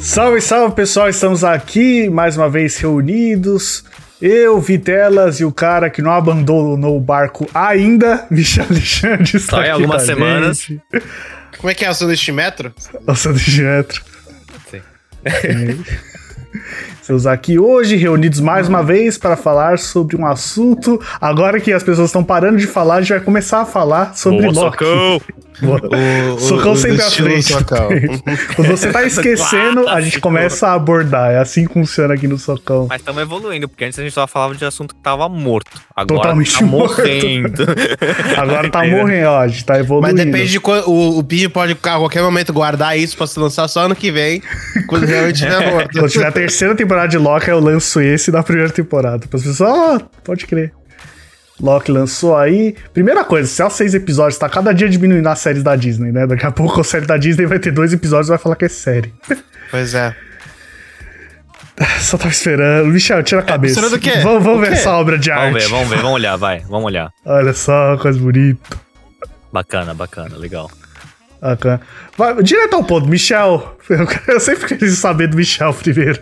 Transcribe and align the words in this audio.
Salve, 0.00 0.40
salve 0.40 0.74
pessoal, 0.74 1.08
estamos 1.08 1.44
aqui 1.44 2.08
mais 2.08 2.36
uma 2.36 2.48
vez 2.48 2.76
reunidos. 2.78 3.84
Eu, 4.20 4.60
Vitelas 4.60 5.40
e 5.40 5.44
o 5.44 5.52
cara 5.52 5.88
que 5.88 6.02
não 6.02 6.10
abandonou 6.10 6.96
o 6.96 7.00
barco 7.00 7.48
ainda, 7.54 8.26
Michel 8.30 8.66
Alexandre, 8.68 9.36
está 9.36 9.56
Só 9.56 9.58
em 9.58 9.60
aqui 9.62 9.70
algumas 9.70 10.02
semanas. 10.02 10.60
gente. 10.62 10.82
Como 11.58 11.70
é 11.70 11.74
que 11.74 11.84
é 11.84 11.90
o 11.90 11.94
sanduíche 11.94 12.32
metro? 12.32 12.72
O 13.06 13.14
sanduíche 13.14 13.62
metro. 13.62 14.02
Sim. 14.70 14.80
Estamos 17.00 17.26
aqui 17.26 17.58
hoje 17.58 17.96
reunidos 17.96 18.40
mais 18.40 18.68
uma 18.68 18.82
vez 18.82 19.18
para 19.18 19.36
falar 19.36 19.78
sobre 19.78 20.16
um 20.16 20.26
assunto. 20.26 21.00
Agora 21.20 21.60
que 21.60 21.72
as 21.72 21.82
pessoas 21.82 22.08
estão 22.08 22.24
parando 22.24 22.58
de 22.58 22.66
falar, 22.66 22.96
a 22.96 23.00
gente 23.00 23.10
vai 23.10 23.20
começar 23.20 23.60
a 23.62 23.66
falar 23.66 24.16
sobre 24.16 24.50
Boa, 24.50 24.64
Loki. 24.64 24.84
Socão! 24.84 25.20
Socão 26.38 26.76
sempre 26.76 27.02
à 27.02 27.10
frente. 27.10 27.52
Quando 28.56 28.68
você 28.68 28.90
tá 28.90 29.04
esquecendo, 29.04 29.88
a 29.88 30.00
gente 30.00 30.20
começa 30.20 30.68
a 30.68 30.74
abordar. 30.74 31.30
É 31.32 31.38
assim 31.38 31.66
que 31.66 31.74
funciona 31.74 32.14
aqui 32.14 32.26
no 32.26 32.38
Socão. 32.38 32.86
Mas 32.88 33.00
estamos 33.00 33.22
evoluindo, 33.22 33.68
porque 33.68 33.84
antes 33.84 33.98
a 33.98 34.02
gente 34.02 34.12
só 34.12 34.26
falava 34.26 34.54
de 34.54 34.64
assunto 34.64 34.94
que 34.94 35.00
tava 35.00 35.28
morto. 35.28 35.80
Agora 35.94 36.22
Totalmente 36.22 36.58
tá 36.58 36.64
morto. 36.64 36.96
morrendo. 36.98 37.66
Agora 38.36 38.70
tá 38.70 38.84
morrendo, 38.86 39.28
ó. 39.28 39.40
A 39.40 39.48
gente 39.48 39.64
tá 39.64 39.74
Mas 39.74 39.82
evoluindo. 39.84 40.16
depende 40.16 40.50
de 40.50 40.60
quando. 40.60 40.88
O, 40.88 41.18
o 41.18 41.24
Pidge 41.24 41.48
pode 41.48 41.72
a 41.72 41.76
qualquer 41.76 42.22
momento 42.22 42.52
guardar 42.52 42.98
isso 42.98 43.16
pra 43.16 43.26
se 43.26 43.38
lançar 43.38 43.68
só 43.68 43.80
ano 43.84 43.94
que 43.94 44.10
vem, 44.10 44.42
quando 44.86 45.04
realmente 45.04 45.38
tiver 45.38 45.60
morto. 45.70 45.90
Quando 45.92 46.10
tiver 46.10 46.26
a 46.26 46.32
terceira 46.32 46.74
temporada 46.74 47.08
de 47.08 47.18
Loki, 47.18 47.48
eu 47.48 47.60
lanço 47.60 48.00
esse 48.00 48.30
da 48.30 48.42
primeira 48.42 48.70
temporada. 48.70 49.24
As 49.32 49.42
pessoas, 49.42 49.60
ah, 49.60 50.00
pode 50.24 50.46
crer. 50.46 50.72
Loki 51.60 51.92
lançou 51.92 52.36
aí. 52.36 52.74
Primeira 52.92 53.24
coisa, 53.24 53.48
se 53.48 53.60
é 53.62 53.66
os 53.66 53.72
seis 53.74 53.94
episódios, 53.94 54.38
tá 54.38 54.48
cada 54.48 54.72
dia 54.72 54.88
diminuindo 54.88 55.28
as 55.28 55.38
séries 55.38 55.62
da 55.62 55.76
Disney, 55.76 56.10
né? 56.12 56.26
Daqui 56.26 56.46
a 56.46 56.50
pouco 56.50 56.80
a 56.80 56.84
série 56.84 57.06
da 57.06 57.16
Disney 57.16 57.46
vai 57.46 57.58
ter 57.58 57.70
dois 57.70 57.92
episódios 57.92 58.28
e 58.28 58.30
vai 58.30 58.38
falar 58.38 58.56
que 58.56 58.64
é 58.64 58.68
série. 58.68 59.12
Pois 59.70 59.94
é. 59.94 60.14
Só 62.00 62.18
tava 62.18 62.30
esperando. 62.30 62.86
Michel, 62.88 63.22
tira 63.22 63.40
a 63.40 63.44
cabeça. 63.44 63.74
esperando 63.80 63.96
o 63.98 64.00
quê? 64.00 64.18
Vamos, 64.22 64.42
vamos 64.44 64.58
O 64.58 64.60
ver 64.62 64.72
essa 64.72 64.92
obra 64.92 65.18
de 65.18 65.30
arte. 65.30 65.44
vamos 65.52 65.62
ver, 65.62 65.68
vamos 65.70 65.88
ver, 65.88 65.96
vamos 65.96 66.12
olhar, 66.12 66.36
vai. 66.36 66.60
Vamos 66.60 66.84
olhar. 66.84 67.10
Olha 67.24 67.52
só, 67.54 67.96
coisa 67.96 68.18
bonita. 68.18 68.76
Bacana, 69.52 69.94
bacana, 69.94 70.36
legal. 70.36 70.70
Bacana. 71.40 71.80
Vai, 72.18 72.42
direto 72.42 72.74
ao 72.74 72.84
ponto, 72.84 73.08
Michel. 73.08 73.76
Eu, 73.88 74.06
eu 74.34 74.38
sempre 74.40 74.76
quis 74.76 74.98
saber 74.98 75.26
do 75.26 75.36
Michel 75.36 75.72
primeiro. 75.74 76.20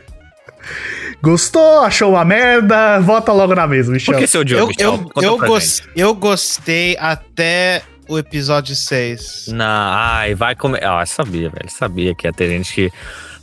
Gostou? 1.22 1.80
Achou 1.80 2.12
uma 2.12 2.24
merda? 2.24 3.00
Vota 3.00 3.32
logo 3.32 3.54
na 3.54 3.66
mesa, 3.66 3.90
Michel. 3.92 4.14
Por 4.14 4.20
que 4.20 4.26
seu 4.26 4.44
Diogo? 4.44 4.72
Eu, 4.78 5.04
eu, 5.16 5.22
eu, 5.22 5.58
eu 5.96 6.14
gostei 6.14 6.96
até 6.98 7.82
o 8.08 8.18
episódio 8.18 8.74
6. 8.76 9.46
Não, 9.48 9.64
ai, 9.66 10.34
vai 10.34 10.54
comer. 10.54 10.84
Ah, 10.84 11.00
eu 11.02 11.06
sabia, 11.06 11.50
velho. 11.50 11.68
Sabia 11.70 12.14
que 12.14 12.26
ia 12.26 12.32
ter 12.32 12.48
gente 12.48 12.72
que. 12.72 12.92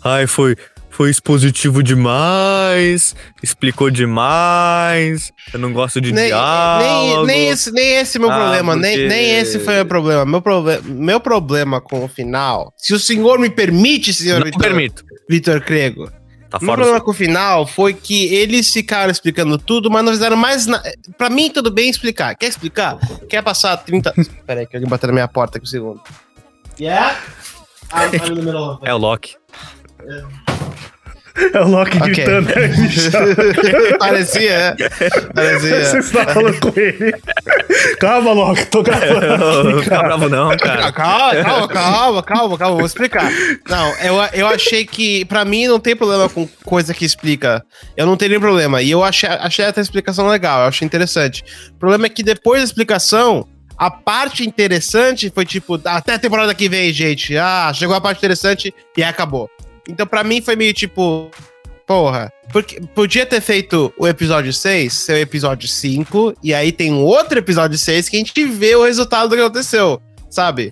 Ai, 0.03 0.25
foi. 0.27 0.55
Foi 0.89 1.09
expositivo 1.09 1.83
demais, 1.83 3.13
explicou 3.43 3.89
demais, 3.91 5.29
eu 5.53 5.59
não 5.59 5.73
gosto 5.73 5.99
de 5.99 6.13
Nem, 6.13 6.27
diálogo. 6.27 7.25
nem, 7.25 7.37
nem, 7.41 7.49
esse, 7.49 7.69
nem 7.69 7.97
esse 7.97 8.15
é 8.17 8.19
meu 8.21 8.31
Ah, 8.31 8.35
problema, 8.37 8.77
nem, 8.77 8.93
porque- 8.93 9.07
nem 9.09 9.31
esse 9.37 9.59
foi 9.59 9.73
o 9.73 9.75
meu 9.75 9.85
problema. 9.85 10.25
Meu, 10.25 10.41
proble 10.41 10.79
meu 10.85 11.19
problema 11.19 11.81
com 11.81 12.05
o 12.05 12.07
final, 12.07 12.71
se 12.77 12.93
o 12.93 12.99
senhor 12.99 13.37
me 13.39 13.49
permite, 13.49 14.13
senhor 14.13 14.41
Vitor, 14.41 14.61
permito. 14.61 15.03
Vitor 15.29 15.59
Crego, 15.59 16.09
Tá 16.49 16.59
fora 16.59 16.75
problema 16.75 16.99
do... 16.99 17.05
com 17.05 17.11
o 17.11 17.13
final 17.13 17.65
foi 17.65 17.93
que 17.93 18.33
eles 18.33 18.71
ficaram 18.71 19.11
explicando 19.11 19.57
tudo, 19.57 19.89
mas 19.89 20.03
não 20.03 20.11
fizeram 20.11 20.37
mais 20.37 20.65
nada. 20.65 20.93
Pra 21.17 21.29
mim, 21.29 21.49
tudo 21.49 21.71
bem 21.71 21.89
explicar. 21.89 22.35
Quer 22.35 22.47
explicar? 22.47 22.97
Quer 23.29 23.41
passar 23.41 23.75
30. 23.77 24.13
Pera 24.45 24.61
aí, 24.61 24.67
que 24.67 24.75
alguém 24.75 24.89
bateu 24.89 25.07
na 25.07 25.13
minha 25.13 25.27
porta 25.27 25.57
aqui 25.57 25.65
um 25.65 25.69
segundo. 25.69 26.01
Yeah? 26.79 27.17
I'm, 27.93 28.09
I'm 28.13 28.31
in 28.31 28.35
the 28.35 28.41
middle 28.41 28.69
of 28.71 28.79
É 28.87 28.93
o 28.93 28.97
Loki. 28.97 29.35
É 31.53 31.59
o 31.59 31.67
Loki 31.67 31.97
Ok. 31.97 32.09
gritando, 32.13 32.47
né, 32.47 32.67
Michel? 32.67 33.21
Parecia, 33.99 34.51
é. 34.51 34.75
Parecia. 35.33 35.85
Você 35.85 35.97
está 35.99 36.27
falando 36.27 36.59
com 36.59 36.79
ele. 36.79 37.13
Calma, 37.99 38.31
Loki, 38.31 38.65
tô 38.67 38.81
gravando. 38.81 39.37
Não 39.63 39.69
aqui, 39.71 39.83
fica 39.83 39.95
cara. 39.95 40.07
bravo, 40.07 40.29
não, 40.29 40.57
cara. 40.57 40.91
Calma, 40.91 41.43
calma, 41.43 41.67
calma, 41.67 42.23
calma, 42.23 42.57
calma, 42.57 42.75
vou 42.77 42.85
explicar. 42.85 43.29
Não, 43.67 43.89
eu, 43.99 44.15
eu 44.33 44.47
achei 44.47 44.85
que, 44.85 45.25
pra 45.25 45.43
mim, 45.43 45.67
não 45.67 45.79
tem 45.79 45.95
problema 45.95 46.29
com 46.29 46.47
coisa 46.63 46.93
que 46.93 47.03
explica. 47.03 47.63
Eu 47.97 48.05
não 48.05 48.15
teria 48.15 48.39
problema. 48.39 48.81
E 48.81 48.91
eu 48.91 49.03
achei, 49.03 49.27
achei 49.29 49.65
até 49.65 49.81
a 49.81 49.83
explicação 49.83 50.27
legal, 50.27 50.61
eu 50.61 50.67
achei 50.67 50.85
interessante. 50.85 51.43
O 51.75 51.79
problema 51.79 52.05
é 52.05 52.09
que 52.09 52.23
depois 52.23 52.61
da 52.61 52.65
explicação, 52.65 53.45
a 53.77 53.91
parte 53.91 54.45
interessante 54.47 55.29
foi 55.33 55.45
tipo, 55.45 55.79
até 55.83 56.13
a 56.13 56.19
temporada 56.19 56.53
que 56.53 56.69
vem, 56.69 56.93
gente. 56.93 57.37
Ah, 57.37 57.71
chegou 57.73 57.95
a 57.95 58.01
parte 58.01 58.19
interessante 58.19 58.73
e 58.95 59.03
aí 59.03 59.09
acabou. 59.09 59.49
Então, 59.87 60.05
pra 60.07 60.23
mim, 60.23 60.41
foi 60.41 60.55
meio 60.55 60.73
tipo. 60.73 61.29
Porra, 61.87 62.31
porque 62.51 62.81
podia 62.95 63.27
ter 63.27 63.39
feito 63.41 63.93
o 63.95 64.07
episódio 64.07 64.51
6 64.51 64.91
ser 64.91 65.13
o 65.13 65.17
episódio 65.17 65.67
5, 65.67 66.33
e 66.43 66.51
aí 66.51 66.71
tem 66.71 66.91
um 66.91 67.03
outro 67.03 67.37
episódio 67.37 67.77
6 67.77 68.09
que 68.09 68.15
a 68.15 68.19
gente 68.19 68.45
vê 68.45 68.75
o 68.75 68.83
resultado 68.83 69.29
do 69.29 69.35
que 69.35 69.41
aconteceu, 69.41 70.01
sabe? 70.31 70.71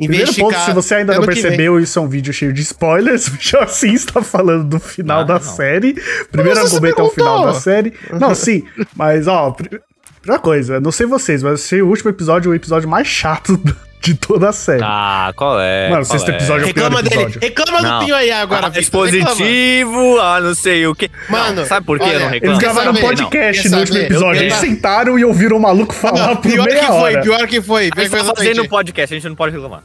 Em 0.00 0.06
Primeiro 0.06 0.32
ponto, 0.34 0.48
ficar 0.54 0.64
se 0.64 0.72
você 0.72 0.94
ainda 0.96 1.14
não 1.14 1.24
percebeu, 1.26 1.78
isso 1.78 1.98
é 1.98 2.02
um 2.02 2.08
vídeo 2.08 2.32
cheio 2.32 2.54
de 2.54 2.62
spoilers. 2.62 3.28
O 3.54 3.58
assim 3.62 3.92
está 3.92 4.22
falando 4.22 4.64
do 4.64 4.78
final 4.80 5.20
Ah, 5.20 5.24
da 5.24 5.34
não. 5.34 5.40
série. 5.40 5.94
Primeiro 6.32 6.58
argumento 6.58 7.00
é 7.00 7.04
o 7.04 7.10
final 7.10 7.44
da 7.46 7.54
série. 7.60 7.92
Não, 8.18 8.34
sim, 8.34 8.64
mas 8.94 9.26
ó, 9.26 9.50
pri- 9.50 9.78
primeira 10.22 10.42
coisa, 10.42 10.80
não 10.80 10.90
sei 10.90 11.06
vocês, 11.06 11.42
mas 11.42 11.50
eu 11.60 11.64
achei 11.66 11.82
o 11.82 11.88
último 11.88 12.08
episódio 12.10 12.50
o 12.50 12.54
episódio 12.54 12.88
mais 12.88 13.06
chato 13.06 13.60
de 14.00 14.14
toda 14.14 14.48
a 14.48 14.52
série. 14.52 14.82
Ah, 14.84 15.32
qual 15.34 15.60
é? 15.60 15.88
Mano, 15.90 16.02
o 16.02 16.06
qual 16.06 16.18
sexto 16.18 16.30
é? 16.30 16.36
episódio 16.36 16.66
é 16.66 16.70
o 16.70 16.74
pior 16.74 16.84
Reclama 16.84 17.02
dele, 17.02 17.14
episódio. 17.22 17.40
reclama 17.40 17.82
Não. 17.82 17.98
do 17.98 18.04
Pinho 18.04 18.14
aí 18.16 18.30
agora, 18.30 18.66
Ah, 18.66 18.70
Vitor, 18.70 19.04
reclama. 19.06 19.32
expositivo, 19.32 20.18
ah, 20.20 20.40
não 20.40 20.54
sei 20.54 20.86
o 20.86 20.94
que. 20.94 21.10
Mano, 21.28 21.66
sabe 21.66 21.86
por 21.86 21.98
que 21.98 22.04
eu 22.04 22.08
não 22.08 22.14
Eles 22.20 22.30
reclamo? 22.30 22.58
Quer 22.58 22.64
gravaram 22.64 22.92
um 22.92 22.94
podcast 22.96 23.68
no 23.68 23.78
último 23.78 23.94
saber? 23.94 24.06
episódio. 24.06 24.42
Eles 24.42 24.54
sentaram 24.54 25.18
e 25.18 25.24
ouviram 25.24 25.56
o 25.56 25.60
maluco 25.60 25.92
falar 25.94 26.28
Não, 26.28 26.36
por 26.36 26.50
pior 26.52 26.66
meia 26.66 26.80
que 26.80 26.86
foi, 26.86 26.94
hora. 27.14 27.22
pior 27.22 27.46
que 27.48 27.60
foi. 27.62 27.88
A 27.88 27.90
Pior 27.90 28.02
gente 28.02 28.10
que 28.10 28.10
foi 28.10 28.18
tá 28.18 28.24
fazendo 28.26 28.50
exatamente. 28.50 28.68
podcast, 28.70 29.14
a 29.14 29.18
gente 29.18 29.28
não 29.28 29.36
pode 29.36 29.52
reclamar. 29.54 29.82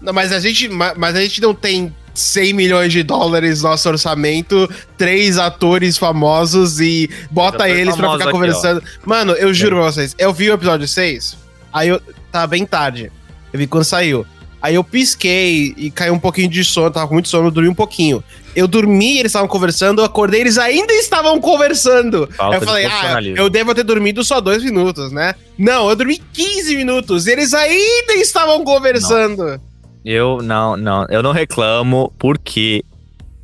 Não, 0.00 0.12
mas 0.12 0.32
a 0.32 0.40
gente, 0.40 0.68
ma- 0.68 0.94
mas 0.96 1.14
a 1.16 1.20
gente 1.20 1.40
não 1.40 1.54
tem 1.54 1.94
100 2.12 2.52
milhões 2.52 2.92
de 2.92 3.02
dólares 3.02 3.62
no 3.62 3.70
nosso 3.70 3.88
orçamento, 3.88 4.68
três 4.98 5.38
atores 5.38 5.96
famosos 5.96 6.80
e 6.80 7.08
bota 7.30 7.68
eles 7.68 7.96
pra 7.96 8.10
ficar 8.12 8.24
aqui, 8.24 8.32
conversando. 8.32 8.82
Mano, 9.06 9.32
eu 9.32 9.54
juro 9.54 9.76
pra 9.76 9.84
vocês, 9.86 10.14
eu 10.18 10.32
vi 10.32 10.50
o 10.50 10.54
episódio 10.54 10.86
6, 10.88 11.38
aí 11.72 11.88
eu 11.88 12.02
tava 12.32 12.46
bem 12.48 12.64
tarde. 12.66 13.12
Eu 13.52 13.58
vi 13.58 13.66
quando 13.66 13.84
saiu. 13.84 14.26
Aí 14.60 14.76
eu 14.76 14.84
pisquei 14.84 15.74
e 15.76 15.90
caiu 15.90 16.14
um 16.14 16.18
pouquinho 16.20 16.48
de 16.48 16.64
sono, 16.64 16.90
tava 16.90 17.08
com 17.08 17.14
muito 17.14 17.28
sono, 17.28 17.48
eu 17.48 17.50
dormi 17.50 17.68
um 17.68 17.74
pouquinho. 17.74 18.22
Eu 18.54 18.68
dormi, 18.68 19.18
eles 19.18 19.30
estavam 19.30 19.48
conversando, 19.48 20.00
eu 20.00 20.04
acordei, 20.04 20.40
eles 20.40 20.56
ainda 20.56 20.92
estavam 20.94 21.40
conversando. 21.40 22.28
Falta 22.36 22.56
eu 22.56 22.60
falei, 22.62 22.84
ah, 22.86 22.90
eu 23.36 23.50
devo 23.50 23.74
ter 23.74 23.82
dormido 23.82 24.22
só 24.22 24.40
dois 24.40 24.62
minutos, 24.62 25.10
né? 25.10 25.34
Não, 25.58 25.88
eu 25.90 25.96
dormi 25.96 26.22
15 26.32 26.76
minutos, 26.76 27.26
e 27.26 27.32
eles 27.32 27.52
ainda 27.52 28.12
estavam 28.14 28.62
conversando. 28.62 29.60
Eu 30.04 30.38
não, 30.42 30.76
não, 30.76 31.06
eu 31.10 31.22
não 31.24 31.32
reclamo 31.32 32.12
porque 32.18 32.84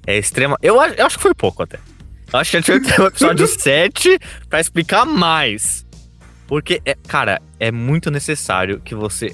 é 0.07 0.17
extrema. 0.19 0.57
Eu, 0.63 0.81
acho- 0.81 0.95
eu 0.95 1.07
acho 1.07 1.17
que 1.17 1.23
foi 1.23 1.35
pouco 1.35 1.63
até. 1.65 1.79
Eu 2.33 2.39
acho 2.39 2.51
que 2.51 2.57
a 2.59 2.61
gente 2.61 2.71
vai 2.71 2.81
ter 2.81 3.01
o 3.01 3.07
episódio 3.07 3.47
7 3.59 4.19
pra 4.49 4.61
explicar 4.61 5.05
mais. 5.05 5.85
Porque, 6.49 6.81
é, 6.85 6.97
cara, 7.07 7.41
é 7.61 7.71
muito 7.71 8.11
necessário 8.11 8.81
que 8.81 8.95
você. 8.95 9.33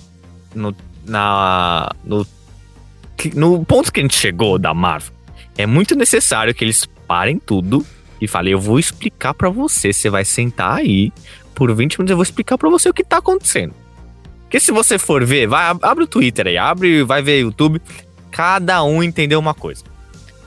No, 0.55 0.75
na, 1.07 1.91
no, 2.05 2.27
no 3.35 3.65
ponto 3.65 3.93
que 3.93 4.01
a 4.01 4.03
gente 4.03 4.17
chegou 4.17 4.59
da 4.59 4.75
Marvel, 4.75 5.13
é 5.57 5.65
muito 5.67 5.95
necessário 5.95 6.53
que 6.55 6.65
eles 6.65 6.87
parem 7.07 7.39
tudo 7.39 7.87
e 8.21 8.27
falem: 8.29 8.53
Eu 8.53 8.61
vou 8.61 8.79
explicar 8.79 9.33
pra 9.33 9.49
você. 9.49 9.93
Você 9.93 10.11
vai 10.11 10.25
sentar 10.25 10.79
aí 10.79 11.13
por 11.55 11.73
20 11.73 11.99
minutos, 11.99 12.11
eu 12.11 12.17
vou 12.17 12.23
explicar 12.25 12.59
pra 12.59 12.69
você 12.69 12.89
o 12.89 12.95
que 12.95 13.05
tá 13.05 13.19
acontecendo. 13.19 13.73
Porque 14.43 14.59
se 14.59 14.73
você 14.73 14.99
for 14.99 15.25
ver, 15.25 15.47
vai, 15.47 15.67
ab- 15.69 15.85
abre 15.85 16.05
o 16.05 16.07
Twitter 16.07 16.49
aí, 16.49 16.59
abre, 16.59 17.05
vai 17.05 17.23
ver 17.23 17.41
YouTube. 17.41 17.81
Cada 18.31 18.83
um 18.83 19.03
entendeu 19.05 19.39
uma 19.39 19.55
coisa. 19.55 19.85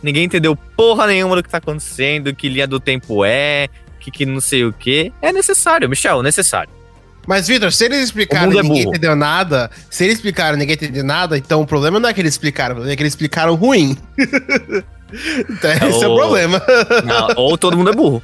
Ninguém 0.03 0.25
entendeu 0.25 0.55
porra 0.55 1.07
nenhuma 1.07 1.35
do 1.37 1.41
que 1.43 1.49
tá 1.49 1.57
acontecendo, 1.59 2.35
que 2.35 2.49
linha 2.49 2.67
do 2.67 2.79
tempo 2.79 3.23
é, 3.25 3.67
que, 4.11 4.19
que 4.19 4.25
não 4.25 4.39
sei 4.41 4.63
o 4.65 4.71
que. 4.73 5.11
É 5.21 5.31
necessário, 5.33 5.89
Michel, 5.89 6.21
necessário. 6.23 6.69
Mas, 7.27 7.47
Vitor, 7.47 7.71
se 7.73 7.83
eles 7.85 7.99
explicaram 8.05 8.53
e 8.53 8.57
é 8.57 8.63
ninguém 8.63 8.83
entendeu 8.83 9.13
nada, 9.15 9.69
se 9.89 10.03
eles 10.05 10.15
explicaram 10.15 10.55
e 10.55 10.59
ninguém 10.59 10.75
entendeu 10.75 11.03
nada, 11.03 11.37
então 11.37 11.59
o 11.61 11.67
problema 11.67 11.99
não 11.99 12.07
é 12.07 12.13
que 12.13 12.21
eles 12.21 12.33
explicaram, 12.33 12.71
o 12.71 12.75
problema 12.75 12.93
é 12.93 12.95
que 12.95 13.03
eles 13.03 13.11
explicaram 13.11 13.53
ruim. 13.55 13.97
então, 15.49 15.71
esse 15.89 16.03
é 16.03 16.07
o 16.07 16.15
problema. 16.15 16.61
Não, 17.03 17.27
ou 17.35 17.57
todo 17.57 17.77
mundo 17.77 17.89
é 17.89 17.93
burro. 17.93 18.21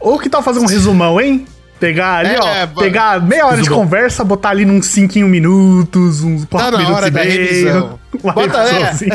Ou 0.00 0.18
que 0.18 0.28
tal 0.30 0.42
fazer 0.42 0.58
um 0.60 0.66
resumão, 0.66 1.20
hein? 1.20 1.46
Pegar 1.78 2.16
ali, 2.20 2.34
É, 2.34 2.62
ó. 2.62 2.66
bo- 2.66 2.80
Pegar 2.80 3.20
meia 3.20 3.46
hora 3.46 3.60
de 3.60 3.68
conversa, 3.68 4.24
botar 4.24 4.48
ali 4.50 4.64
uns 4.64 4.86
5 4.86 5.18
minutos, 5.20 6.22
uns 6.22 6.46
4 6.46 6.70
Tá 6.70 6.78
minutos 6.78 6.96
hora 6.96 7.08
e 7.08 7.10
da 7.10 7.20
meio. 7.24 7.32
revisão. 7.42 7.98
Uma 8.24 8.32
Bota, 8.32 8.64
né? 8.64 8.70
revisãozinha. 8.70 9.14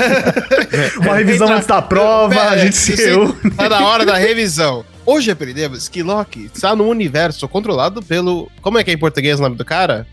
Uma 0.98 1.16
revisão 1.16 1.48
Entra- 1.48 1.56
antes 1.58 1.68
da 1.68 1.82
prova, 1.82 2.40
a 2.50 2.58
gente 2.58 2.76
se- 2.76 2.96
se 2.96 3.06
reúne. 3.06 3.34
Tá 3.58 3.68
na 3.70 3.80
hora 3.84 4.06
da 4.06 4.16
revisão. 4.18 4.86
Hoje 5.06 5.32
aprendemos 5.32 5.90
que 5.90 6.04
Loki 6.04 6.50
está 6.54 6.76
num 6.76 6.88
universo 6.88 7.48
controlado 7.48 8.02
pelo. 8.04 8.50
Como 8.62 8.78
é 8.78 8.84
que 8.84 8.92
é 8.92 8.94
em 8.94 8.98
português 8.98 9.40
o 9.40 9.42
nome 9.42 9.56
do 9.56 9.66
cara? 9.66 10.08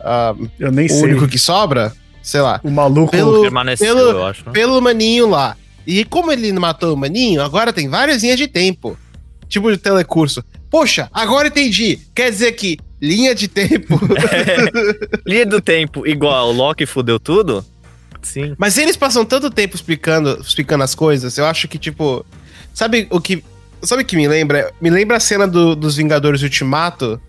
Ah, 0.00 0.34
Eu 0.58 0.70
nem 0.70 0.86
o 0.86 0.90
sei. 0.90 1.02
único 1.04 1.26
que 1.26 1.38
sobra? 1.38 1.92
Sei 2.22 2.40
lá. 2.40 2.60
O 2.62 2.70
maluco. 2.70 3.10
Pelo- 3.12 3.42
Permaneceu, 3.42 3.94
pelo- 3.94 4.10
eu 4.10 4.26
acho. 4.26 4.44
né? 4.46 4.52
Pelo 4.52 4.80
maninho 4.80 5.28
lá. 5.28 5.56
E 5.86 6.04
como 6.04 6.30
ele 6.32 6.52
matou 6.52 6.92
o 6.92 6.96
maninho, 6.96 7.40
agora 7.42 7.72
tem 7.72 7.88
várias 7.88 8.22
linhas 8.22 8.36
de 8.38 8.46
tempo. 8.48 8.98
Tipo 9.48 9.70
de 9.70 9.78
telecurso. 9.78 10.42
Poxa, 10.68 11.08
agora 11.12 11.48
entendi. 11.48 12.00
Quer 12.14 12.30
dizer 12.30 12.52
que 12.52 12.76
linha 13.00 13.34
de 13.34 13.46
tempo. 13.48 13.98
Linha 15.24 15.46
do 15.46 15.60
tempo 15.60 16.06
igual 16.06 16.48
o 16.48 16.52
Loki 16.52 16.84
fudeu 16.84 17.18
tudo? 17.20 17.64
Sim. 18.22 18.54
Mas 18.58 18.76
eles 18.76 18.96
passam 18.96 19.24
tanto 19.24 19.48
tempo 19.50 19.76
explicando, 19.76 20.38
explicando 20.40 20.82
as 20.82 20.94
coisas, 20.94 21.38
eu 21.38 21.46
acho 21.46 21.68
que, 21.68 21.78
tipo. 21.78 22.26
Sabe 22.74 23.06
o 23.10 23.20
que. 23.20 23.42
Sabe 23.82 24.02
o 24.02 24.06
que 24.06 24.16
me 24.16 24.26
lembra? 24.26 24.72
Me 24.80 24.90
lembra 24.90 25.16
a 25.16 25.20
cena 25.20 25.46
do- 25.46 25.76
dos 25.76 25.96
Vingadores 25.96 26.42
Ultimato. 26.42 27.20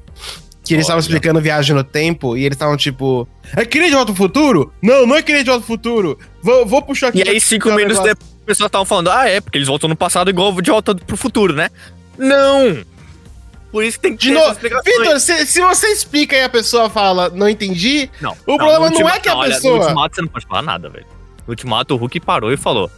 Que 0.64 0.74
eles 0.74 0.84
estavam 0.84 1.00
explicando 1.00 1.40
viagem 1.40 1.74
no 1.74 1.84
tempo 1.84 2.36
e 2.36 2.44
eles 2.44 2.56
estavam 2.56 2.76
tipo. 2.76 3.26
É 3.56 3.64
que 3.64 3.80
nem 3.80 3.88
de 3.90 3.96
volta 3.96 4.12
ao 4.12 4.16
futuro? 4.18 4.74
Não, 4.82 5.08
não 5.08 5.16
é 5.16 5.22
que 5.22 5.32
nem 5.32 5.42
de 5.42 5.50
volta 5.50 5.64
ao 5.64 5.68
futuro. 5.68 6.20
Vou, 6.44 6.66
vou 6.66 6.82
puxar 6.82 7.08
aqui. 7.08 7.20
E 7.26 7.30
aí, 7.30 7.40
cinco 7.40 7.70
Não, 7.70 7.78
minutos 7.78 8.00
depois, 8.04 8.18
as 8.40 8.46
pessoas 8.46 8.68
estavam 8.68 8.86
falando, 8.86 9.10
ah, 9.10 9.30
é, 9.30 9.40
porque 9.40 9.58
eles 9.58 9.68
voltam 9.70 9.88
no 9.90 9.96
passado 9.96 10.30
igual 10.30 10.52
de 10.62 10.70
volta 10.70 10.94
pro 10.94 11.16
futuro, 11.16 11.54
né? 11.54 11.70
Não! 12.18 12.84
Por 13.72 13.82
isso 13.84 13.98
que 13.98 14.04
tem 14.10 14.18
que 14.18 14.28
De 14.28 14.34
ter 14.34 14.40
novo. 14.40 14.58
Vitor, 14.84 15.20
se, 15.22 15.46
se 15.46 15.62
você 15.62 15.88
explica 15.88 16.36
e 16.36 16.44
a 16.44 16.50
pessoa 16.50 16.90
fala, 16.90 17.30
não 17.30 17.48
entendi, 17.48 18.10
Não, 18.20 18.32
O 18.46 18.58
problema 18.58 18.90
no 18.90 19.00
não 19.00 19.10
é 19.10 19.20
que 19.20 19.30
a 19.30 19.38
pessoa- 19.38 19.78
No 19.78 19.82
Ultimato 19.84 20.16
você 20.16 20.22
não 20.22 20.28
pode 20.30 20.46
falar 20.48 20.62
nada, 20.64 20.90
velho. 20.90 21.06
No 21.48 21.52
Ultimato 21.52 21.94
o 21.94 21.98
Hulk 21.98 22.20
parou 22.20 22.52
e 22.52 22.58
falou. 22.58 22.92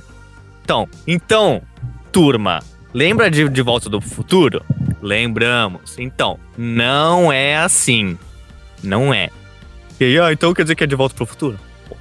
Então, 0.63 0.87
então, 1.05 1.61
turma, 2.11 2.63
lembra 2.93 3.29
de, 3.29 3.47
de 3.49 3.61
Volta 3.61 3.89
do 3.89 3.99
Futuro? 4.01 4.63
Lembramos. 5.01 5.97
Então, 5.97 6.39
não 6.57 7.31
é 7.31 7.57
assim. 7.57 8.17
Não 8.83 9.13
é. 9.13 9.29
E 9.99 10.05
aí, 10.05 10.19
ah, 10.19 10.31
então 10.31 10.53
quer 10.53 10.63
dizer 10.63 10.75
que 10.75 10.83
é 10.83 10.87
de 10.87 10.95
Volta 10.95 11.15
pro 11.15 11.25
Futuro? 11.25 11.59
Pô, 11.87 11.95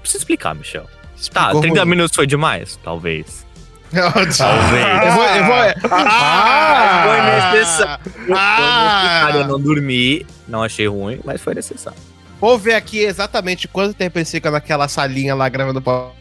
precisa 0.00 0.18
explicar, 0.18 0.54
Michel. 0.54 0.84
Tá, 0.84 1.16
Explicou 1.16 1.60
30 1.60 1.80
ruim. 1.80 1.88
minutos 1.90 2.14
foi 2.16 2.26
demais? 2.26 2.78
Talvez. 2.82 3.46
Talvez. 3.92 4.36
Eu 4.36 5.12
vou. 5.12 5.24
Eu 5.24 5.44
vou 5.44 5.90
Ah, 5.92 7.04
foi 7.06 7.56
necessário. 7.60 8.04
Foi 8.26 8.36
Ah! 8.36 9.22
necessário, 9.24 9.40
Eu 9.40 9.48
não 9.48 9.60
dormi, 9.60 10.26
não 10.48 10.62
achei 10.62 10.86
ruim, 10.88 11.20
mas 11.24 11.40
foi 11.40 11.54
necessário. 11.54 11.98
Vou 12.40 12.58
ver 12.58 12.74
aqui 12.74 12.98
exatamente 13.00 13.68
quanto 13.68 13.94
tempo 13.94 14.18
eles 14.18 14.30
ficam 14.30 14.50
naquela 14.50 14.88
salinha 14.88 15.34
lá 15.34 15.48
gravando 15.48 15.80
pau. 15.80 16.16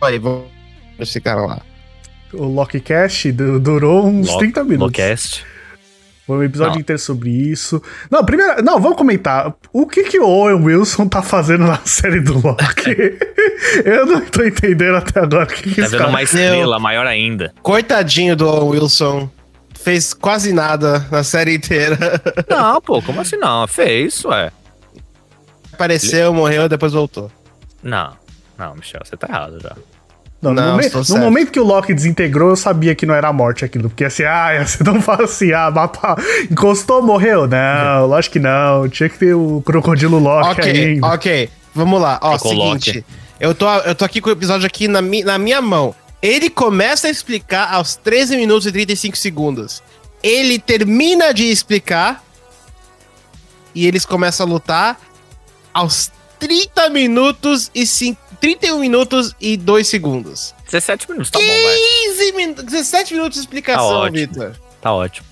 Aí, 0.00 0.18
vamos. 0.18 0.46
Eles 0.96 1.12
ficaram 1.12 1.46
lá. 1.46 1.60
O 2.32 2.44
Lockcast 2.46 3.32
du- 3.32 3.58
durou 3.60 4.06
uns 4.06 4.28
Lock- 4.28 4.38
30 4.38 4.64
minutos. 4.64 4.98
Locast. 4.98 5.46
Foi 6.26 6.38
um 6.38 6.42
episódio 6.44 6.74
Não. 6.74 6.80
inteiro 6.80 7.00
sobre 7.00 7.28
isso. 7.30 7.82
Não, 8.08 8.24
primeiro. 8.24 8.62
Não, 8.62 8.80
vamos 8.80 8.96
comentar. 8.96 9.52
O 9.72 9.84
que, 9.84 10.04
que 10.04 10.20
o 10.20 10.26
Owen 10.28 10.62
Wilson 10.62 11.08
tá 11.08 11.22
fazendo 11.22 11.66
na 11.66 11.78
série 11.84 12.20
do 12.20 12.34
Loki? 12.34 13.18
Eu 13.84 14.06
não 14.06 14.20
tô 14.20 14.44
entendendo 14.44 14.94
até 14.96 15.18
agora 15.20 15.44
o 15.44 15.46
que, 15.48 15.74
que 15.74 15.80
Tá 15.82 15.88
vendo 15.88 15.98
cara... 15.98 16.10
uma 16.10 16.22
estrela 16.22 16.78
maior 16.78 17.04
ainda. 17.06 17.52
Coitadinho 17.62 18.36
do 18.36 18.46
Owen 18.46 18.80
Wilson. 18.80 19.28
Fez 19.74 20.12
quase 20.14 20.52
nada 20.52 21.04
na 21.10 21.24
série 21.24 21.54
inteira. 21.54 21.98
Não, 22.48 22.80
pô, 22.82 23.00
como 23.02 23.20
assim 23.22 23.36
não? 23.38 23.66
Fez, 23.66 24.22
ué. 24.26 24.52
Apareceu, 25.72 26.34
morreu, 26.34 26.68
depois 26.68 26.92
voltou. 26.92 27.30
Não, 27.82 28.12
não, 28.58 28.74
Michel, 28.74 29.00
você 29.02 29.16
tá 29.16 29.26
errado 29.26 29.58
já. 29.60 29.74
Não, 30.42 30.54
no, 30.54 30.60
Não, 30.62 30.70
momen- 30.72 30.86
estou 30.86 31.04
no 31.18 31.18
momento 31.24 31.52
que 31.52 31.60
o 31.60 31.64
Loki 31.64 31.92
desintegrou, 31.92 32.50
eu 32.50 32.56
sabia 32.56 32.94
que 32.94 33.04
não 33.04 33.14
era 33.14 33.30
morte 33.32 33.62
aquilo. 33.64 33.90
Porque 33.90 34.04
assim, 34.04 34.22
ah, 34.24 34.54
ia 34.54 34.66
ser 34.66 34.82
tão 34.84 35.00
fácil 35.02 35.24
assim, 35.24 35.52
ah, 35.52 35.70
mapa, 35.70 36.16
encostou, 36.50 37.02
morreu. 37.02 37.46
Não, 37.46 38.06
lógico 38.06 38.34
que 38.34 38.38
não. 38.40 38.88
Tinha 38.88 39.08
que 39.08 39.18
ter 39.18 39.34
o 39.34 39.62
crocodilo 39.64 40.18
Loki 40.18 40.60
ok, 40.60 40.70
ainda. 40.92 41.06
ok. 41.08 41.50
Vamos 41.74 42.00
lá. 42.00 42.18
Ó, 42.22 42.38
Ficou 42.38 42.50
seguinte. 42.52 43.04
Eu 43.38 43.54
tô, 43.54 43.66
eu 43.70 43.94
tô 43.94 44.04
aqui 44.04 44.20
com 44.20 44.28
o 44.30 44.32
episódio 44.32 44.66
aqui 44.66 44.88
na, 44.88 45.02
mi, 45.02 45.22
na 45.22 45.38
minha 45.38 45.60
mão. 45.60 45.94
Ele 46.22 46.48
começa 46.50 47.06
a 47.06 47.10
explicar 47.10 47.72
aos 47.72 47.96
13 47.96 48.36
minutos 48.36 48.66
e 48.66 48.72
35 48.72 49.16
segundos. 49.16 49.82
Ele 50.22 50.58
termina 50.58 51.32
de 51.32 51.44
explicar 51.50 52.22
e 53.74 53.86
eles 53.86 54.04
começam 54.04 54.46
a 54.46 54.48
lutar 54.50 55.00
aos 55.72 56.10
30 56.38 56.90
minutos 56.90 57.70
e 57.74 57.86
5, 57.86 58.20
31 58.40 58.78
minutos 58.78 59.34
e 59.40 59.56
2 59.56 59.86
segundos. 59.86 60.54
17 60.66 61.10
minutos, 61.10 61.30
tá 61.30 61.38
bom, 61.38 61.44
vai. 61.46 61.76
15 62.16 62.32
minutos, 62.32 62.64
17 62.64 63.14
minutos 63.14 63.34
de 63.34 63.40
Tá 63.40 63.44
explicação, 63.44 63.84
ótimo. 63.86 64.16
Vitor. 64.18 64.52
Tá 64.80 64.92
ótimo. 64.92 65.26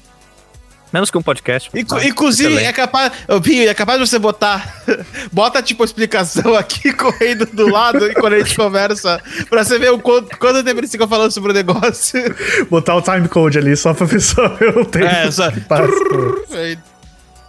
Menos 0.91 1.11
que 1.11 1.19
um 1.19 1.23
podcast. 1.23 1.69
Inclu- 1.75 1.99
mas 1.99 2.07
inclusive, 2.07 2.49
excelente. 2.49 2.69
é 2.69 2.73
capaz. 2.73 3.13
Pinho, 3.43 3.69
é 3.69 3.75
capaz 3.75 4.01
de 4.01 4.09
você 4.09 4.19
botar. 4.19 4.83
bota, 5.31 5.63
tipo, 5.63 5.83
a 5.83 5.87
explicação 5.87 6.55
aqui 6.55 6.93
correndo 6.97 7.45
do 7.45 7.69
lado 7.71 8.07
e 8.11 8.15
quando 8.15 8.33
a 8.33 8.39
gente 8.39 8.57
conversa. 8.57 9.21
Pra 9.51 9.65
você 9.65 9.79
ver 9.79 9.93
o 9.93 9.99
quanto, 9.99 10.35
quanto 10.39 10.65
tempo 10.65 10.81
eles 10.81 10.91
ficam 10.91 11.07
falando 11.07 11.31
sobre 11.31 11.51
o 11.51 11.55
negócio. 11.55 12.19
Botar 12.71 12.95
o 12.97 13.03
time 13.03 13.29
code 13.29 13.59
ali 13.59 13.77
só 13.77 13.93
pra 13.93 14.07
pessoa 14.07 14.49
ver 14.57 14.79
o 14.79 14.85
tempo. 14.87 15.05
É, 15.05 15.31
só-. 15.31 15.51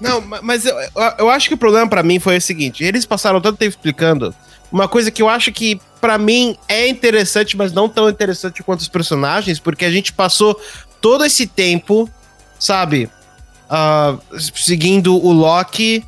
Não, 0.01 0.21
ma- 0.21 0.41
mas 0.41 0.65
eu, 0.65 0.75
eu- 0.77 1.13
eu 1.19 1.29
acho 1.29 1.47
que 1.47 1.53
o 1.53 1.57
problema 1.57 1.87
pra 1.87 2.03
mim 2.03 2.19
foi 2.19 2.37
o 2.37 2.41
seguinte: 2.41 2.83
eles 2.83 3.05
passaram 3.05 3.39
tanto 3.41 3.57
tempo 3.57 3.69
explicando 3.69 4.33
uma 4.71 4.87
coisa 4.87 5.11
que 5.11 5.21
eu 5.21 5.29
acho 5.29 5.51
que 5.51 5.79
pra 5.99 6.17
mim 6.17 6.57
é 6.67 6.87
interessante, 6.87 7.57
mas 7.57 7.71
não 7.71 7.89
tão 7.89 8.09
interessante 8.09 8.63
quanto 8.63 8.81
os 8.81 8.87
personagens, 8.87 9.59
porque 9.59 9.85
a 9.85 9.91
gente 9.91 10.13
passou 10.13 10.59
todo 11.01 11.25
esse 11.25 11.47
tempo, 11.47 12.09
sabe, 12.59 13.09
ah, 13.69 14.17
seguindo 14.55 15.15
o 15.15 15.31
Loki, 15.31 16.03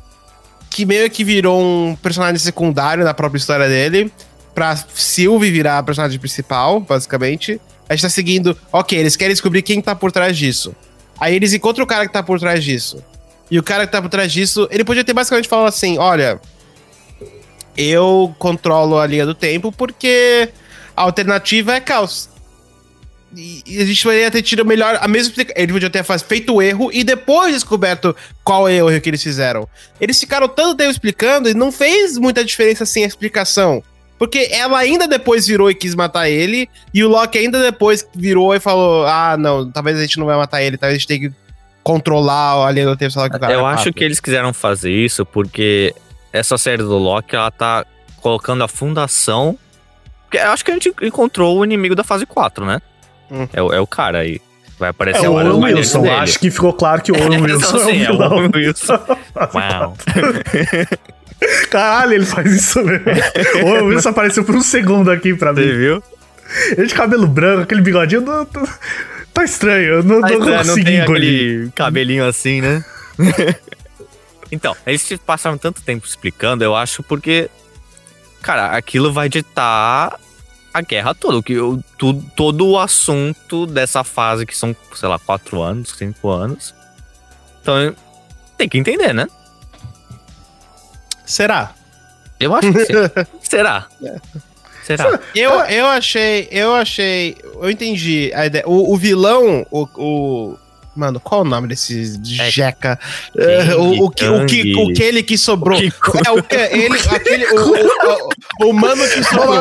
que 0.70 0.86
meio 0.86 1.10
que 1.10 1.22
virou 1.22 1.62
um 1.62 1.96
personagem 1.96 2.38
secundário 2.38 3.04
na 3.04 3.12
própria 3.12 3.38
história 3.38 3.68
dele, 3.68 4.12
pra 4.54 4.76
Sylvie 4.76 5.50
virar 5.50 5.78
a 5.78 5.82
personagem 5.82 6.18
principal, 6.18 6.80
basicamente. 6.80 7.60
A 7.88 7.94
gente 7.94 8.02
tá 8.02 8.08
seguindo, 8.08 8.56
ok, 8.72 8.98
eles 8.98 9.16
querem 9.16 9.34
descobrir 9.34 9.62
quem 9.62 9.80
tá 9.80 9.94
por 9.94 10.10
trás 10.10 10.36
disso. 10.36 10.74
Aí 11.20 11.34
eles 11.34 11.52
encontram 11.52 11.84
o 11.84 11.86
cara 11.86 12.06
que 12.06 12.12
tá 12.12 12.22
por 12.22 12.40
trás 12.40 12.64
disso. 12.64 13.02
E 13.50 13.58
o 13.58 13.62
cara 13.62 13.86
que 13.86 13.92
tá 13.92 14.00
por 14.00 14.08
trás 14.08 14.32
disso, 14.32 14.66
ele 14.70 14.82
podia 14.82 15.04
ter 15.04 15.12
basicamente 15.12 15.48
falado 15.48 15.68
assim: 15.68 15.98
olha, 15.98 16.40
eu 17.76 18.34
controlo 18.38 18.98
a 18.98 19.06
linha 19.06 19.24
do 19.26 19.34
tempo 19.34 19.70
porque 19.72 20.48
a 20.96 21.02
alternativa 21.02 21.74
é 21.74 21.80
caos. 21.80 22.28
E, 23.34 23.62
a 23.80 23.84
gente 23.86 24.02
poderia 24.02 24.30
ter 24.30 24.42
tido 24.42 24.62
melhor 24.64 24.98
a 25.00 25.08
mesma 25.08 25.30
explica- 25.30 25.54
Ele 25.56 25.72
podia 25.72 25.88
ter 25.88 26.04
feito 26.04 26.54
o 26.54 26.60
erro 26.60 26.90
e 26.92 27.02
depois 27.02 27.54
descoberto 27.54 28.14
qual 28.44 28.68
é 28.68 28.82
o 28.82 28.90
erro 28.90 29.00
que 29.00 29.08
eles 29.08 29.22
fizeram. 29.22 29.66
Eles 29.98 30.20
ficaram 30.20 30.46
tanto 30.48 30.76
tempo 30.76 30.90
explicando 30.90 31.48
e 31.48 31.54
não 31.54 31.72
fez 31.72 32.18
muita 32.18 32.44
diferença 32.44 32.84
assim 32.84 33.04
a 33.04 33.06
explicação. 33.06 33.82
Porque 34.18 34.48
ela 34.52 34.78
ainda 34.78 35.08
depois 35.08 35.46
virou 35.46 35.70
e 35.70 35.74
quis 35.74 35.94
matar 35.94 36.28
ele, 36.28 36.68
e 36.94 37.02
o 37.02 37.08
Loki 37.08 37.38
ainda 37.38 37.60
depois 37.60 38.06
virou 38.14 38.54
e 38.54 38.60
falou: 38.60 39.06
Ah, 39.06 39.36
não, 39.38 39.68
talvez 39.68 39.98
a 39.98 40.02
gente 40.02 40.18
não 40.18 40.26
vai 40.26 40.36
matar 40.36 40.62
ele, 40.62 40.76
talvez 40.76 40.96
a 40.96 40.98
gente 40.98 41.08
tenha 41.08 41.28
que 41.30 41.36
controlar 41.82 42.66
a 42.66 42.70
linha 42.70 42.86
do 42.86 42.96
tempo, 42.96 43.10
sei 43.10 43.20
lá 43.22 43.28
que 43.30 43.36
o 43.36 43.40
cara 43.40 43.52
Eu 43.52 43.66
acho 43.66 43.78
rápido." 43.78 43.94
que 43.94 44.04
eles 44.04 44.20
quiseram 44.20 44.52
fazer 44.52 44.92
isso 44.92 45.24
porque 45.26 45.92
essa 46.32 46.56
série 46.58 46.82
do 46.82 46.96
Loki, 46.98 47.36
ela 47.36 47.50
tá 47.50 47.84
colocando 48.20 48.62
a 48.64 48.68
fundação. 48.68 49.58
Porque 50.24 50.38
eu 50.38 50.50
acho 50.50 50.64
que 50.64 50.70
a 50.70 50.74
gente 50.74 50.92
encontrou 51.02 51.58
o 51.58 51.64
inimigo 51.64 51.94
da 51.94 52.02
fase 52.04 52.24
4, 52.24 52.64
né? 52.64 52.80
Hum. 53.30 53.46
É, 53.52 53.62
o- 53.62 53.72
é 53.72 53.80
o 53.80 53.86
cara 53.86 54.18
aí. 54.18 54.40
Vai 54.78 54.90
aparecer 54.90 55.26
É 55.26 55.28
o 55.28 55.34
Owen 55.34 55.74
Wilson. 55.74 56.02
dele. 56.02 56.14
Acho 56.14 56.38
que 56.40 56.50
ficou 56.50 56.72
claro 56.72 57.02
que 57.02 57.12
o 57.12 57.16
Owen 57.16 57.40
Wilson 57.42 57.66
Então, 57.68 57.80
é 57.80 57.84
o 57.84 57.86
sim, 57.86 58.02
é 58.02 58.08
o 58.10 58.12
vilão. 58.12 58.32
Owen 58.32 58.50
Wilson. 58.54 58.98
Uau. 59.54 59.96
Caralho, 61.70 62.14
ele 62.14 62.24
faz 62.26 62.52
isso 62.52 62.82
mesmo. 62.84 63.04
o 63.62 63.66
Owen 63.66 63.82
Wilson 63.84 64.08
apareceu 64.10 64.44
por 64.44 64.54
um 64.56 64.60
segundo 64.62 65.10
aqui 65.10 65.34
pra 65.34 65.52
Você 65.52 65.60
mim. 65.66 65.76
viu? 65.76 66.02
Ele 66.76 66.86
de 66.86 66.94
cabelo 66.94 67.26
branco, 67.26 67.62
aquele 67.62 67.80
bigodinho. 67.80 68.20
não- 68.22 68.46
não- 68.54 68.68
tá 69.32 69.44
estranho, 69.44 69.84
eu 69.94 70.02
não, 70.02 70.20
Mas, 70.20 70.32
não 70.32 70.38
não 70.40 70.58
consegui 70.58 70.84
tem 70.84 71.00
engolir. 71.00 71.54
aquele 71.56 71.70
cabelinho 71.74 72.26
assim, 72.26 72.60
né? 72.60 72.84
Então, 74.52 74.76
eles 74.86 75.10
passaram 75.26 75.56
tanto 75.58 75.80
tempo 75.82 76.06
explicando, 76.06 76.62
eu 76.62 76.76
acho, 76.76 77.02
porque, 77.02 77.50
cara, 78.42 78.76
aquilo 78.76 79.12
vai 79.12 79.28
ditar 79.28 80.20
a 80.72 80.80
guerra 80.82 81.14
toda. 81.14 81.42
Que 81.42 81.58
o, 81.58 81.82
tu- 81.98 82.22
todo 82.36 82.68
o 82.68 82.78
assunto 82.78 83.66
dessa 83.66 84.04
fase, 84.04 84.44
que 84.46 84.56
são, 84.56 84.76
sei 84.94 85.08
lá, 85.08 85.18
quatro 85.18 85.60
anos, 85.62 85.94
cinco 85.96 86.28
anos. 86.30 86.74
Então, 87.62 87.94
tem 88.58 88.68
que 88.68 88.76
entender, 88.78 89.12
né? 89.12 89.26
Será? 91.24 91.74
Eu 92.38 92.54
acho 92.54 92.72
que 92.72 92.84
sim. 92.84 92.92
Será? 93.42 93.86
Será? 94.84 95.18
Eu, 95.34 95.52
eu 95.66 95.86
achei, 95.86 96.48
eu 96.50 96.74
achei, 96.74 97.36
eu 97.54 97.70
entendi 97.70 98.32
a 98.34 98.46
ideia. 98.46 98.64
O, 98.66 98.92
o 98.92 98.96
vilão, 98.96 99.64
o, 99.70 99.82
o- 99.96 100.58
Mano, 100.94 101.18
qual 101.18 101.40
o 101.40 101.44
nome 101.44 101.68
desse 101.68 102.20
É 102.38 102.50
jeca? 102.50 102.98
É, 103.36 103.74
o, 103.74 104.04
o, 104.04 104.10
que, 104.10 104.24
o, 104.26 104.46
que, 104.46 104.74
o 104.74 104.90
aquele 104.90 105.22
que 105.22 105.38
sobrou. 105.38 105.78
Kiko. 105.78 106.18
É 106.26 106.30
o 106.30 106.42
que 106.42 106.54
ele, 106.54 106.98
aquele, 107.10 107.46
o, 107.46 107.70
o, 107.70 108.66
o, 108.66 108.70
o 108.70 108.72
mano 108.74 109.02
que 109.08 109.24
sobrou. 109.24 109.56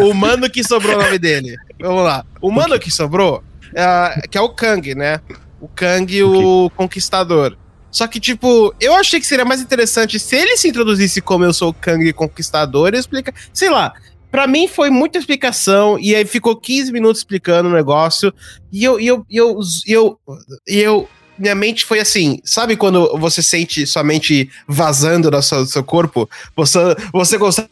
O, 0.00 0.08
o 0.08 0.14
mano 0.14 0.50
que 0.50 0.64
sobrou 0.64 0.96
o 0.96 1.02
nome 1.02 1.18
dele. 1.18 1.56
Vamos 1.78 2.04
lá. 2.04 2.24
O 2.40 2.50
mano 2.50 2.78
que 2.78 2.90
sobrou, 2.90 3.44
é, 3.74 4.26
que 4.28 4.38
é 4.38 4.40
o 4.40 4.48
Kang, 4.48 4.94
né? 4.94 5.20
O 5.60 5.68
Kang, 5.68 6.22
o 6.22 6.70
Conquistador. 6.70 7.56
Só 7.90 8.06
que, 8.06 8.18
tipo, 8.18 8.74
eu 8.80 8.94
achei 8.96 9.20
que 9.20 9.26
seria 9.26 9.44
mais 9.44 9.60
interessante 9.60 10.18
se 10.18 10.34
ele 10.34 10.56
se 10.56 10.66
introduzisse 10.66 11.20
como 11.20 11.44
eu 11.44 11.52
sou 11.52 11.68
o 11.68 11.74
Kang 11.74 12.10
Conquistador 12.14 12.94
e 12.94 12.98
explica. 12.98 13.34
Sei 13.52 13.68
lá. 13.68 13.92
Pra 14.32 14.46
mim 14.46 14.66
foi 14.66 14.88
muita 14.88 15.18
explicação, 15.18 15.98
e 15.98 16.14
aí 16.14 16.24
ficou 16.24 16.56
15 16.56 16.90
minutos 16.90 17.20
explicando 17.20 17.68
o 17.68 17.72
negócio, 17.72 18.32
e 18.72 18.82
eu, 18.82 18.98
e 18.98 19.06
eu, 19.06 19.26
e 19.28 19.36
eu, 19.36 19.60
e 19.86 19.92
eu, 19.92 20.18
e 20.66 20.78
eu, 20.78 21.08
minha 21.38 21.54
mente 21.54 21.84
foi 21.84 22.00
assim, 22.00 22.40
sabe 22.42 22.74
quando 22.74 23.18
você 23.18 23.42
sente 23.42 23.86
sua 23.86 24.02
mente 24.02 24.48
vazando 24.66 25.30
do 25.30 25.42
seu, 25.42 25.58
do 25.58 25.66
seu 25.66 25.84
corpo? 25.84 26.30
Você, 26.56 26.78
você 27.12 27.38
consegue 27.38 27.68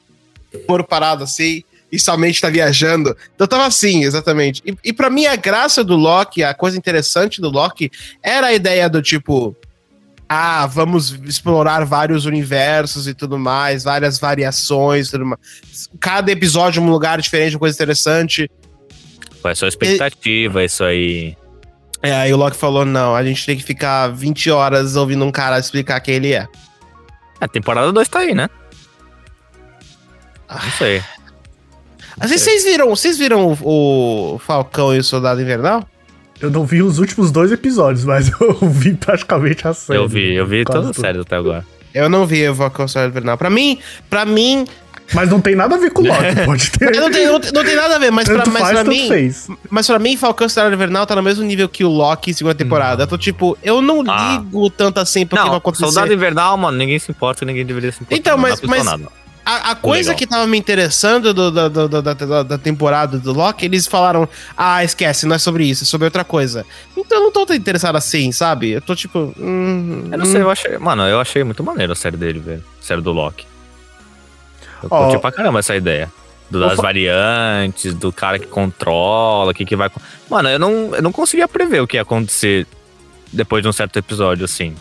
corpo 0.67 0.87
parado 0.87 1.25
assim, 1.25 1.65
e 1.91 1.99
sua 1.99 2.19
mente 2.19 2.43
tá 2.43 2.51
viajando. 2.51 3.17
Então 3.35 3.47
tava 3.47 3.65
assim, 3.65 4.05
exatamente. 4.05 4.63
E, 4.67 4.77
e 4.85 4.93
para 4.93 5.09
mim 5.09 5.25
a 5.25 5.37
graça 5.37 5.83
do 5.83 5.97
Loki, 5.97 6.45
a 6.45 6.53
coisa 6.53 6.77
interessante 6.77 7.41
do 7.41 7.49
Loki, 7.49 7.91
era 8.23 8.49
a 8.49 8.53
ideia 8.53 8.87
do 8.87 9.01
tipo, 9.01 9.57
ah, 10.33 10.65
vamos 10.65 11.11
explorar 11.25 11.85
vários 11.85 12.25
universos 12.25 13.09
e 13.09 13.15
tudo 13.15 13.37
mais, 13.37 13.83
várias 13.83 14.17
variações, 14.17 15.11
tudo 15.11 15.27
mais. 15.27 15.41
Cada 15.99 16.31
episódio 16.31 16.81
um 16.81 16.89
lugar 16.89 17.21
diferente, 17.21 17.57
uma 17.57 17.59
coisa 17.59 17.75
interessante. 17.75 18.49
Foi 19.43 19.57
sua 19.57 19.67
expectativa, 19.67 20.63
isso 20.63 20.85
aí. 20.85 21.37
É, 22.01 22.15
aí 22.15 22.33
o 22.33 22.37
Loki 22.37 22.57
falou: 22.57 22.85
não, 22.85 23.17
a 23.17 23.25
gente 23.25 23.45
tem 23.45 23.57
que 23.57 23.65
ficar 23.65 24.07
20 24.07 24.53
horas 24.53 24.95
ouvindo 24.95 25.25
um 25.25 25.33
cara 25.33 25.59
explicar 25.59 25.99
quem 25.99 26.15
ele 26.15 26.33
é. 26.33 26.47
A 27.41 27.49
temporada 27.49 27.91
2 27.91 28.09
tá 28.09 28.21
aí, 28.21 28.33
né? 28.33 28.49
Ah. 30.49 30.63
Não 30.63 30.71
sei. 30.71 31.03
Às 32.21 32.31
vezes 32.31 32.45
vocês 32.45 32.63
viram, 32.63 32.89
vocês 32.91 33.19
viram 33.19 33.49
o, 33.49 34.35
o 34.35 34.39
Falcão 34.39 34.95
e 34.95 35.01
o 35.01 35.05
Soldado 35.05 35.43
Invernal? 35.43 35.85
Eu 36.41 36.51
não 36.51 36.65
vi 36.65 36.83
os 36.83 36.99
últimos 36.99 37.31
dois 37.31 37.53
episódios, 37.53 38.05
mas 38.05 38.31
eu 38.41 38.55
vi 38.69 38.95
praticamente 38.95 39.67
a 39.69 39.75
série. 39.75 39.99
Eu 39.99 40.09
vi, 40.09 40.35
eu 40.35 40.47
vi 40.47 40.61
as 40.61 40.75
tudo. 40.75 40.95
séries 40.95 41.21
até 41.23 41.37
agora. 41.37 41.65
Eu 41.93 42.09
não 42.09 42.25
vi 42.27 42.49
o 42.49 42.55
Falcão 42.55 42.85
e 42.85 42.87
o 42.87 42.89
Soldado 42.89 43.11
Invernal. 43.11 43.37
Pra 43.37 43.51
mim, 43.51 43.79
pra 44.09 44.25
mim, 44.25 44.65
Mas 45.13 45.29
não 45.29 45.41
tem 45.41 45.57
nada 45.57 45.75
a 45.75 45.79
ver 45.79 45.91
com 45.91 46.03
o 46.03 46.07
Loki, 46.07 46.23
pode 46.47 46.71
ter. 46.71 46.93
não 46.97 47.11
tem, 47.11 47.27
não, 47.27 47.41
tem- 47.41 47.51
não 47.53 47.65
tem 47.65 47.75
nada 47.75 47.97
a 47.97 47.99
ver, 47.99 48.13
mas 48.13 48.29
pra, 48.29 48.45
mas 48.47 48.63
faz, 48.63 48.71
pra 48.81 48.85
mim, 48.85 49.09
fez. 49.09 49.49
Mas 49.69 49.87
pra 49.89 49.99
mim, 49.99 50.17
Falcão 50.17 50.47
e 50.47 50.51
Soldado 50.51 50.73
Invernal 50.75 51.05
tá 51.05 51.17
no 51.17 51.23
mesmo 51.23 51.45
nível 51.45 51.69
que 51.69 51.83
o 51.85 51.89
Loki 51.89 52.33
segunda 52.33 52.55
temporada. 52.55 53.03
Eu 53.03 53.07
tô 53.09 53.19
tipo, 53.19 53.59
eu 53.63 53.83
não 53.83 54.05
Ah. 54.09 54.39
ligo 54.41 54.71
tanto 54.71 55.01
assim 55.01 55.27
pro 55.27 55.37
que 55.37 55.43
vai 55.43 55.51
Não, 55.51 55.59
acontecer. 55.59 55.85
Soldado 55.85 56.13
Invernal, 56.15 56.57
mano, 56.57 56.79
ninguém 56.79 56.99
se 56.99 57.11
importa, 57.11 57.45
ninguém 57.45 57.67
deveria 57.67 57.91
se 57.91 57.99
importar. 58.03 58.17
Então, 58.17 58.37
não 58.37 58.43
mas- 58.43 58.55
dá 58.61 58.67
pra 58.69 58.71
mas- 58.77 58.85
nada. 58.85 59.09
A, 59.45 59.71
a 59.71 59.75
coisa 59.75 60.11
Legal. 60.11 60.19
que 60.19 60.27
tava 60.27 60.47
me 60.47 60.59
interessando 60.59 61.33
do, 61.35 61.51
do- 61.51 61.71
do- 61.71 61.89
da, 62.03 62.13
da- 62.15 62.43
da 62.43 62.59
temporada 62.59 63.19
do 63.19 63.33
Loki, 63.33 63.65
eles 63.65 63.87
falaram: 63.87 64.29
Ah, 64.57 64.85
esquece, 64.85 65.27
não 65.27 65.35
é 65.35 65.39
sobre 65.39 65.65
isso, 65.65 65.83
é 65.85 65.87
sobre 65.87 66.05
outra 66.05 66.23
coisa. 66.25 66.65
Então 66.97 67.19
eu 67.19 67.25
não 67.25 67.33
tô 67.33 67.45
tão 67.47 67.57
interessado 67.57 67.97
assim, 67.97 68.31
sabe? 68.33 68.71
Eu 68.71 68.81
tô 68.83 68.95
tipo. 68.95 69.35
hum, 69.39 70.09
Eu 70.13 70.19
não 70.19 70.27
sei, 70.27 70.43
eu 70.43 70.51
achei. 70.51 70.79
Mano, 70.79 71.03
eu 71.09 71.19
achei 71.19 71.43
muito 71.43 71.65
maneiro 71.65 71.93
a 71.93 71.97
série 71.97 72.17
dele, 72.17 72.39
velho. 72.39 72.65
A 72.81 72.85
série 72.85 73.01
do 73.01 73.13
Loki. 73.13 73.47
Eu 74.83 74.89
Ó. 74.91 75.05
curti 75.09 75.21
pra 75.21 75.33
caramba 75.33 75.59
essa 75.59 75.75
ideia. 75.75 76.13
Do- 76.51 76.61
das 76.61 76.77
variantes, 76.77 77.95
do 77.95 78.13
cara 78.13 78.39
que 78.39 78.47
controla, 78.47 79.53
o 79.53 79.55
que, 79.55 79.65
que 79.65 79.77
vai. 79.77 79.91
Mano, 80.29 80.49
eu 80.49 80.59
não, 80.59 80.95
eu 80.97 81.03
não 81.03 81.13
conseguia 81.13 81.47
prever 81.49 81.81
o 81.81 81.87
que 81.87 81.97
ia 81.97 82.03
acontecer 82.03 82.67
depois 83.33 83.63
de 83.63 83.69
um 83.69 83.73
certo 83.73 83.97
episódio, 83.99 84.45
assim. 84.45 84.75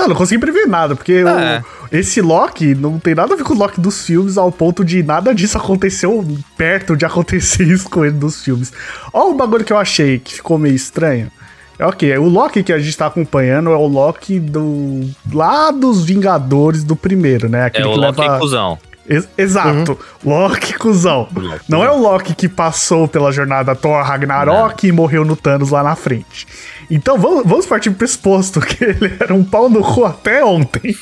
Não, 0.00 0.08
não 0.08 0.16
consegui 0.16 0.40
prever 0.40 0.66
nada, 0.66 0.94
porque 0.96 1.22
o- 1.22 1.28
É. 1.28 1.62
esse 1.92 2.20
Loki 2.20 2.74
não 2.74 2.98
tem 2.98 3.14
nada 3.14 3.34
a 3.34 3.36
ver 3.36 3.44
com 3.44 3.54
o 3.54 3.56
Loki 3.58 3.80
dos 3.80 4.04
filmes, 4.04 4.36
ao 4.38 4.50
ponto 4.50 4.84
de 4.84 5.02
nada 5.02 5.34
disso 5.34 5.56
aconteceu 5.58 6.26
perto 6.56 6.96
de 6.96 7.04
acontecer 7.04 7.64
isso 7.64 7.88
com 7.88 8.04
ele 8.04 8.14
dos 8.14 8.42
filmes. 8.42 8.72
Ó, 9.12 9.30
o 9.30 9.34
bagulho 9.34 9.64
que 9.64 9.72
eu 9.72 9.78
achei 9.78 10.18
que 10.18 10.34
ficou 10.34 10.58
meio 10.58 10.74
estranho. 10.74 11.30
É 11.78 11.86
ok, 11.86 12.18
o 12.18 12.28
Loki 12.28 12.62
que 12.62 12.72
a 12.74 12.78
gente 12.78 12.94
tá 12.94 13.06
acompanhando 13.06 13.70
é 13.70 13.76
o 13.76 13.86
Loki 13.86 14.38
do. 14.38 15.08
lá 15.32 15.70
dos 15.70 16.04
Vingadores 16.04 16.84
do 16.84 16.94
primeiro, 16.94 17.48
né? 17.48 17.60
É 17.60 17.64
Aquele 17.66 17.88
o 17.88 17.92
que 17.92 17.98
Loki 17.98 18.20
leva. 18.20 18.38
cuzão. 18.38 18.78
Ex- 19.10 19.28
Exato, 19.36 19.98
Loki 20.24 20.72
cuzão. 20.78 21.28
Loki 21.34 21.64
Não 21.68 21.82
é 21.84 21.90
o 21.90 21.98
Loki 21.98 22.34
que 22.34 22.48
passou 22.48 23.08
pela 23.08 23.32
jornada 23.32 23.74
Thor 23.74 24.02
Ragnarok 24.04 24.86
e 24.86 24.92
morreu 24.92 25.24
no 25.24 25.34
Thanos 25.36 25.70
lá 25.70 25.82
na 25.82 25.96
frente. 25.96 26.46
Então 26.90 27.18
vamos, 27.18 27.42
vamos 27.44 27.66
partir 27.66 27.90
pro 27.90 27.98
pressuposto 27.98 28.60
que 28.64 28.82
ele 28.84 29.12
era 29.20 29.34
um 29.34 29.44
pau 29.44 29.68
no 29.68 29.80
cu 29.82 30.04
até 30.04 30.44
ontem. 30.44 30.96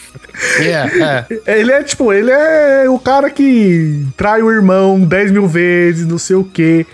Yeah, 0.59 1.27
é. 1.47 1.59
Ele 1.61 1.73
é 1.73 1.83
tipo, 1.83 2.13
ele 2.13 2.31
é 2.31 2.89
o 2.89 2.99
cara 2.99 3.29
que 3.31 4.07
trai 4.17 4.43
o 4.43 4.51
irmão 4.51 5.01
10 5.01 5.31
mil 5.33 5.47
vezes, 5.47 6.07
não 6.07 6.19
sei 6.19 6.37
o 6.37 6.45
quê. 6.45 6.87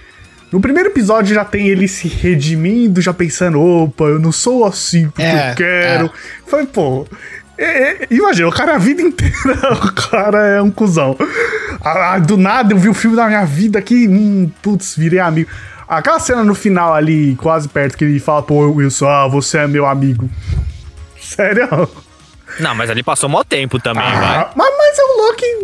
No 0.50 0.60
primeiro 0.60 0.88
episódio 0.90 1.34
já 1.34 1.44
tem 1.44 1.66
ele 1.68 1.88
se 1.88 2.06
redimindo, 2.06 3.00
já 3.00 3.12
pensando, 3.12 3.60
opa, 3.60 4.04
eu 4.04 4.20
não 4.20 4.30
sou 4.30 4.64
assim 4.64 5.08
porque 5.08 5.22
É, 5.22 5.50
eu 5.50 5.54
quero. 5.56 6.10
Foi, 6.46 6.64
pô. 6.64 7.06
É- 7.58 8.02
é- 8.04 8.06
imagina, 8.10 8.48
o 8.48 8.52
cara 8.52 8.74
a 8.74 8.78
vida 8.78 9.02
inteira, 9.02 9.72
o 9.74 9.92
cara 9.92 10.46
é 10.46 10.62
um 10.62 10.70
cuzão. 10.70 11.16
Ah, 11.82 12.18
do 12.18 12.36
nada 12.36 12.72
eu 12.72 12.78
vi 12.78 12.88
o 12.88 12.94
filme 12.94 13.16
da 13.16 13.26
minha 13.26 13.44
vida 13.44 13.78
aqui, 13.78 14.08
hum, 14.08 14.50
putz, 14.62 14.96
virei 14.96 15.18
amigo. 15.18 15.50
Aquela 15.86 16.18
cena 16.18 16.42
no 16.42 16.54
final 16.54 16.94
ali, 16.94 17.36
quase 17.36 17.68
perto, 17.68 17.96
que 17.96 18.04
ele 18.04 18.18
fala 18.18 18.42
pro 18.42 18.72
Wilson, 18.72 19.06
ah, 19.08 19.28
você 19.28 19.58
é 19.58 19.66
meu 19.66 19.86
amigo. 19.86 20.28
Sério? 21.20 21.88
Não, 22.60 22.74
mas 22.74 22.88
ali 22.88 23.02
passou 23.02 23.28
mó 23.28 23.42
tempo 23.42 23.78
também, 23.80 24.02
vai. 24.02 24.36
Ah, 24.38 24.50
mas, 24.54 24.68
mas 24.68 24.68
é 24.68 24.73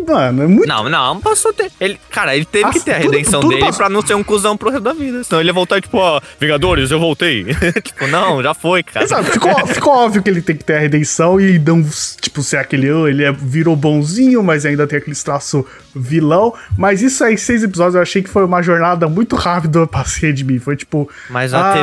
mano, 0.07 0.43
é 0.43 0.47
muito 0.47 0.67
Não, 0.67 0.89
não, 0.89 1.19
passou 1.21 1.53
tempo. 1.53 1.71
Ele, 1.79 1.99
cara, 2.09 2.35
ele 2.35 2.45
teve 2.45 2.65
Ah, 2.65 2.71
que 2.71 2.79
ter 2.79 2.91
a 2.95 2.99
tudo- 3.01 3.11
redenção 3.11 3.39
tudo 3.41 3.49
dele 3.51 3.61
passou. 3.61 3.77
pra 3.77 3.89
não 3.89 4.01
ser 4.05 4.15
um 4.15 4.23
cuzão 4.23 4.55
pro 4.57 4.69
resto 4.69 4.83
da 4.83 4.93
vida. 4.93 5.23
Senão 5.23 5.39
ele 5.41 5.49
ia 5.49 5.53
voltar, 5.53 5.81
tipo, 5.81 5.97
ó, 5.97 6.19
Vingadores, 6.39 6.91
eu 6.91 6.99
voltei. 6.99 7.45
tipo, 7.83 8.07
não, 8.07 8.41
já 8.41 8.53
foi, 8.53 8.83
cara. 8.83 9.05
Exato, 9.05 9.31
ficou, 9.31 9.67
ficou 9.67 9.93
óbvio 9.93 10.21
que 10.23 10.29
ele 10.29 10.41
tem 10.41 10.55
que 10.55 10.63
ter 10.63 10.75
a 10.75 10.79
redenção 10.79 11.39
e 11.39 11.57
não, 11.59 11.83
tipo, 12.21 12.41
ser 12.43 12.57
aquele, 12.57 12.91
oh, 12.91 13.07
ele 13.07 13.23
é, 13.23 13.31
virou 13.31 13.75
bonzinho, 13.75 14.43
mas 14.43 14.65
ainda 14.65 14.85
tem 14.87 14.97
aquele 14.97 15.15
traço 15.15 15.65
vilão. 15.95 16.53
Mas 16.77 17.01
isso 17.01 17.23
aí, 17.23 17.37
seis 17.37 17.63
episódios, 17.63 17.95
eu 17.95 18.01
achei 18.01 18.21
que 18.21 18.29
foi 18.29 18.43
uma 18.45 18.61
jornada 18.61 19.07
muito 19.07 19.35
rápida 19.35 19.85
pra 19.87 20.03
se 20.05 20.21
redimir. 20.25 20.61
Foi 20.61 20.75
tipo. 20.75 21.09
Mas 21.29 21.53
a 21.53 21.61
ai, 21.61 21.73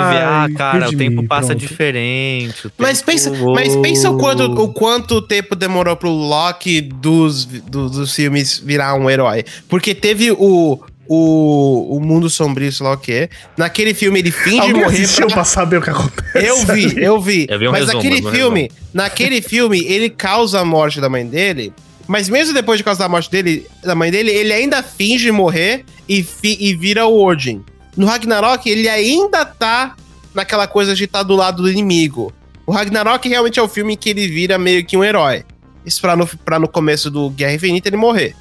TVA, 0.49 0.59
cara, 0.59 0.77
o 0.79 0.81
redimi, 0.91 1.09
tempo 1.11 1.29
passa 1.29 1.49
pronto. 1.49 1.61
diferente. 1.61 2.67
o 2.67 2.73
Mas 2.79 3.01
tempo- 3.03 3.11
pensa, 3.11 3.31
mas 3.55 3.77
pensa 3.77 4.11
o 4.11 4.19
quanto, 4.19 4.43
o 4.45 4.73
quanto 4.73 5.21
tempo 5.23 5.55
demorou 5.55 5.97
pro 5.97 6.11
Loki 6.11 6.81
dos, 6.81 7.45
do- 7.45 7.89
dos 7.89 8.08
filmes 8.15 8.59
virar 8.59 8.95
um 8.95 9.09
herói. 9.11 9.45
Porque 9.69 9.95
teve 9.95 10.31
o, 10.33 10.81
o, 11.09 11.97
o 11.97 12.01
Mundo 12.01 12.29
Sombrio, 12.31 12.71
sei 12.73 12.85
lá 12.87 12.93
o 12.93 12.99
que. 12.99 13.29
Naquele 13.57 13.95
filme 13.95 14.19
ele 14.19 14.31
finge 14.31 14.59
Alguém 14.61 14.83
morrer 14.83 15.09
pra- 15.17 15.27
pra 15.27 15.45
saber 15.45 15.79
o 15.79 15.83
que 15.83 15.91
acontece? 15.91 16.47
Eu 16.47 16.59
vi, 16.67 16.85
ali? 16.87 17.05
eu 17.05 17.21
vi. 17.21 17.47
Eu 17.49 17.59
vi 17.59 17.69
um 17.69 17.73
mas 17.73 17.81
resumo, 17.87 18.03
naquele 18.03 18.27
um 18.27 18.31
filme, 18.31 18.71
naquele 18.93 19.43
filme, 19.43 19.85
ele 19.85 20.11
causa 20.11 20.61
a 20.61 20.65
morte 20.65 21.01
da 21.01 21.09
mãe 21.09 21.27
dele. 21.27 21.73
Mas 22.07 22.29
mesmo 22.29 22.55
depois 22.55 22.79
de 22.79 22.85
causar 22.85 23.05
a 23.05 23.09
morte 23.09 23.31
dele, 23.31 23.67
da 23.85 23.95
mãe 23.95 24.11
dele, 24.11 24.31
ele 24.31 24.53
ainda 24.53 24.83
finge 24.83 25.31
morrer 25.31 25.85
e, 26.09 26.23
fi- 26.23 26.57
e 26.59 26.75
vira 26.75 27.05
o 27.07 27.23
Odin. 27.23 27.63
No 27.97 28.07
Ragnarok, 28.07 28.67
ele 28.69 28.89
ainda 28.89 29.45
tá 29.45 29.95
naquela 30.35 30.67
coisa 30.67 30.95
de 30.95 31.05
estar 31.05 31.23
do 31.23 31.35
lado 31.37 31.63
do 31.63 31.71
inimigo. 31.71 32.33
O 32.67 32.73
Ragnarok 32.73 33.29
realmente 33.29 33.59
é 33.59 33.63
o 33.63 33.69
filme 33.69 33.97
que 33.97 34.09
ele 34.11 34.27
vira 34.29 34.57
meio 34.59 34.85
que 34.87 34.97
um 34.97 35.03
herói. 35.05 35.43
Isso 35.89 36.01
pra 36.01 36.15
no, 36.15 36.27
pra 36.27 36.59
no 36.59 36.69
começo 36.69 37.11
do 37.11 37.31
Guerra 37.31 37.55
Infinita 37.55 37.89
ele 37.89 37.97
morrer. 37.97 38.37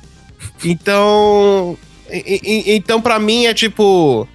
Então. 0.64 1.78
e- 2.12 2.42
e- 2.44 2.76
Então, 2.76 3.02
pra 3.02 3.20
mim, 3.20 3.46
é 3.46 3.54
tipo. 3.54 4.28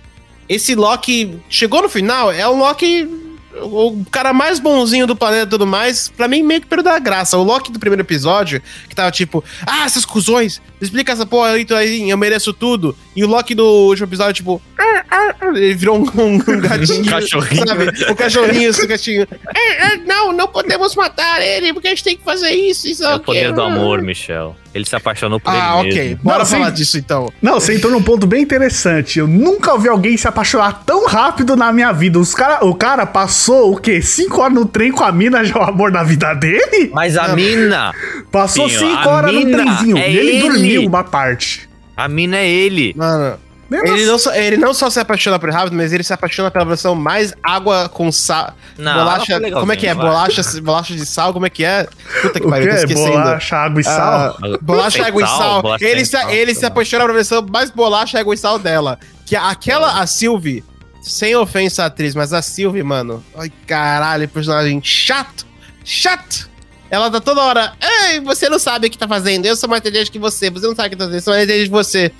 Esse 0.49 0.75
Loki 0.75 1.39
chegou 1.49 1.83
no 1.83 1.89
final, 1.89 2.31
é 2.33 2.47
um 2.49 2.59
Loki. 2.59 3.09
O 3.55 4.03
cara 4.11 4.33
mais 4.33 4.59
bonzinho 4.59 5.07
do 5.07 5.15
planeta 5.15 5.45
e 5.45 5.51
tudo 5.51 5.67
mais, 5.67 6.09
pra 6.09 6.27
mim 6.27 6.43
meio 6.43 6.63
que 6.63 6.67
perdeu 6.67 6.91
a 6.91 6.99
graça. 6.99 7.37
O 7.37 7.43
Loki 7.43 7.71
do 7.71 7.79
primeiro 7.79 8.01
episódio, 8.03 8.63
que 8.89 8.95
tava 8.95 9.11
tipo, 9.11 9.45
ah, 9.67 9.85
essas 9.85 10.07
cuzões, 10.07 10.61
explica 10.81 11.13
essa 11.13 11.27
porra 11.27 11.51
aí, 11.51 12.09
eu 12.11 12.17
mereço 12.17 12.53
tudo. 12.55 12.97
E 13.15 13.23
o 13.25 13.29
Loki 13.29 13.55
do 13.55 13.65
último 13.65 14.07
episódio, 14.07 14.33
tipo, 14.35 14.63
"Ah, 14.79 15.05
ah, 15.11 15.35
ah", 15.41 15.47
ele 15.55 15.75
virou 15.75 15.99
um, 15.99 16.03
um 16.17 16.39
gatinho. 16.61 17.01
Um 17.03 17.05
cachorrinho. 17.05 17.69
Sabe? 17.69 18.11
Um 18.11 18.15
cachorrinho, 18.15 18.71
esse 18.71 18.87
gatinho. 18.87 19.27
"Ah, 19.47 19.53
ah, 19.83 19.97
não, 20.07 20.33
não 20.33 20.49
podemos 20.49 20.95
matar 20.97 21.43
ele, 21.43 21.73
porque 21.75 21.89
a 21.89 21.91
gente 21.91 22.05
tem 22.05 22.17
que 22.17 22.25
fazer 22.25 22.51
isso, 22.51 22.89
isso, 22.89 23.03
É 23.05 23.09
o 23.09 23.09
aquilo." 23.17 23.25
poder 23.25 23.53
do 23.53 23.61
amor, 23.63 24.01
Michel. 24.01 24.57
Ele 24.75 24.87
se 24.87 24.97
apaixonou 24.97 25.39
por 25.39 25.51
Ah, 25.51 25.81
ele 25.81 25.91
ok. 25.91 26.03
mesmo. 26.09 26.21
Bora 26.23 26.39
Não, 26.39 26.47
falar 26.47 26.69
sim. 26.69 26.73
disso 26.77 26.97
então. 26.97 27.31
Não, 27.43 27.61
você 27.61 27.75
entrou 27.77 27.93
num 27.93 28.03
ponto 28.03 28.27
bem 28.27 28.43
interessante. 28.43 29.19
Eu 29.19 29.29
nunca 29.29 29.77
vi 29.77 29.89
alguém 29.91 30.17
se 30.17 30.27
apaixonar 30.27 30.83
tão 30.87 31.05
rápido 31.07 31.55
na 31.55 31.71
minha 31.71 31.93
vida. 31.93 32.19
Os 32.19 32.35
cara, 32.35 32.65
o 32.65 32.75
cara 32.75 33.05
passou 33.05 33.75
o 33.75 33.77
quê? 33.77 34.01
Cinco 34.01 34.41
horas 34.41 34.55
no 34.55 34.65
trem 34.65 34.91
com 34.91 35.05
a 35.05 35.13
mina 35.13 35.45
já 35.45 35.57
é 35.57 35.59
o 35.59 35.63
amor 35.63 35.93
da 35.93 36.03
vida 36.03 36.33
dele? 36.33 36.91
Mas 36.95 37.19
a 37.19 37.29
mina, 37.37 37.93
Passou 38.31 38.67
Pinho, 38.67 38.79
cinco 38.79 39.09
horas 39.11 39.35
no 39.35 39.43
trenzinho. 39.51 39.99
é 39.99 40.11
e 40.11 40.17
ele, 40.17 40.31
ele. 40.31 40.41
dormiu 40.49 40.87
uma 40.87 41.05
parte. 41.05 41.69
A 42.05 42.09
mina 42.09 42.37
é 42.39 42.49
ele. 42.49 42.93
Mano, 42.97 43.39
ele 43.71 43.91
assim- 43.91 44.07
não, 44.07 44.19
só, 44.19 44.35
ele 44.35 44.57
não 44.59 44.75
só 44.75 44.91
se 44.91 45.01
apaixona 45.01 45.39
por 45.39 45.49
rápido, 45.51 45.75
mas 45.75 45.93
ele 45.93 46.03
se 46.03 46.13
apaixona 46.13 46.51
pela 46.51 46.65
versão 46.65 46.95
mais 46.95 47.33
água 47.43 47.89
com 47.89 48.13
sal. 48.13 48.55
Não, 48.77 48.93
bolacha. 48.95 49.41
Como 49.53 49.73
é 49.73 49.77
que 49.77 49.87
é? 49.87 49.95
vai. 49.95 50.07
Bolacha, 50.07 50.43
bolacha 50.61 50.95
de 50.95 51.07
sal? 51.07 51.33
Como 51.33 51.47
é 51.47 51.51
que 51.51 51.65
é? 51.65 51.89
Puta 52.21 52.39
que 52.41 52.49
pariu, 52.49 52.69
tô 52.69 52.75
esquecendo. 52.77 53.11
Bolacha, 53.13 53.57
água 53.57 53.81
e 53.81 53.85
sal? 53.85 54.37
Ah, 54.43 54.59
bolacha, 54.61 54.91
Sem 54.99 55.07
água 55.07 55.23
e 55.23 55.27
sal, 55.27 55.39
sal. 55.39 55.63
bolacha 55.63 55.85
Ele, 55.85 56.05
se, 56.05 56.11
sal, 56.11 56.31
ele 56.31 56.55
se 56.55 56.67
apaixona 56.67 57.05
pela 57.05 57.15
versão 57.15 57.47
mais 57.51 57.71
bolacha, 57.71 58.19
água 58.21 58.35
e 58.35 58.39
sal 58.39 58.59
dela. 58.59 58.99
Que 59.25 59.35
aquela, 59.37 60.01
a 60.03 60.07
Sylvie, 60.07 60.63
sem 61.01 61.35
ofensa 61.35 61.85
à 61.85 61.87
atriz, 61.87 62.15
mas 62.15 62.33
a 62.35 62.43
Sylvie, 62.43 62.83
mano. 62.83 63.25
Ai, 63.37 63.51
caralho, 63.67 64.29
personagem 64.29 64.81
chato. 64.85 65.47
Chato. 65.85 66.51
Ela 66.93 67.11
tá 67.11 67.23
toda 67.23 67.41
hora. 67.41 67.73
Ei, 67.81 68.21
você 68.21 68.51
não 68.51 68.59
sabe 68.59 68.87
o 68.87 68.91
que 68.91 68.99
tá 68.99 69.09
fazendo. 69.09 69.47
Eu 69.47 69.57
sou 69.57 69.67
mais 69.67 69.81
inteligente 69.81 70.11
que 70.11 70.19
você. 70.19 70.51
Você 70.51 70.67
não 70.67 70.77
sabe 70.77 70.89
o 70.89 70.91
que 70.91 70.97
tá 70.97 71.05
fazendo. 71.05 71.17
Eu 71.19 71.23
sou 71.23 71.33
mais 71.33 71.45
inteligente 71.45 71.69
que 71.69 71.73
você. 71.73 72.13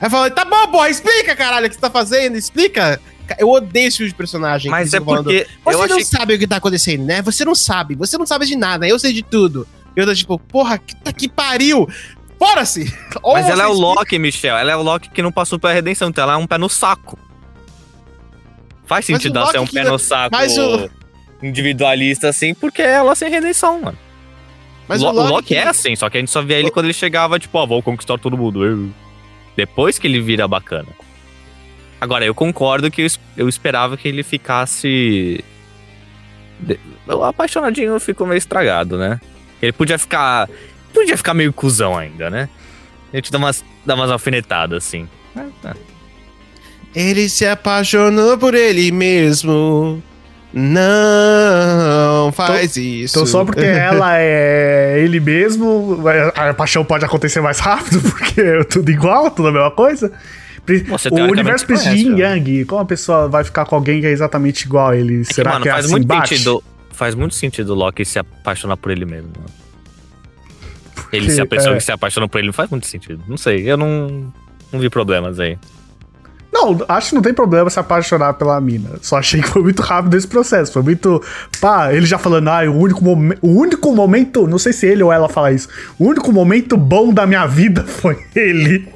Aí 0.00 0.06
eu 0.06 0.10
falo, 0.10 0.30
tá 0.30 0.44
bom, 0.44 0.68
boy, 0.68 0.88
explica, 0.88 1.34
caralho, 1.34 1.66
o 1.66 1.68
que 1.68 1.74
você 1.74 1.80
tá 1.80 1.90
fazendo. 1.90 2.36
Explica. 2.36 3.00
Eu 3.40 3.48
odeio 3.50 3.88
esse 3.88 3.96
tipo 3.96 4.08
de 4.08 4.14
personagem. 4.14 4.70
Mas 4.70 4.94
é 4.94 5.00
falando, 5.00 5.24
porque 5.24 5.48
Você 5.64 5.76
não 5.76 5.84
achei 5.84 6.04
sabe 6.04 6.34
o 6.34 6.38
que 6.38 6.46
tá 6.46 6.56
acontecendo, 6.56 7.04
né? 7.04 7.20
Você 7.22 7.44
não 7.44 7.56
sabe. 7.56 7.96
Você 7.96 8.16
não 8.16 8.24
sabe 8.24 8.46
de 8.46 8.54
nada. 8.54 8.86
Eu 8.86 9.00
sei 9.00 9.12
de 9.12 9.22
tudo. 9.22 9.66
Eu 9.96 10.06
tô 10.06 10.14
tipo, 10.14 10.38
porra, 10.38 10.78
que, 10.78 10.94
tá 10.94 11.12
que 11.12 11.28
pariu. 11.28 11.88
Fora-se! 12.38 12.96
Mas 13.24 13.48
ela 13.48 13.64
é 13.64 13.66
o 13.66 13.72
Loki, 13.72 14.16
Michel. 14.16 14.56
Ela 14.56 14.70
é 14.70 14.76
o 14.76 14.82
Loki 14.82 15.10
que 15.10 15.22
não 15.22 15.32
passou 15.32 15.58
pela 15.58 15.72
redenção, 15.72 16.08
então 16.08 16.22
ela 16.22 16.34
é 16.34 16.36
um 16.36 16.46
pé 16.46 16.56
no 16.56 16.68
saco. 16.68 17.18
Faz 18.86 19.04
sentido 19.04 19.38
ela 19.38 19.50
ser 19.50 19.58
um 19.58 19.66
pé 19.66 19.82
no 19.84 19.98
saco 19.98 20.34
mas 20.34 20.56
o- 20.56 20.88
individualista, 21.42 22.28
assim, 22.28 22.54
porque 22.54 22.82
ela 22.82 23.14
sem 23.14 23.28
redenção, 23.30 23.80
mano. 23.80 23.98
Mas 24.90 25.02
o, 25.02 25.06
Lo- 25.06 25.10
o 25.10 25.14
Loki, 25.14 25.28
o 25.30 25.34
Loki 25.36 25.54
é 25.56 25.66
assim, 25.68 25.94
só 25.96 26.10
que 26.10 26.16
a 26.16 26.20
gente 26.20 26.30
só 26.30 26.42
via 26.42 26.58
ele 26.58 26.70
quando 26.70 26.86
ele 26.86 26.92
chegava, 26.92 27.38
tipo, 27.38 27.56
ó, 27.58 27.64
vou 27.66 27.82
conquistar 27.82 28.18
todo 28.18 28.36
mundo. 28.36 28.64
Eu. 28.64 28.90
Depois 29.56 29.98
que 29.98 30.06
ele 30.06 30.20
vira 30.20 30.46
bacana. 30.48 30.88
Agora, 32.00 32.24
eu 32.24 32.34
concordo 32.34 32.90
que 32.90 33.02
eu, 33.02 33.06
es- 33.06 33.20
eu 33.36 33.48
esperava 33.48 33.96
que 33.96 34.08
ele 34.08 34.22
ficasse. 34.22 35.44
de- 36.60 36.78
O 37.06 37.22
apaixonadinho 37.24 37.98
ficou 38.00 38.26
meio 38.26 38.38
estragado, 38.38 38.96
né? 38.98 39.20
Ele 39.62 39.72
podia 39.72 39.98
ficar. 39.98 40.48
Podia 40.92 41.16
ficar 41.16 41.34
meio 41.34 41.52
cuzão 41.52 41.96
ainda, 41.96 42.28
né? 42.30 42.48
A 43.12 43.16
gente 43.16 43.30
dá 43.30 43.38
umas, 43.38 43.64
dá 43.86 43.94
umas 43.94 44.10
alfinetadas, 44.10 44.84
assim. 44.84 45.08
É, 45.36 45.68
é. 45.68 45.74
Ele 46.94 47.28
se 47.28 47.46
apaixonou 47.46 48.36
por 48.38 48.54
ele 48.54 48.90
mesmo. 48.90 50.02
Não 50.52 52.32
faz 52.32 52.76
isso. 52.76 53.16
Então 53.16 53.26
só 53.26 53.44
porque 53.44 53.60
ela 53.64 54.18
é 54.18 55.00
ele 55.02 55.20
mesmo, 55.20 55.98
a 56.34 56.52
paixão 56.54 56.84
pode 56.84 57.04
acontecer 57.04 57.40
mais 57.40 57.58
rápido, 57.58 58.00
porque 58.10 58.40
é 58.40 58.64
tudo 58.64 58.90
igual, 58.90 59.30
tudo 59.30 59.48
a 59.48 59.52
mesma 59.52 59.70
coisa. 59.70 60.12
Você, 60.88 61.08
o 61.08 61.30
universo 61.30 61.66
precisa 61.66 61.90
de 61.90 62.02
yin 62.02 62.18
yang. 62.18 62.64
Como 62.64 62.80
a 62.80 62.84
pessoa 62.84 63.28
vai 63.28 63.42
ficar 63.42 63.64
com 63.64 63.74
alguém 63.74 64.00
que 64.00 64.06
é 64.06 64.10
exatamente 64.10 64.62
igual 64.66 64.90
a 64.90 64.96
ele? 64.96 65.22
É 65.22 65.24
que, 65.24 65.34
Será 65.34 65.52
mano, 65.52 65.62
que 65.62 65.68
é 65.68 65.72
faz 65.72 65.84
assim 65.86 65.92
muito 65.94 66.06
bate? 66.06 66.28
sentido. 66.28 66.62
Faz 66.92 67.14
muito 67.14 67.34
sentido 67.34 67.70
o 67.70 67.74
Loki 67.74 68.04
se 68.04 68.18
apaixonar 68.18 68.76
por 68.76 68.92
ele 68.92 69.04
mesmo. 69.04 69.30
mano. 69.36 69.60
Ele 71.12 71.22
Porque, 71.22 71.30
ser 71.30 71.40
a 71.40 71.46
pessoa 71.46 71.74
é. 71.74 71.78
que 71.78 71.84
se 71.84 71.90
apaixona 71.90 72.28
por 72.28 72.38
ele 72.38 72.48
não 72.48 72.52
faz 72.52 72.70
muito 72.70 72.86
sentido. 72.86 73.22
Não 73.26 73.36
sei, 73.36 73.68
eu 73.68 73.76
não, 73.76 74.32
não 74.72 74.78
vi 74.78 74.88
problemas 74.88 75.40
aí. 75.40 75.58
Não, 76.52 76.78
acho 76.88 77.10
que 77.10 77.14
não 77.14 77.22
tem 77.22 77.32
problema 77.32 77.70
se 77.70 77.78
apaixonar 77.78 78.34
pela 78.34 78.60
mina. 78.60 78.90
Só 79.02 79.18
achei 79.18 79.40
que 79.40 79.48
foi 79.48 79.62
muito 79.62 79.82
rápido 79.82 80.16
esse 80.16 80.26
processo. 80.26 80.72
Foi 80.72 80.82
muito. 80.82 81.22
Pá, 81.60 81.92
ele 81.92 82.04
já 82.06 82.18
falando, 82.18 82.48
ah, 82.48 82.62
o 82.68 82.76
único, 82.76 83.04
o 83.40 83.48
único 83.60 83.94
momento. 83.94 84.46
Não 84.48 84.58
sei 84.58 84.72
se 84.72 84.86
ele 84.86 85.02
ou 85.02 85.12
ela 85.12 85.28
fala 85.28 85.52
isso. 85.52 85.68
O 85.98 86.06
único 86.08 86.32
momento 86.32 86.76
bom 86.76 87.12
da 87.12 87.24
minha 87.26 87.46
vida 87.46 87.84
foi 87.86 88.18
ele. 88.34 88.88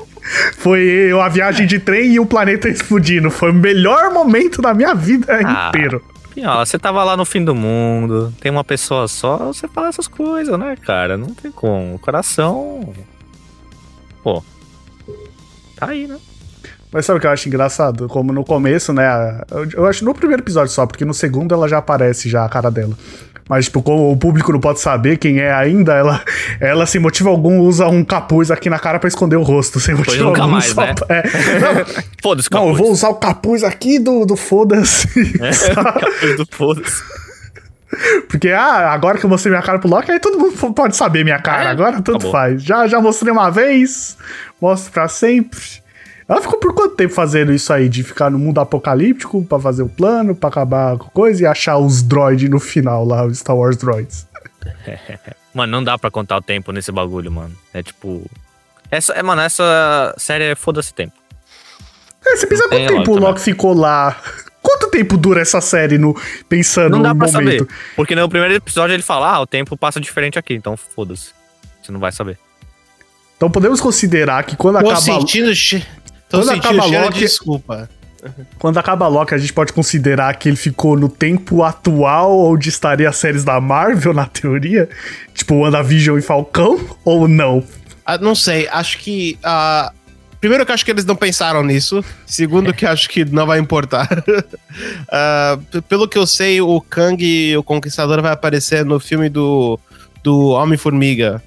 Foi 0.59 1.13
a 1.13 1.29
viagem 1.29 1.67
de 1.67 1.79
trem 1.79 2.15
e 2.15 2.21
o 2.21 2.27
planeta 2.27 2.69
explodindo. 2.69 3.31
Foi 3.31 3.51
o 3.51 3.55
melhor 3.55 4.11
momento 4.13 4.61
da 4.61 4.75
minha 4.75 4.95
vida 4.95 5.27
Ah. 5.45 5.69
inteiro. 5.69 6.03
Pinhola, 6.35 6.67
você 6.67 6.77
tava 6.79 7.05
lá 7.05 7.17
no 7.17 7.25
fim 7.25 7.45
do 7.45 7.55
mundo, 7.55 8.35
tem 8.41 8.51
uma 8.51 8.65
pessoa 8.65 9.07
só, 9.07 9.37
você 9.53 9.69
fala 9.69 9.87
essas 9.87 10.09
coisas, 10.09 10.59
né, 10.59 10.75
cara? 10.85 11.17
Não 11.17 11.29
tem 11.29 11.53
como. 11.53 11.95
O 11.95 11.99
coração. 12.01 12.93
Pô. 14.25 14.43
Tá 15.77 15.91
aí, 15.91 16.09
né? 16.09 16.19
Mas 16.95 17.07
sabe 17.07 17.19
o 17.19 17.21
que 17.21 17.27
eu 17.27 17.31
acho 17.33 17.49
engraçado? 17.49 18.07
Como 18.07 18.33
no 18.33 18.45
começo, 18.45 18.93
né? 18.93 19.41
Eu, 19.51 19.69
eu 19.79 19.87
acho 19.87 20.05
no 20.05 20.15
primeiro 20.15 20.45
episódio 20.45 20.73
só, 20.73 20.87
porque 20.87 21.05
no 21.05 21.13
segundo 21.13 21.53
ela 21.53 21.69
já 21.69 21.79
aparece 21.79 22.31
já 22.31 22.45
a 22.45 22.49
cara 22.49 22.71
dela. 22.71 22.95
Mas, 23.49 23.65
tipo, 23.65 23.83
como 23.83 24.13
o 24.13 24.17
público 24.17 24.53
não 24.53 24.61
pode 24.61 24.79
saber 24.79 25.19
quem 25.19 25.41
é 25.41 25.53
ainda, 25.53 25.93
ela, 25.93 26.23
ela 26.61 26.87
sem 26.87 27.01
motivo 27.01 27.31
algum, 27.31 27.59
usa 27.59 27.89
um 27.89 28.05
capuz 28.05 28.49
aqui 28.53 28.71
na 28.71 28.79
cara 28.79 29.01
pra 29.01 29.09
esconder 29.09 29.35
o 29.35 29.43
rosto. 29.43 29.81
Sem 29.81 29.97
motivo 29.97 30.27
nunca 30.27 30.43
algum. 30.43 30.53
mais, 30.53 30.67
só 30.67 30.83
né? 30.83 30.95
é. 31.09 31.23
Não, 31.59 31.85
Foda-se, 32.23 32.49
não, 32.53 32.69
eu 32.69 32.75
vou 32.77 32.93
usar 32.93 33.09
o 33.09 33.17
capuz 33.17 33.65
aqui 33.65 33.99
do, 33.99 34.25
do 34.25 34.37
foda-se. 34.37 35.09
capuz 35.75 36.37
do 36.37 36.47
foda-se. 36.49 37.03
Porque, 38.29 38.51
ah, 38.51 38.93
agora 38.93 39.19
que 39.19 39.27
eu 39.27 39.31
mostrei 39.31 39.51
minha 39.51 39.63
cara 39.63 39.81
pro 39.81 39.91
Loki, 39.91 40.13
aí 40.13 40.21
todo 40.21 40.39
mundo 40.39 40.73
pode 40.73 40.95
saber 40.95 41.25
minha 41.25 41.41
cara. 41.41 41.65
É, 41.65 41.67
agora 41.73 41.95
tanto 41.95 42.13
acabou. 42.13 42.31
faz. 42.31 42.63
Já, 42.63 42.87
já 42.87 43.01
mostrei 43.01 43.33
uma 43.33 43.51
vez, 43.51 44.17
mostro 44.61 44.93
pra 44.93 45.09
sempre. 45.09 45.84
Ela 46.29 46.41
ficou 46.41 46.59
por 46.59 46.73
quanto 46.75 46.97
tempo 46.97 47.13
fazendo 47.13 47.53
isso 47.53 47.73
aí? 47.73 47.89
De 47.89 48.03
ficar 48.03 48.31
no 48.31 48.39
mundo 48.39 48.59
apocalíptico 48.59 49.45
pra 49.45 49.59
fazer 49.59 49.83
o 49.83 49.89
plano, 49.89 50.35
pra 50.35 50.49
acabar 50.49 50.97
com 50.97 51.09
coisa 51.11 51.43
e 51.43 51.47
achar 51.47 51.77
os 51.77 52.03
droids 52.03 52.49
no 52.49 52.59
final 52.59 53.05
lá, 53.05 53.27
os 53.27 53.39
Star 53.39 53.57
Wars 53.57 53.77
droids. 53.77 54.27
Mano, 55.55 55.71
não 55.71 55.85
dá 55.85 55.97
pra 55.97 56.11
contar 56.11 56.37
o 56.37 56.43
tempo 56.43 56.73
nesse 56.73 56.91
bagulho, 56.91 57.31
mano. 57.31 57.55
É 57.73 57.81
tipo. 57.81 58.29
Essa, 58.91 59.13
é, 59.13 59.23
mano, 59.23 59.41
essa 59.41 60.13
série 60.19 60.45
é 60.45 60.55
foda-se 60.57 60.93
tempo. 60.93 61.13
É, 62.27 62.37
você 62.37 62.47
pensa 62.47 62.69
quanto 62.69 62.87
tempo 62.89 63.13
o 63.13 63.19
Loki 63.19 63.41
ficou 63.41 63.73
lá? 63.73 64.21
Quanto 64.61 64.89
tempo 64.91 65.17
dura 65.17 65.43
essa 65.43 65.61
série 65.61 65.99
no, 65.99 66.19
pensando 66.49 66.97
Não 66.97 67.03
dá 67.03 67.15
no 67.15 67.21
pra 67.21 67.31
momento? 67.31 67.69
saber. 67.69 67.75
Porque 67.95 68.17
no 68.17 68.29
primeiro 68.29 68.55
episódio 68.55 68.95
ele 68.95 69.03
fala, 69.03 69.35
ah, 69.35 69.41
o 69.43 69.47
tempo 69.47 69.77
passa 69.77 70.01
diferente 70.01 70.39
aqui, 70.39 70.55
então 70.55 70.77
foda-se. 70.77 71.31
Você 71.83 71.93
não 71.93 72.01
vai 72.01 72.11
saber. 72.11 72.39
Então 73.37 73.51
podemos 73.51 73.81
considerar 73.81 74.43
que 74.45 74.57
quando 74.57 74.81
Tô 74.81 74.87
acaba, 74.87 75.01
sentindo. 75.01 75.53
Tô 76.35 76.47
Quando 76.47 76.51
acaba 76.59 76.85
Loki- 76.87 77.13
de 77.15 77.21
desculpa. 77.21 77.89
quando 78.59 78.79
acaba 78.79 79.07
Loki, 79.09 79.35
a 79.35 79.39
gente 79.39 79.53
pode 79.53 79.73
considerar 79.73 80.35
que 80.37 80.49
ele 80.49 80.57
ficou 80.57 80.99
no 80.99 81.09
tempo 81.09 81.63
atual 81.63 82.39
onde 82.47 82.69
estaria 82.69 83.09
as 83.09 83.17
séries 83.17 83.45
da 83.45 83.61
Marvel, 83.61 84.15
na 84.15 84.27
teoria? 84.27 84.89
Tipo 85.35 85.57
WandaVision 85.57 86.19
e 86.19 86.23
Falcão? 86.23 86.81
Ou 87.05 87.29
não? 87.29 87.63
Ah, 88.07 88.17
não 88.19 88.35
sei, 88.35 88.69
acho 88.69 88.99
que. 88.99 89.39
ah, 89.43 89.93
primeiro 90.41 90.65
que 90.67 90.73
acho 90.73 90.85
que 90.85 90.91
eles 90.91 91.05
não 91.07 91.17
pensaram 91.17 91.63
nisso. 91.63 92.05
Segundo 92.27 92.73
que 92.75 92.85
acho 92.87 93.09
que 93.09 93.25
não 93.25 93.47
vai 93.47 93.59
importar. 93.59 94.09
P- 95.71 95.81
pelo 95.83 96.09
que 96.09 96.19
eu 96.19 96.27
sei, 96.27 96.61
o 96.61 96.81
Kang, 96.81 97.57
o 97.57 97.63
Conquistador, 97.63 98.21
vai 98.23 98.33
aparecer 98.33 98.85
no 98.85 98.99
filme 99.01 99.29
do, 99.29 99.79
do 100.23 100.49
Homem-Formiga. 100.49 101.43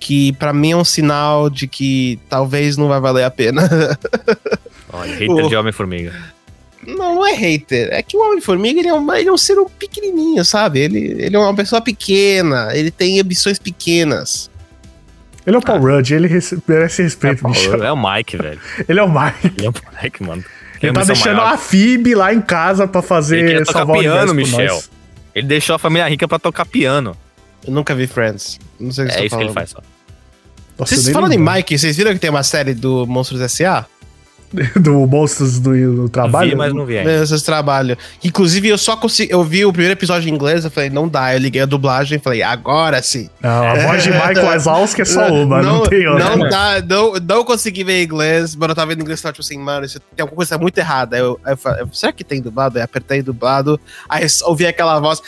Que 0.00 0.32
pra 0.32 0.52
mim 0.52 0.72
é 0.72 0.76
um 0.76 0.84
sinal 0.84 1.50
de 1.50 1.68
que 1.68 2.18
talvez 2.28 2.76
não 2.78 2.88
vai 2.88 2.98
valer 3.00 3.22
a 3.24 3.30
pena. 3.30 3.68
Olha, 4.92 5.12
hater 5.12 5.30
O- 5.30 5.48
de 5.48 5.54
Homem-Formiga. 5.56 6.12
não, 6.86 7.16
não 7.16 7.26
é 7.26 7.32
hater. 7.34 7.88
É 7.92 8.02
que 8.02 8.16
o 8.16 8.20
Homem-Formiga 8.26 8.80
ele 8.80 8.88
é, 8.88 8.94
um, 8.94 9.14
ele 9.14 9.28
é 9.28 9.32
um 9.32 9.36
ser 9.38 9.58
um 9.58 9.68
pequenininho, 9.68 10.44
sabe? 10.44 10.80
Ele, 10.80 10.98
ele 11.22 11.36
é 11.36 11.38
uma 11.38 11.54
pessoa 11.54 11.80
pequena. 11.80 12.68
Ele 12.72 12.90
tem 12.90 13.20
ambições 13.20 13.58
pequenas. 13.58 14.50
Ele 15.46 15.56
é 15.56 15.58
o 15.58 15.62
Paul 15.62 15.80
Rudd, 15.80 16.10
ele 16.12 16.28
rece- 16.28 16.58
merece 16.66 17.02
respeito, 17.02 17.46
bicho. 17.48 17.74
É 17.74 17.92
o 17.92 17.96
Mike, 17.96 18.36
velho. 18.36 18.60
Ele 18.88 19.00
é 19.00 19.02
o 19.02 19.08
Mike. 19.08 19.52
Ele 19.56 19.66
é 19.66 19.70
o 19.70 19.74
Mike, 20.02 20.22
mano. 20.22 20.44
Ele 20.82 20.92
tá 20.92 21.00
ambição 21.00 21.14
deixando 21.14 21.36
maior. 21.36 21.54
a 21.54 21.58
Phoebe 21.58 22.14
lá 22.14 22.32
em 22.34 22.40
casa 22.42 22.86
pra 22.86 23.00
Ele 23.00 23.08
fazer 23.08 23.58
tocar 23.64 23.72
salvar 23.72 23.96
o 23.96 24.00
piano, 24.00 24.34
Michel. 24.34 24.74
nós. 24.74 24.90
Ele 25.34 25.46
deixou 25.46 25.74
a 25.76 25.78
família 25.78 26.06
rica 26.08 26.28
pra 26.28 26.38
tocar 26.38 26.66
piano. 26.66 27.16
Eu 27.66 27.72
nunca 27.72 27.94
vi 27.94 28.06
Friends. 28.06 28.58
Não 28.78 28.90
sei 28.92 29.04
o 29.04 29.08
que 29.08 29.14
É 29.14 29.18
você 29.18 29.26
isso 29.26 29.30
tá 29.30 29.36
que 29.38 29.42
ele 29.44 29.52
falando. 29.52 29.54
faz 29.54 29.70
só. 29.70 29.78
Nossa, 30.78 30.94
eu 30.94 30.98
Vocês 31.02 31.12
falando 31.12 31.32
em. 31.32 31.38
Mike, 31.38 31.78
vocês 31.78 31.96
viram 31.96 32.12
que 32.12 32.18
tem 32.18 32.30
uma 32.30 32.42
série 32.42 32.72
do 32.74 33.06
Monstros 33.06 33.40
S.A.? 33.40 33.84
Do 34.74 35.06
Monstros 35.06 35.60
do, 35.60 35.70
do 35.94 36.08
Trabalho? 36.08 36.50
vi, 36.50 36.56
mas 36.56 36.74
não 36.74 36.84
vi 36.84 36.98
ainda. 36.98 37.22
Esses 37.22 37.40
trabalhos. 37.42 37.96
Inclusive, 38.24 38.66
eu 38.66 38.76
só 38.76 38.96
consegui. 38.96 39.32
Eu 39.32 39.44
vi 39.44 39.64
o 39.64 39.70
primeiro 39.72 39.92
episódio 39.92 40.28
em 40.28 40.34
inglês, 40.34 40.64
eu 40.64 40.72
falei, 40.72 40.90
não 40.90 41.06
dá. 41.06 41.32
Eu 41.32 41.38
liguei 41.38 41.62
a 41.62 41.66
dublagem 41.66 42.18
e 42.18 42.20
falei, 42.20 42.42
agora 42.42 43.00
sim. 43.00 43.30
Não, 43.40 43.48
a 43.68 43.74
voz 43.76 44.02
de 44.02 44.10
Michael 44.10 44.44
Wazowski 44.44 45.02
é 45.02 45.04
só 45.04 45.28
uma, 45.32 45.62
não, 45.62 45.86
tem 45.86 46.04
outra. 46.04 46.36
Não 46.36 46.48
dá, 46.48 46.82
não, 46.82 47.12
não 47.14 47.44
consegui 47.44 47.84
ver 47.84 48.00
em 48.00 48.04
inglês, 48.04 48.56
mas 48.56 48.68
eu 48.70 48.74
tava 48.74 48.88
vendo 48.88 48.98
em 48.98 49.02
inglês 49.02 49.20
e 49.20 49.22
tava 49.22 49.32
tipo 49.34 49.42
assim, 49.44 49.56
mano, 49.56 49.86
isso 49.86 50.00
tem 50.16 50.22
alguma 50.22 50.34
coisa 50.36 50.58
muito 50.58 50.76
errada. 50.78 51.14
Aí 51.14 51.22
Eu, 51.22 51.38
eu 51.46 51.56
falei, 51.56 51.84
será 51.92 52.10
que 52.12 52.24
tem 52.24 52.42
dublado? 52.42 52.76
Aí 52.76 52.82
apertei 52.82 53.22
dublado, 53.22 53.78
aí 54.08 54.24
eu 54.24 54.28
ouvi 54.48 54.66
aquela 54.66 54.98
voz. 54.98 55.22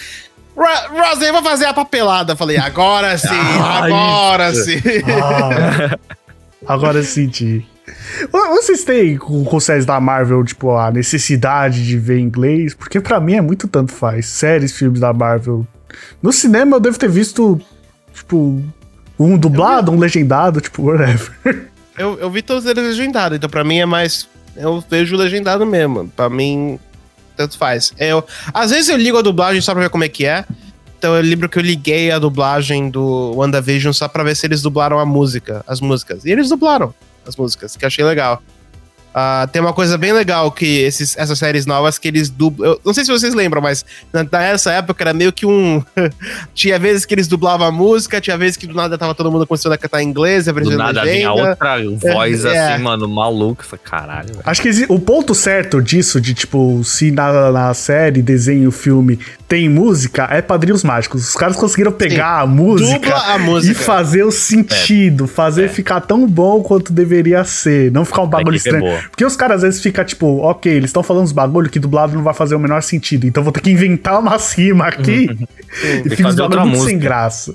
"Ro- 0.57 1.01
Rosé, 1.03 1.29
eu 1.29 1.33
vou 1.33 1.43
fazer 1.43 1.65
a 1.67 1.75
papelada. 1.75 2.37
Falei, 2.37 2.57
agora 2.59 3.17
sim, 3.19 3.29
Ah, 3.31 3.85
agora 3.85 4.51
isso. 4.53 4.65
sim. 4.65 4.81
Ah, 5.21 5.99
agora 6.67 6.99
eu 6.99 7.05
senti. 7.05 7.67
Vocês 8.31 8.85
têm 8.85 9.17
com, 9.17 9.45
com 9.45 9.59
séries 9.61 9.85
da 9.85 9.99
Marvel, 10.01 10.45
tipo, 10.45 10.77
a 10.77 10.91
necessidade 10.91 11.85
de 11.85 11.99
ver 11.99 12.19
inglês? 12.21 12.75
Porque 12.75 13.01
pra 13.01 13.19
mim 13.21 13.35
é 13.35 13.41
muito 13.41 13.67
tanto 13.67 13.93
faz. 13.93 14.27
Séries, 14.27 14.73
filmes 14.73 15.01
da 15.01 15.13
Marvel. 15.13 15.67
No 16.23 16.33
cinema 16.33 16.77
eu 16.77 16.81
devo 16.81 16.99
ter 16.99 17.09
visto, 17.11 17.61
tipo, 18.15 18.63
um 19.19 19.37
dublado, 19.37 19.91
um 19.91 19.99
legendado, 19.99 20.61
tipo, 20.61 20.85
whatever. 20.85 21.67
Eu, 21.99 22.19
eu 22.21 22.31
vi 22.31 22.41
todos 22.41 22.65
eles 22.65 22.83
legendados, 22.97 23.37
então 23.37 23.51
pra 23.51 23.65
mim 23.65 23.79
é 23.79 23.87
mais. 23.87 24.29
Eu 24.57 24.83
vejo 24.89 25.17
legendado 25.17 25.67
mesmo. 25.67 26.09
Pra 26.17 26.31
mim, 26.31 26.79
tanto 27.37 27.59
faz. 27.59 27.93
Eu, 27.99 28.25
às 28.53 28.71
vezes 28.71 28.89
eu 28.89 28.97
ligo 28.97 29.19
a 29.19 29.23
dublagem 29.23 29.61
só 29.61 29.73
pra 29.73 29.83
ver 29.83 29.91
como 29.91 30.05
é 30.05 30.09
que 30.09 30.25
é. 30.25 30.45
Então 30.99 31.17
eu 31.17 31.23
lembro 31.23 31.49
que 31.49 31.59
eu 31.59 31.63
liguei 31.63 32.13
a 32.13 32.19
dublagem 32.19 32.89
do 32.89 33.33
WandaVision 33.35 33.93
só 33.93 34.07
pra 34.07 34.23
ver 34.23 34.37
se 34.37 34.47
eles 34.47 34.63
dublaram 34.63 34.99
a 34.99 35.05
música, 35.05 35.65
as 35.67 35.81
músicas. 35.81 36.25
E 36.25 36.31
eles 36.31 36.49
dublaram 36.49 36.95
as 37.27 37.35
músicas, 37.37 37.77
que 37.77 37.85
achei 37.85 38.05
legal. 38.05 38.41
Ah, 39.15 39.47
tem 39.53 39.61
uma 39.61 39.73
coisa 39.73 39.99
bem 39.99 40.13
legal 40.13 40.51
que 40.51 40.65
esses, 40.81 41.17
essas 41.19 41.39
séries 41.39 41.67
novas 41.67 41.99
que 41.99 42.09
eles 42.09 42.31
dublam. 42.31 42.71
Eu 42.71 42.81
não 42.85 42.95
sei 42.95 43.05
se 43.05 43.11
vocês 43.13 43.35
lembram, 43.35 43.61
mas 43.61 43.85
na- 44.13 44.25
nessa 44.31 44.73
época 44.73 45.03
era 45.05 45.13
meio 45.13 45.33
que 45.33 45.45
um. 45.45 45.83
tinha 46.55 46.79
vezes 46.79 47.05
que 47.05 47.15
eles 47.15 47.29
dublavam 47.29 47.67
a 47.67 47.71
música, 47.73 48.21
tinha 48.21 48.37
vezes 48.39 48.57
que 48.57 48.67
do 48.67 48.75
nada 48.75 48.97
tava 48.97 49.15
todo 49.15 49.31
mundo 49.31 49.47
começando 49.47 49.73
a 49.73 49.79
cantar 49.79 50.03
em 50.03 50.09
inglês, 50.09 50.45
Do 50.47 50.51
aprendendo 50.53 50.79
nada 50.79 51.03
vinha 51.05 51.31
outra 51.33 51.77
voz 52.01 52.45
É. 52.45 52.73
assim, 52.75 52.83
mano, 52.83 53.09
maluca. 53.09 53.65
Falei, 53.65 53.83
Caralho, 53.85 54.29
velho. 54.29 54.41
Acho 54.45 54.63
que 54.63 54.71
o 54.89 54.99
ponto 54.99 55.35
certo 55.35 55.81
disso, 55.83 56.21
de 56.21 56.33
tipo, 56.35 56.83
se 56.85 57.11
na, 57.11 57.51
na 57.53 57.75
série, 57.75 58.23
desenho, 58.23 58.71
filme 58.71 59.19
tem 59.47 59.69
música, 59.69 60.27
é 60.31 60.41
Padrinhos 60.41 60.83
Mágicos. 60.83 61.29
Os 61.29 61.35
caras 61.35 61.57
conseguiram 61.57 61.93
pegar 61.93 62.41
a 62.41 62.47
música, 62.47 63.15
a 63.15 63.37
e 63.37 63.41
música. 63.43 63.81
fazer 63.85 64.23
o 64.25 64.31
sentido, 64.31 65.27
fazer 65.27 65.65
É. 65.65 65.69
ficar 65.69 66.01
tão 66.01 66.27
bom 66.27 66.63
quanto 66.63 66.93
deveria 66.93 67.45
ser. 67.45 67.93
Não 67.93 68.05
ficar 68.07 68.23
um 68.23 68.27
bagulho 68.27 68.55
é 68.55 68.57
estranho. 68.57 69.02
Porque 69.11 69.25
os 69.25 69.37
caras 69.37 69.57
às 69.57 69.63
vezes 69.63 69.81
ficam 69.83 70.05
tipo, 70.05 70.39
ok, 70.39 70.73
eles 70.73 70.91
estão 70.91 71.03
falando 71.03 71.25
uns 71.25 71.33
bagulho 71.33 71.71
que 71.71 71.79
dublado 71.79 72.15
não 72.15 72.23
vai 72.23 72.35
fazer 72.35 72.55
o 72.55 72.59
menor 72.59 72.83
sentido. 72.83 73.27
Então 73.27 73.43
vou 73.43 73.53
ter 73.53 73.61
que 73.61 73.71
inventar 73.71 74.19
uma 74.19 74.39
cima 74.39 74.87
aqui 74.87 75.29
e 75.85 76.03
que 76.09 76.17
fica 76.17 76.29
uns 76.29 76.35
bagulho 76.37 76.67
muito 76.67 76.85
sem 76.85 76.99
graça. 76.99 77.55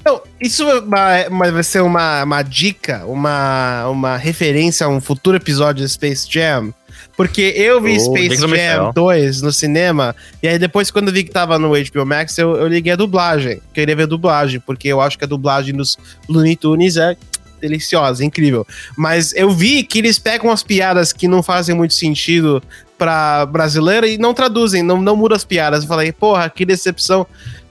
Então, 0.00 0.20
isso 0.38 0.62
é 0.68 0.80
uma- 0.80 1.28
uma- 1.28 1.52
vai 1.52 1.62
ser 1.62 1.80
uma, 1.80 2.24
uma 2.24 2.42
dica, 2.42 3.04
uma, 3.06 3.88
uma 3.88 4.16
referência 4.18 4.84
a 4.86 4.88
um 4.90 5.00
futuro 5.00 5.36
episódio 5.36 5.82
de 5.84 5.90
Space 5.90 6.26
Jam. 6.30 6.72
Porque 7.16 7.40
eu 7.56 7.80
vi 7.80 7.96
Oh, 7.96 8.00
Space 8.00 8.36
Jam 8.36 8.48
Michel. 8.48 8.92
2 8.92 9.40
no 9.40 9.52
cinema, 9.52 10.14
e 10.42 10.48
aí 10.48 10.58
depois, 10.58 10.90
quando 10.90 11.08
eu 11.08 11.14
vi 11.14 11.22
que 11.24 11.30
tava 11.30 11.58
no 11.58 11.70
HBO 11.70 12.04
Max, 12.04 12.36
eu, 12.38 12.56
eu 12.56 12.66
liguei 12.66 12.92
a 12.92 12.96
dublagem. 12.96 13.60
Queria 13.72 13.94
ver 13.96 14.02
a 14.02 14.06
dublagem, 14.06 14.60
porque 14.60 14.88
eu 14.88 15.00
acho 15.00 15.16
que 15.16 15.24
a 15.24 15.28
dublagem 15.28 15.74
dos 15.74 15.96
Looney 16.28 16.56
Tunes 16.56 16.96
é 16.96 17.16
deliciosa, 17.64 18.24
incrível. 18.24 18.66
Mas 18.96 19.32
eu 19.34 19.50
vi 19.50 19.82
que 19.82 19.98
eles 19.98 20.18
pegam 20.18 20.50
as 20.50 20.62
piadas 20.62 21.12
que 21.12 21.26
não 21.26 21.42
fazem 21.42 21.74
muito 21.74 21.94
sentido 21.94 22.62
pra 22.98 23.46
brasileira 23.46 24.06
e 24.06 24.18
não 24.18 24.34
traduzem, 24.34 24.82
não, 24.82 25.00
não 25.00 25.16
mudam 25.16 25.36
as 25.36 25.44
piadas. 25.44 25.82
Eu 25.82 25.88
falei, 25.88 26.12
porra, 26.12 26.48
que 26.50 26.64
decepção. 26.64 27.26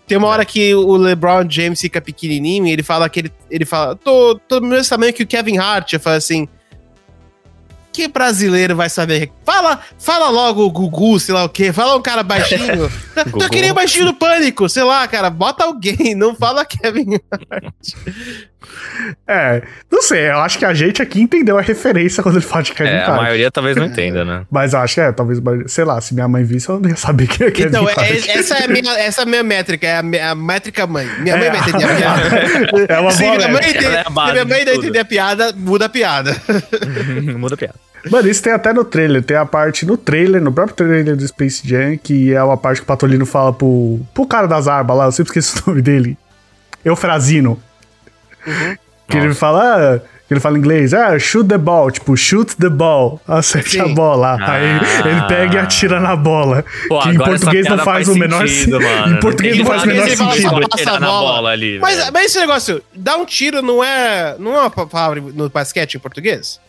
Tem 0.08 0.18
uma 0.18 0.28
hora 0.28 0.44
que 0.44 0.76
o 0.76 0.98
LeBron 0.98 1.50
James 1.50 1.80
fica 1.80 2.02
pequenininho 2.02 2.68
e 2.68 2.72
ele 2.72 2.84
fala 2.84 3.08
que 3.08 3.22
ele, 3.22 3.32
ele 3.50 3.66
fala, 3.66 3.96
tô, 3.96 4.38
tô 4.48 4.60
do 4.60 4.66
mesmo 4.66 4.90
tamanho 4.90 5.14
que 5.14 5.24
o 5.24 5.28
Kevin 5.28 5.58
Hart. 5.58 5.94
Eu 5.94 6.00
falo 6.00 6.18
assim, 6.18 6.48
que 7.94 8.08
brasileiro 8.08 8.76
vai 8.76 8.90
saber? 8.90 9.32
Fala, 9.46 9.80
fala 10.00 10.30
logo 10.30 10.66
o 10.66 10.72
Gugu, 10.72 11.20
sei 11.20 11.34
lá 11.36 11.44
o 11.44 11.50
quê. 11.50 11.72
Fala 11.72 11.96
um 11.96 12.02
cara 12.02 12.24
baixinho. 12.24 12.92
Tô 13.32 13.48
querendo 13.50 13.76
baixinho 13.76 14.06
do 14.08 14.14
pânico, 14.16 14.68
sei 14.68 14.84
lá, 14.84 15.08
cara. 15.08 15.30
Bota 15.30 15.64
alguém, 15.66 16.16
não 16.16 16.36
fala 16.36 16.66
Kevin 16.66 17.20
É, 19.28 19.62
não 19.92 20.02
sei, 20.02 20.30
eu 20.30 20.40
acho 20.40 20.58
que 20.58 20.66
a 20.66 20.74
gente 20.74 21.02
aqui 21.02 21.22
entendeu 21.22 21.58
a 21.58 21.62
referência 21.62 22.24
quando 22.24 22.36
ele 22.38 22.46
fala 22.46 22.64
de 22.64 22.72
Kevin 22.74 22.90
É, 22.90 23.04
a 23.04 23.08
Hart. 23.12 23.22
maioria 23.22 23.52
talvez 23.52 23.76
não 23.76 23.86
entenda, 23.86 24.24
né? 24.26 24.46
Mas 24.50 24.74
eu 24.74 24.80
acho 24.80 24.96
que 24.96 25.02
é, 25.02 25.12
talvez, 25.12 25.40
sei 25.68 25.84
lá, 25.84 26.00
se 26.02 26.14
minha 26.14 26.28
mãe 26.28 26.44
visse, 26.44 26.70
eu 26.70 26.80
não 26.80 26.90
ia 26.90 26.96
saber 26.96 27.28
que 27.28 27.44
é 27.44 27.52
Kevin 27.52 27.70
Então, 27.70 27.88
Hart. 27.88 27.98
é- 28.00 28.38
essa, 28.40 28.56
é 28.58 28.64
a 28.66 28.68
minha, 28.68 28.92
essa 29.00 29.22
é 29.22 29.24
a 29.24 29.26
minha 29.28 29.44
métrica, 29.44 29.86
é 29.88 29.96
a, 30.22 30.32
a 30.32 30.36
métrica 30.36 30.88
mãe. 30.88 31.08
Minha 31.20 31.38
mãe 31.38 31.48
É. 31.48 31.52
vai 31.52 31.60
entender 31.60 31.84
a 31.84 31.96
piada. 31.96 32.24
É 32.94 33.00
uma 33.00 33.12
se 33.12 33.24
boa 33.24 33.36
minha 33.36 33.48
mãe, 33.50 33.62
entende, 33.70 33.86
é 33.86 34.00
a 34.02 34.04
se 34.06 34.32
minha 34.32 34.46
mãe 34.46 34.66
não 34.66 34.74
entender 34.74 35.00
a 35.00 35.06
piada, 35.06 35.54
muda 35.56 35.86
a 35.86 35.90
piada. 35.90 36.36
Muda 37.38 37.56
a 37.56 37.58
piada. 37.58 37.76
Mano, 38.12 38.28
isso 38.30 38.42
tem 38.44 38.52
até 38.54 38.74
no 38.74 38.84
trailer. 38.84 39.24
Tem 39.24 39.38
a 39.38 39.46
parte 39.46 39.86
no 39.86 39.96
trailer, 39.98 40.42
no 40.42 40.52
próprio 40.52 40.76
trailer 40.76 41.16
do 41.16 41.28
Space 41.28 41.66
Jam, 41.68 41.98
que 41.98 42.34
é 42.34 42.44
uma 42.44 42.58
parte 42.58 42.78
que 42.78 42.84
o 42.84 42.88
Patolino 42.88 43.26
fala 43.26 43.54
pro, 43.54 44.00
pro 44.14 44.26
cara 44.26 44.48
das 44.48 44.68
armas 44.68 44.98
lá, 44.98 45.06
eu 45.06 45.12
sempre 45.12 45.30
esqueço 45.30 45.64
o 45.66 45.70
nome 45.70 45.82
dele. 45.82 46.18
Eufrazino. 46.84 47.62
Que 49.08 49.18
ele 49.18 49.28
Nossa. 49.28 49.40
fala. 49.40 49.96
ah, 49.96 50.14
que 50.26 50.34
ele 50.34 50.40
fala 50.40 50.56
em 50.58 50.60
inglês, 50.60 50.94
ah, 50.94 51.20
shoot 51.20 51.48
the 51.50 51.58
ball, 51.58 51.92
tipo, 51.92 52.16
shoot 52.16 52.56
the 52.56 52.70
ball, 52.70 53.20
acerte 53.28 53.72
Sim. 53.72 53.82
a 53.82 53.88
bola. 53.90 54.38
Aí 54.40 54.80
Ah. 54.80 55.08
ele 55.08 55.22
pega 55.28 55.56
e 55.56 55.58
atira 55.60 56.00
na 56.00 56.16
bola. 56.16 56.64
Pô, 56.88 57.00
que 57.02 57.10
em 57.10 57.18
português 57.18 57.66
não 57.68 57.78
faz 57.78 57.86
faz 58.06 58.08
o 58.08 58.16
menor 58.16 58.48
sentido, 58.48 58.80
mano. 58.82 59.16
Em 59.16 59.20
português 59.20 59.54
Ele 59.56 59.64
não 59.64 59.70
faz 59.70 59.84
o 59.84 59.88
menor 59.88 60.08
ele 60.08 60.16
sentido. 60.16 60.70
passa 60.70 60.92
a 60.92 61.00
na 61.00 61.08
bola. 61.08 61.32
bola 61.36 61.50
ali, 61.52 61.78
Mas, 61.80 62.10
mas 62.10 62.26
esse 62.26 62.40
negócio, 62.40 62.82
dar 62.96 63.18
um 63.18 63.26
tiro 63.26 63.62
não 63.62 63.84
é, 63.84 64.36
não 64.40 64.56
é 64.56 64.62
uma 64.62 64.70
palavra 64.72 65.22
no 65.22 65.50
basquete 65.50 65.96
em 65.96 66.00
português? 66.00 66.60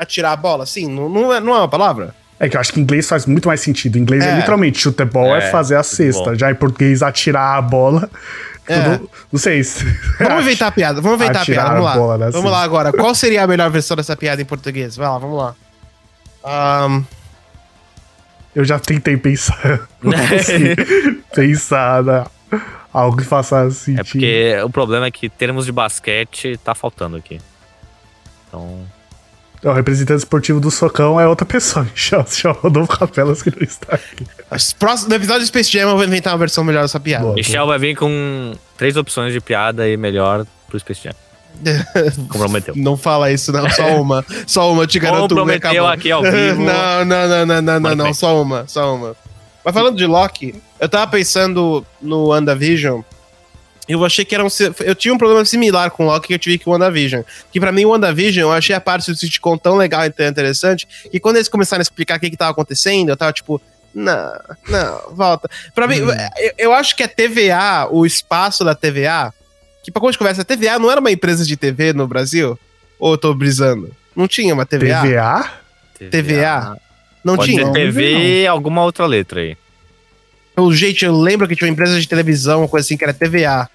Atirar 0.00 0.32
a 0.32 0.36
bola, 0.36 0.64
assim, 0.64 0.88
não, 0.88 1.08
não, 1.08 1.32
é, 1.32 1.40
não 1.40 1.54
é 1.54 1.58
uma 1.58 1.68
palavra? 1.68 2.14
É 2.38 2.48
que 2.48 2.56
eu 2.56 2.60
acho 2.60 2.72
que 2.72 2.80
em 2.80 2.82
inglês 2.82 3.06
faz 3.06 3.26
muito 3.26 3.46
mais 3.48 3.60
sentido. 3.60 3.98
Em 3.98 4.00
inglês 4.00 4.24
é, 4.24 4.30
É. 4.30 4.36
literalmente 4.36 4.78
shoot 4.80 4.96
the 4.96 5.04
ball, 5.04 5.36
é, 5.36 5.46
É, 5.46 5.50
fazer 5.50 5.76
a 5.76 5.82
cesta. 5.82 6.34
Já 6.34 6.50
em 6.50 6.54
português, 6.54 7.02
atirar 7.02 7.58
a 7.58 7.62
bola. 7.62 8.08
É. 8.66 8.78
Não, 8.78 9.08
não 9.32 9.38
sei 9.38 9.62
se. 9.62 9.84
Vamos 10.18 10.44
inventar 10.44 10.68
a 10.68 10.72
piada, 10.72 11.00
vamos 11.00 11.16
inventar 11.20 11.38
a 11.38 11.42
Atirar 11.42 11.64
piada, 11.66 11.80
vamos 11.80 11.90
a 11.90 11.94
bola, 11.98 12.16
lá. 12.16 12.26
né, 12.26 12.30
Vamos 12.30 12.50
sim. 12.50 12.56
lá 12.56 12.62
agora, 12.62 12.92
qual 12.92 13.14
seria 13.14 13.42
a 13.42 13.46
melhor 13.46 13.68
versão 13.70 13.96
dessa 13.96 14.16
piada 14.16 14.40
em 14.40 14.44
português? 14.44 14.96
Vai 14.96 15.08
lá, 15.08 15.18
vamos 15.18 15.36
lá. 15.38 15.54
Ahn, 16.44 17.02
Eu 18.54 18.64
já 18.64 18.78
tentei 18.78 19.16
pensar. 19.16 19.80
Pensar 21.34 22.02
né? 22.04 22.24
algo 22.92 23.16
que 23.16 23.24
faça 23.24 23.70
sentido. 23.70 24.00
É 24.00 24.04
porque 24.04 24.56
o 24.64 24.70
problema 24.70 25.06
é 25.06 25.10
que 25.10 25.28
termos 25.28 25.66
de 25.66 25.72
basquete 25.72 26.58
tá 26.64 26.74
faltando 26.74 27.16
aqui. 27.16 27.40
Então. 28.48 28.80
O 29.62 29.72
representante 29.72 30.18
esportivo 30.20 30.58
do 30.58 30.70
Socão 30.70 31.20
é 31.20 31.28
outra 31.28 31.44
pessoa. 31.44 31.86
Já, 31.94 32.24
já 32.26 32.50
rodou 32.52 32.86
Capelas 32.86 33.42
que 33.42 33.50
não 33.50 33.62
está 33.62 33.94
aqui. 33.94 34.26
as 34.50 34.72
próximas- 34.72 35.08
no 35.10 35.14
episódio 35.16 35.42
do 35.42 35.46
Space 35.46 35.70
Jam 35.70 35.90
eu 35.90 35.96
vou 35.96 36.04
inventar 36.04 36.32
uma 36.32 36.38
versão 36.38 36.64
melhor 36.64 36.82
dessa 36.82 36.98
piada. 36.98 37.24
Boa. 37.24 37.34
Michel 37.34 37.66
vai 37.66 37.78
vir 37.78 37.94
com 37.94 38.54
três 38.78 38.96
opções 38.96 39.32
de 39.34 39.40
piada 39.40 39.86
e 39.88 39.96
melhor 39.98 40.46
pro 40.68 40.80
Space 40.80 41.02
Jam. 41.04 41.12
Comprometeu. 42.28 42.74
Não 42.76 42.96
fala 42.96 43.30
isso, 43.30 43.52
não, 43.52 43.68
só 43.68 44.00
uma. 44.00 44.24
Só 44.46 44.72
uma, 44.72 44.84
eu 44.84 44.86
te 44.86 44.98
garanto. 44.98 45.28
Comprometeu 45.34 45.86
acabou. 45.86 45.88
aqui 45.88 46.10
ao 46.10 46.22
vivo. 46.22 46.62
não, 46.64 47.04
não, 47.04 47.28
não, 47.28 47.46
não, 47.46 47.62
não, 47.62 47.80
não, 47.80 47.94
não, 47.96 48.14
só 48.14 48.40
uma, 48.40 48.64
só 48.66 48.94
uma. 48.94 49.14
Mas 49.62 49.74
falando 49.74 49.96
de 49.96 50.06
Loki, 50.06 50.54
eu 50.78 50.88
tava 50.88 51.10
pensando 51.10 51.84
no 52.00 52.28
WandaVision. 52.28 53.02
Eu 53.90 54.04
achei 54.04 54.24
que 54.24 54.34
era 54.34 54.44
um. 54.44 54.48
Eu 54.80 54.94
tinha 54.94 55.12
um 55.12 55.18
problema 55.18 55.44
similar 55.44 55.90
com 55.90 56.06
Loki 56.06 56.28
que 56.28 56.34
eu 56.34 56.38
tive 56.38 56.58
com 56.58 56.70
o 56.70 56.72
WandaVision. 56.74 57.22
Que 57.52 57.58
pra 57.58 57.72
mim, 57.72 57.84
o 57.84 57.90
WandaVision, 57.90 58.48
eu 58.48 58.52
achei 58.52 58.74
a 58.74 58.80
parte 58.80 59.10
do 59.10 59.16
sitcom 59.16 59.56
tão 59.58 59.76
legal 59.76 60.04
e 60.04 60.10
tão 60.10 60.26
interessante. 60.26 60.86
Que 61.10 61.18
quando 61.18 61.36
eles 61.36 61.48
começaram 61.48 61.80
a 61.80 61.82
explicar 61.82 62.16
o 62.18 62.20
que, 62.20 62.30
que 62.30 62.36
tava 62.36 62.50
acontecendo, 62.52 63.08
eu 63.08 63.16
tava 63.16 63.32
tipo. 63.32 63.60
Não, 63.92 64.32
não, 64.68 65.14
volta. 65.16 65.50
Pra 65.74 65.88
mim, 65.88 66.00
Hum. 66.02 66.08
eu, 66.38 66.52
eu 66.58 66.72
acho 66.72 66.94
que 66.94 67.02
a 67.02 67.08
TVA, 67.08 67.88
o 67.90 68.06
espaço 68.06 68.64
da 68.64 68.72
TVA, 68.74 69.34
que 69.82 69.90
pra 69.90 69.98
como 69.98 70.08
a 70.08 70.12
gente 70.12 70.18
conversa, 70.18 70.42
a 70.42 70.44
TVA 70.44 70.78
não 70.78 70.90
era 70.90 71.00
uma 71.00 71.10
empresa 71.10 71.44
de 71.44 71.56
TV 71.56 71.92
no 71.92 72.06
Brasil? 72.06 72.56
Ou 73.00 73.14
eu 73.14 73.18
tô 73.18 73.34
brisando? 73.34 73.90
Não 74.14 74.28
tinha 74.28 74.54
uma 74.54 74.64
TVA? 74.64 75.00
TVA? 75.02 75.50
TVA? 76.10 76.76
Não 77.24 77.36
Pode 77.36 77.50
tinha. 77.50 77.66
ser 77.66 77.72
TV 77.72 78.42
e 78.42 78.46
alguma 78.46 78.82
outra 78.84 79.06
letra 79.06 79.40
aí. 79.40 79.56
O 80.56 80.72
gente, 80.72 81.04
eu 81.04 81.14
lembro 81.16 81.48
que 81.48 81.56
tinha 81.56 81.66
uma 81.68 81.72
empresa 81.72 81.98
de 82.00 82.06
televisão, 82.06 82.60
uma 82.60 82.68
coisa 82.68 82.84
assim, 82.86 82.96
que 82.96 83.04
era 83.04 83.12
TVA. 83.14 83.68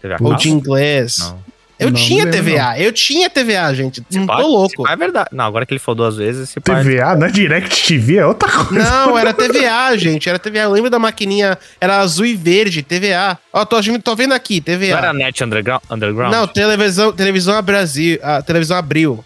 TVA 0.00 0.16
Ou 0.20 0.34
de 0.34 0.50
inglês. 0.50 1.18
Não. 1.18 1.48
Eu 1.78 1.92
Não, 1.92 1.96
tinha 2.00 2.24
não 2.24 2.32
TVA, 2.32 2.80
eu 2.80 2.90
tinha 2.90 3.30
TVA, 3.30 3.72
gente. 3.72 4.02
Se 4.10 4.18
Não 4.18 4.26
pá- 4.26 4.38
tô 4.42 4.48
louco. 4.48 4.82
pá 4.82 4.90
É 4.92 4.96
verdade. 4.96 5.28
Não, 5.30 5.44
agora 5.44 5.64
que 5.64 5.72
ele 5.72 5.78
falou 5.78 5.94
duas 5.94 6.16
vezes, 6.16 6.50
se 6.50 6.58
pá- 6.58 6.82
TVA? 6.82 7.14
Não 7.14 7.28
é 7.28 7.30
Direct 7.30 7.86
TV? 7.86 8.16
É 8.16 8.26
outra 8.26 8.50
coisa. 8.50 8.72
Não, 8.84 9.16
era 9.16 9.32
TVA, 9.32 9.96
gente. 9.96 10.28
Era 10.28 10.40
TVA. 10.40 10.62
Eu 10.64 10.72
lembro 10.72 10.90
da 10.90 10.98
maquininha, 10.98 11.56
era 11.80 11.98
azul 11.98 12.26
e 12.26 12.34
verde, 12.34 12.82
TVA. 12.82 13.38
Ó, 13.52 13.64
tô, 13.64 13.76
tô 14.02 14.16
vendo 14.16 14.34
aqui, 14.34 14.60
Não 14.66 14.74
era 14.74 14.96
TVA. 14.96 15.12
Net 15.12 15.44
Underground? 15.44 15.80
underground? 15.88 16.32
Não, 16.34 16.48
televisão, 16.48 17.12
televisão 17.12 17.62
Brasil, 17.62 18.18
a 18.24 18.42
televisão 18.42 18.76
abriu. 18.76 19.24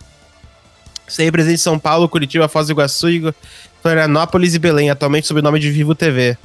Sempre 1.09 1.33
presente 1.33 1.55
em 1.55 1.57
São 1.63 1.79
Paulo, 1.79 2.07
Curitiba, 2.07 2.49
Foz 2.49 2.67
do 2.67 2.73
Iguaçu, 2.75 3.09
Igu- 3.09 3.35
Florianópolis 3.81 4.55
e 4.55 4.59
Belém, 4.59 4.91
atualmente 4.91 5.27
sob 5.27 5.41
o 5.41 5.43
nome 5.43 5.59
de 5.59 5.71
Vivo 5.71 5.95
TV. 5.95 6.37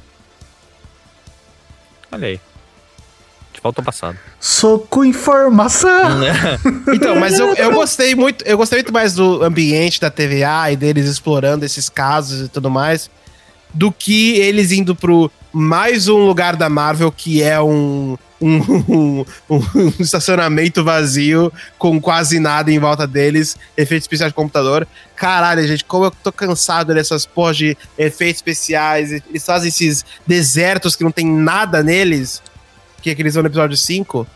Olha 2.12 2.28
aí. 2.28 2.40
Te 3.58 3.62
faltou 3.62 3.84
passado. 3.84 4.16
Soco 4.40 5.04
informação. 5.04 5.90
Então, 6.94 7.16
mas 7.20 7.38
eu, 7.40 7.54
eu 7.56 7.72
gostei 7.74 8.14
muito, 8.16 8.46
eu 8.46 8.56
gostei 8.58 8.78
muito 8.80 8.94
mais 8.94 9.14
do 9.16 9.44
ambiente 9.44 10.00
da 10.00 10.10
TVA 10.12 10.72
e 10.72 10.76
deles 10.76 11.08
explorando 11.08 11.66
esses 11.66 11.90
casos 11.90 12.46
e 12.46 12.50
tudo 12.50 12.70
mais, 12.70 13.10
do 13.74 13.92
que 13.92 14.34
eles 14.38 14.72
indo 14.72 14.96
pro 14.96 15.30
mais 15.52 16.08
um 16.08 16.18
lugar 16.26 16.56
da 16.56 16.70
Marvel 16.70 17.12
que 17.12 17.42
é 17.44 17.60
um, 17.60 18.18
um, 18.40 18.60
um- 19.50 19.60
um 19.76 19.94
estacionamento 20.00 20.84
vazio 20.84 21.52
com 21.78 22.00
quase 22.00 22.40
nada 22.40 22.72
em 22.72 22.80
volta 22.80 23.06
deles, 23.08 23.58
efeitos 23.76 24.06
especiais 24.06 24.32
de 24.32 24.36
computador. 24.36 24.88
Caralho, 25.16 25.68
gente, 25.68 25.84
como 25.84 26.06
eu 26.06 26.12
tô 26.12 26.32
cansado 26.32 26.94
dessas 26.94 27.26
porra 27.26 27.54
de 27.54 27.78
efeitos 27.98 28.38
especiais. 28.38 29.12
Eles 29.12 29.46
fazem 29.46 29.70
esses 29.70 30.06
desertos 30.26 30.96
que 30.96 31.04
não 31.04 31.12
tem 31.12 31.26
nada 31.28 31.82
neles, 31.84 32.42
que 33.02 33.14
que 33.14 33.22
eles 33.22 33.34
vão 33.34 33.44
no 33.44 33.50
episódio 33.50 33.78
5. 33.78 34.28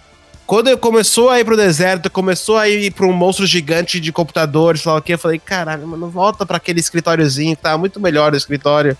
Quando 0.46 0.78
começou 0.78 1.30
a 1.30 1.40
ir 1.40 1.46
pro 1.46 1.56
deserto, 1.56 2.10
começou 2.10 2.58
a 2.58 2.68
ir 2.68 2.92
pra 2.92 3.06
um 3.06 3.14
monstro 3.14 3.46
gigante 3.46 4.00
de 4.00 4.12
computadores, 4.12 4.82
sei 4.82 4.92
lá 4.92 4.98
o 4.98 5.02
que, 5.02 5.14
eu 5.14 5.18
falei, 5.18 5.40
caralho, 5.40 5.88
mano, 5.88 6.10
volta 6.10 6.46
pra 6.46 6.58
aquele 6.58 6.80
escritóriozinho, 6.80 7.56
que 7.56 7.62
tá 7.62 7.78
muito 7.78 8.00
melhor 8.00 8.34
o 8.34 8.36
escritório. 8.36 8.98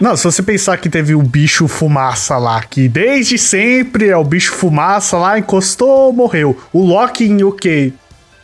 Não, 0.00 0.16
se 0.16 0.24
você 0.24 0.42
pensar 0.42 0.76
que 0.76 0.90
teve 0.90 1.14
o 1.14 1.22
bicho 1.22 1.66
fumaça 1.66 2.36
lá, 2.36 2.62
que 2.62 2.88
desde 2.88 3.38
sempre 3.38 4.08
é 4.08 4.16
o 4.16 4.24
bicho 4.24 4.52
fumaça 4.52 5.16
lá, 5.16 5.38
encostou, 5.38 6.12
morreu. 6.12 6.60
O 6.72 6.84
Loki 6.84 7.24
em 7.24 7.42
o 7.42 7.50
quê? 7.50 7.92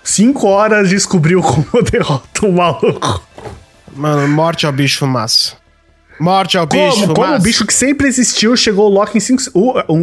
Cinco 0.02 0.48
horas 0.48 0.88
descobriu 0.88 1.42
como 1.42 1.82
derrota 1.90 2.46
o 2.46 2.52
maluco. 2.52 3.22
Mano, 3.94 4.26
morte 4.28 4.66
ao 4.66 4.72
bicho 4.72 4.98
fumaça. 4.98 5.56
Morte 6.18 6.56
ao 6.56 6.66
bicho 6.66 7.12
Como, 7.12 7.36
o 7.36 7.40
bicho 7.40 7.66
que 7.66 7.74
sempre 7.74 8.06
existiu, 8.06 8.56
chegou 8.56 8.90
o 8.90 8.94
Loki 8.94 9.18
em 9.18 9.20
5 9.20 9.42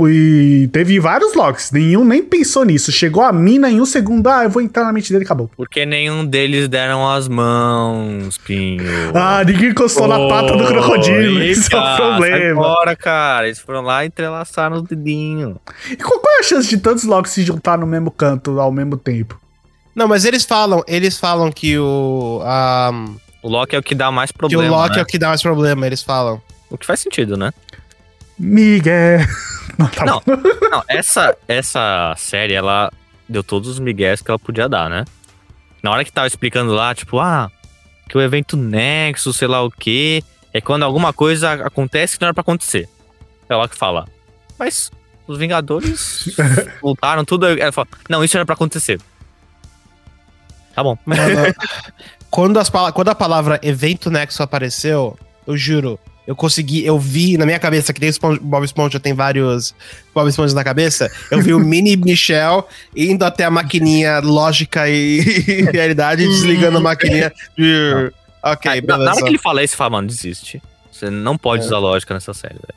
E 0.09 0.69
teve 0.71 0.99
vários 0.99 1.33
Locks. 1.33 1.71
Nenhum 1.71 2.03
nem 2.03 2.21
pensou 2.21 2.65
nisso. 2.65 2.91
Chegou 2.91 3.23
a 3.23 3.31
mina 3.31 3.69
em 3.69 3.79
um 3.79 3.85
segundo. 3.85 4.27
Ah, 4.27 4.43
eu 4.43 4.49
vou 4.49 4.61
entrar 4.61 4.83
na 4.83 4.93
mente 4.93 5.11
dele 5.11 5.23
e 5.23 5.25
acabou. 5.25 5.49
Porque 5.55 5.85
nenhum 5.85 6.25
deles 6.25 6.67
deram 6.67 7.09
as 7.09 7.27
mãos, 7.27 8.37
Pinho. 8.37 8.83
Ah, 9.13 9.43
ninguém 9.43 9.69
encostou 9.69 10.07
na 10.07 10.27
pata 10.27 10.55
do 10.55 10.65
crocodilo. 10.65 11.41
Esse 11.41 11.73
é 11.73 11.77
o 11.77 11.95
problema. 11.95 12.61
fora, 12.61 12.95
cara. 12.95 13.47
Eles 13.47 13.59
foram 13.59 13.81
lá 13.81 14.03
e 14.03 14.07
entrelaçaram 14.07 14.77
os 14.77 14.83
dedinhos. 14.83 15.55
E 15.89 15.95
qual, 15.95 16.19
qual 16.19 16.35
é 16.35 16.39
a 16.39 16.43
chance 16.43 16.67
de 16.67 16.77
tantos 16.77 17.03
Locks 17.03 17.31
se 17.31 17.43
juntar 17.43 17.77
no 17.77 17.87
mesmo 17.87 18.11
canto 18.11 18.59
ao 18.59 18.71
mesmo 18.71 18.97
tempo? 18.97 19.39
Não, 19.93 20.07
mas 20.07 20.23
eles 20.23 20.45
falam, 20.45 20.83
eles 20.87 21.19
falam 21.19 21.51
que 21.51 21.77
o. 21.77 22.41
ah, 22.43 22.91
O 23.41 23.49
Loki 23.49 23.75
é 23.75 23.79
o 23.79 23.83
que 23.83 23.95
dá 23.95 24.11
mais 24.11 24.31
que 24.31 24.37
problema. 24.37 24.63
o 24.63 24.79
Loki 24.81 24.95
né? 24.95 24.99
é 24.99 25.03
o 25.03 25.05
que 25.05 25.17
dá 25.17 25.29
mais 25.29 25.41
problema, 25.41 25.85
eles 25.87 26.01
falam. 26.03 26.41
O 26.69 26.77
que 26.77 26.85
faz 26.85 26.99
sentido, 26.99 27.35
né? 27.37 27.51
Miguel. 28.37 29.19
Não, 29.77 29.87
tá 29.87 30.05
Não. 30.05 30.21
bom. 30.25 30.37
Não, 30.69 30.83
essa, 30.87 31.35
essa 31.47 32.13
série, 32.17 32.53
ela 32.53 32.91
deu 33.27 33.43
todos 33.43 33.69
os 33.69 33.79
migués 33.79 34.21
que 34.21 34.29
ela 34.29 34.37
podia 34.39 34.67
dar, 34.69 34.89
né? 34.89 35.05
Na 35.81 35.91
hora 35.91 36.03
que 36.05 36.11
tava 36.11 36.27
explicando 36.27 36.73
lá, 36.73 36.93
tipo, 36.93 37.19
ah, 37.19 37.49
que 38.07 38.17
o 38.17 38.21
evento 38.21 38.55
Nexus, 38.57 39.37
sei 39.37 39.47
lá 39.47 39.63
o 39.63 39.71
quê, 39.71 40.23
é 40.53 40.61
quando 40.61 40.83
alguma 40.83 41.13
coisa 41.13 41.53
acontece 41.53 42.17
que 42.17 42.21
não 42.21 42.27
era 42.27 42.33
pra 42.33 42.41
acontecer. 42.41 42.87
É 43.49 43.55
lá 43.55 43.67
que 43.67 43.75
fala. 43.75 44.07
Mas 44.59 44.91
os 45.27 45.37
Vingadores 45.37 46.25
voltaram 46.81 47.23
tudo. 47.25 47.47
Ela 47.47 47.71
fala, 47.71 47.87
não, 48.09 48.23
isso 48.23 48.37
era 48.37 48.45
pra 48.45 48.53
acontecer. 48.53 48.99
Tá 50.75 50.83
bom. 50.83 50.97
Mano, 51.05 51.21
quando, 52.31 52.57
as, 52.57 52.69
quando 52.93 53.09
a 53.09 53.15
palavra 53.15 53.59
evento 53.61 54.09
Nexo 54.09 54.41
apareceu, 54.41 55.17
eu 55.45 55.55
juro, 55.57 55.99
eu 56.25 56.35
consegui, 56.35 56.85
eu 56.85 56.97
vi 56.97 57.37
na 57.37 57.45
minha 57.45 57.59
cabeça, 57.59 57.91
que 57.93 57.99
tem 57.99 58.07
Espon- 58.09 58.37
Bob 58.41 58.63
Esponja 58.63 58.99
tem 58.99 59.13
vários 59.13 59.75
Bob 60.15 60.27
Esponjas 60.29 60.53
na 60.53 60.63
cabeça, 60.63 61.11
eu 61.29 61.41
vi 61.41 61.53
o 61.53 61.59
mini 61.61 61.97
Michel 61.97 62.67
indo 62.95 63.23
até 63.25 63.43
a 63.43 63.51
maquininha 63.51 64.19
lógica 64.19 64.87
e, 64.89 65.19
realidade, 65.73 66.25
desligando 66.25 66.77
a 66.77 66.81
maquininha. 66.81 67.31
de- 67.57 68.11
Ok, 68.43 68.71
Ah, 68.71 68.75
na, 68.75 68.81
na 68.81 68.97
beleza. 68.97 69.11
hora 69.11 69.21
que 69.23 69.29
ele 69.29 69.37
fala 69.37 69.63
isso, 69.63 69.77
fala, 69.77 69.91
mano, 69.91 70.07
desiste. 70.07 70.59
Você 70.91 71.11
não 71.11 71.37
pode 71.37 71.61
É. 71.61 71.65
usar 71.67 71.77
lógica 71.77 72.11
nessa 72.15 72.33
série, 72.33 72.55
velho. 72.55 72.73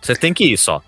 Você 0.00 0.16
tem 0.16 0.34
que 0.34 0.44
ir 0.44 0.56
só. 0.58 0.82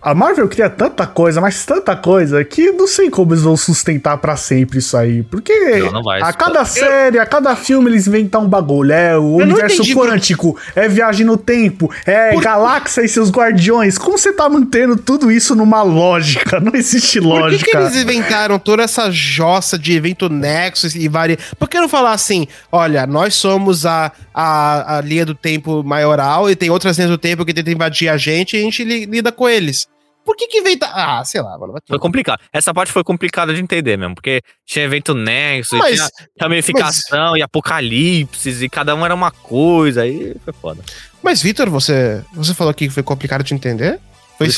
A 0.00 0.14
Marvel 0.14 0.46
cria 0.46 0.70
tanta 0.70 1.04
coisa, 1.06 1.40
mas 1.40 1.64
tanta 1.64 1.96
coisa, 1.96 2.44
que 2.44 2.70
não 2.70 2.86
sei 2.86 3.10
como 3.10 3.32
eles 3.32 3.42
vão 3.42 3.56
sustentar 3.56 4.16
pra 4.18 4.36
sempre 4.36 4.78
isso 4.78 4.96
aí. 4.96 5.22
Porque 5.24 5.52
Não, 5.80 5.90
não 5.92 6.02
vai. 6.02 6.20
a 6.22 6.32
cada 6.32 6.64
série, 6.64 7.18
a 7.18 7.26
cada 7.26 7.56
filme 7.56 7.90
eles 7.90 8.06
inventam 8.06 8.44
um 8.44 8.48
bagulho. 8.48 8.92
É 8.92 9.18
o 9.18 9.40
Eu 9.40 9.46
universo 9.46 9.82
por- 9.94 10.08
quântico, 10.08 10.56
é 10.76 10.86
viagem 10.88 11.26
no 11.26 11.36
tempo, 11.36 11.92
é 12.04 12.32
Por- 12.32 12.42
galáxia 12.42 13.02
e 13.02 13.08
seus 13.08 13.30
guardiões. 13.30 13.98
Como 13.98 14.16
você 14.16 14.32
tá 14.32 14.48
mantendo 14.48 14.96
tudo 14.96 15.32
isso 15.32 15.56
numa 15.56 15.82
lógica? 15.82 16.60
Não 16.60 16.72
existe 16.74 17.20
Por 17.20 17.32
que, 17.32 17.38
lógica. 17.40 17.70
que 17.72 17.76
eles 17.76 17.96
inventaram 17.96 18.58
toda 18.60 18.82
essa 18.84 19.10
jossa 19.10 19.76
de 19.78 19.92
evento 19.92 20.28
Nexus 20.28 20.94
e 20.94 21.08
várias. 21.08 21.38
Por 21.58 21.68
que 21.68 21.80
não 21.80 21.88
falar 21.88 22.12
assim? 22.12 22.46
Olha, 22.70 23.06
nós 23.08 23.34
somos 23.34 23.84
a, 23.84 24.12
a, 24.32 24.98
a 24.98 25.00
linha 25.00 25.24
do 25.26 25.34
tempo 25.34 25.82
maioral 25.82 26.48
e 26.48 26.54
tem 26.54 26.70
outras 26.70 26.96
linhas 26.96 27.10
do 27.10 27.18
tempo 27.18 27.44
que 27.44 27.52
tentam 27.52 27.72
invadir 27.72 28.08
a 28.08 28.16
gente 28.16 28.56
e 28.56 28.60
a 28.60 28.62
gente 28.62 28.84
li- 28.84 29.06
lida 29.06 29.32
com 29.32 29.48
eles. 29.48 29.88
Por 30.26 30.36
que 30.36 30.48
que 30.48 30.58
inventa. 30.58 30.86
Ah, 30.92 31.24
sei 31.24 31.40
lá, 31.40 31.56
mano. 31.56 31.72
vai 31.72 31.80
Foi 31.88 31.98
complicado. 31.98 32.40
Essa 32.52 32.74
parte 32.74 32.92
foi 32.92 33.02
complicada 33.04 33.54
de 33.54 33.60
entender 33.62 33.96
mesmo, 33.96 34.14
porque 34.16 34.42
tinha 34.66 34.84
evento 34.84 35.14
Nexus, 35.14 35.78
Mas- 35.78 35.94
tinha 35.94 36.08
ramificação 36.40 37.36
e 37.36 37.42
apocalipses, 37.42 38.60
e 38.60 38.68
cada 38.68 38.94
um 38.94 39.04
era 39.04 39.14
uma 39.14 39.30
coisa, 39.30 40.02
aí 40.02 40.34
foi 40.44 40.52
foda. 40.52 40.82
Mas, 41.22 41.40
Vitor, 41.40 41.70
você, 41.70 42.22
você 42.34 42.52
falou 42.52 42.74
que 42.74 42.90
foi 42.90 43.02
complicado 43.02 43.42
de 43.44 43.54
entender? 43.54 44.00
Foi? 44.36 44.48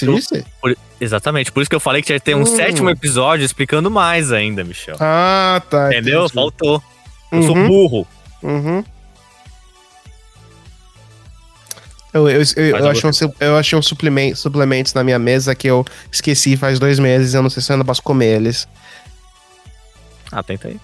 Por- 0.61 0.76
exatamente, 1.00 1.52
por 1.52 1.61
isso 1.61 1.70
que 1.70 1.76
eu 1.76 1.81
falei 1.81 2.02
que 2.02 2.07
tinha 2.07 2.18
que 2.18 2.24
ter 2.24 2.35
um 2.35 2.40
Hum. 2.42 2.46
sétimo 2.46 2.90
episódio 2.90 3.44
explicando 3.44 3.90
mais 3.90 4.33
ainda, 4.33 4.64
Michel. 4.64 4.96
Ah, 4.98 5.62
tá. 5.70 5.88
Entendeu? 5.88 6.20
entendi. 6.24 6.35
Faltou. 6.35 6.83
Eu 7.31 7.42
sou 7.42 7.57
Uhum. 7.57 7.68
burro. 7.68 8.07
Uhum. 8.42 8.85
Eu, 12.12 12.29
eu, 12.29 12.40
eu, 12.57 12.66
eu 12.79 12.88
achei, 12.88 13.11
um, 13.11 13.33
eu 13.40 13.57
achei 13.57 13.79
uns 13.79 13.87
suplemen- 13.87 14.35
suplementos 14.35 14.94
na 14.94 15.05
minha 15.05 15.18
mesa 15.18 15.55
que 15.55 15.66
eu 15.68 15.85
esqueci 16.11 16.57
faz 16.57 16.79
dois 16.79 16.99
meses. 16.99 17.35
Eu 17.35 17.42
não 17.42 17.51
sei 17.51 17.62
se 17.62 17.71
eu 17.71 17.75
ainda 17.75 17.85
posso 17.85 18.03
comer 18.03 18.37
eles. 18.37 18.66
Ah, 20.33 20.42
tenta 20.42 20.68
aí. 20.68 20.79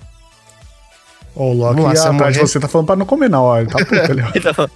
Ô, 1.35 1.51
o 1.51 1.53
Loki 1.55 1.81
lá, 1.81 1.91
atrás 1.91 2.09
de 2.11 2.19
morrer- 2.19 2.39
você 2.41 2.61
tá 2.61 2.69
falando 2.69 2.87
pra 2.87 2.97
não 2.97 3.07
comer, 3.07 3.29
não. 3.31 3.43
Ó, 3.45 3.57
ele 3.59 3.69
tá 3.71 3.79
puto 3.79 3.95
ali, 4.13 4.23
ó. 4.23 4.31
Então- 4.35 4.71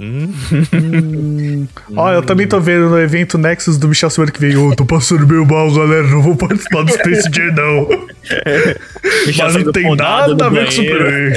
Hum, 0.00 0.32
Hum. 0.72 1.68
Ó, 1.96 2.10
eu 2.12 2.22
também 2.22 2.46
tô 2.48 2.58
vendo 2.60 2.88
no 2.88 2.98
evento 2.98 3.38
Nexus 3.38 3.78
do 3.78 3.88
Michel 3.88 4.10
semana 4.10 4.32
que 4.32 4.40
vem. 4.40 4.56
Ô, 4.56 4.74
tô 4.74 4.84
passando 4.84 5.26
meio 5.26 5.46
mal, 5.46 5.70
galera. 5.72 6.02
Não 6.08 6.22
vou 6.22 6.34
participar 6.34 6.82
do 6.82 6.92
Space 6.92 7.28
Jam, 7.32 7.52
não. 7.54 8.08
Mas 9.38 9.54
não 9.56 9.72
tem 9.72 9.96
nada 9.96 10.46
a 10.46 10.50
no 10.50 10.56
ver 10.56 10.64
com. 10.66 10.70
Superman. 10.70 11.32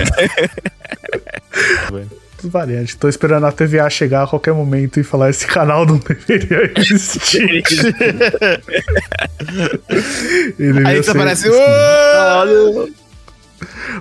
Variante. 2.43 2.95
Tô 2.97 3.09
esperando 3.09 3.45
a 3.47 3.51
TVA 3.51 3.89
chegar 3.89 4.23
a 4.23 4.27
qualquer 4.27 4.53
momento 4.53 4.99
e 4.99 5.03
falar 5.03 5.31
esse 5.31 5.47
canal 5.47 5.83
não 5.85 5.97
deveria 5.97 6.71
existir. 6.77 7.41
Ele 10.59 10.87
Aí 10.87 11.01
você 11.03 11.11
aparece. 11.11 11.49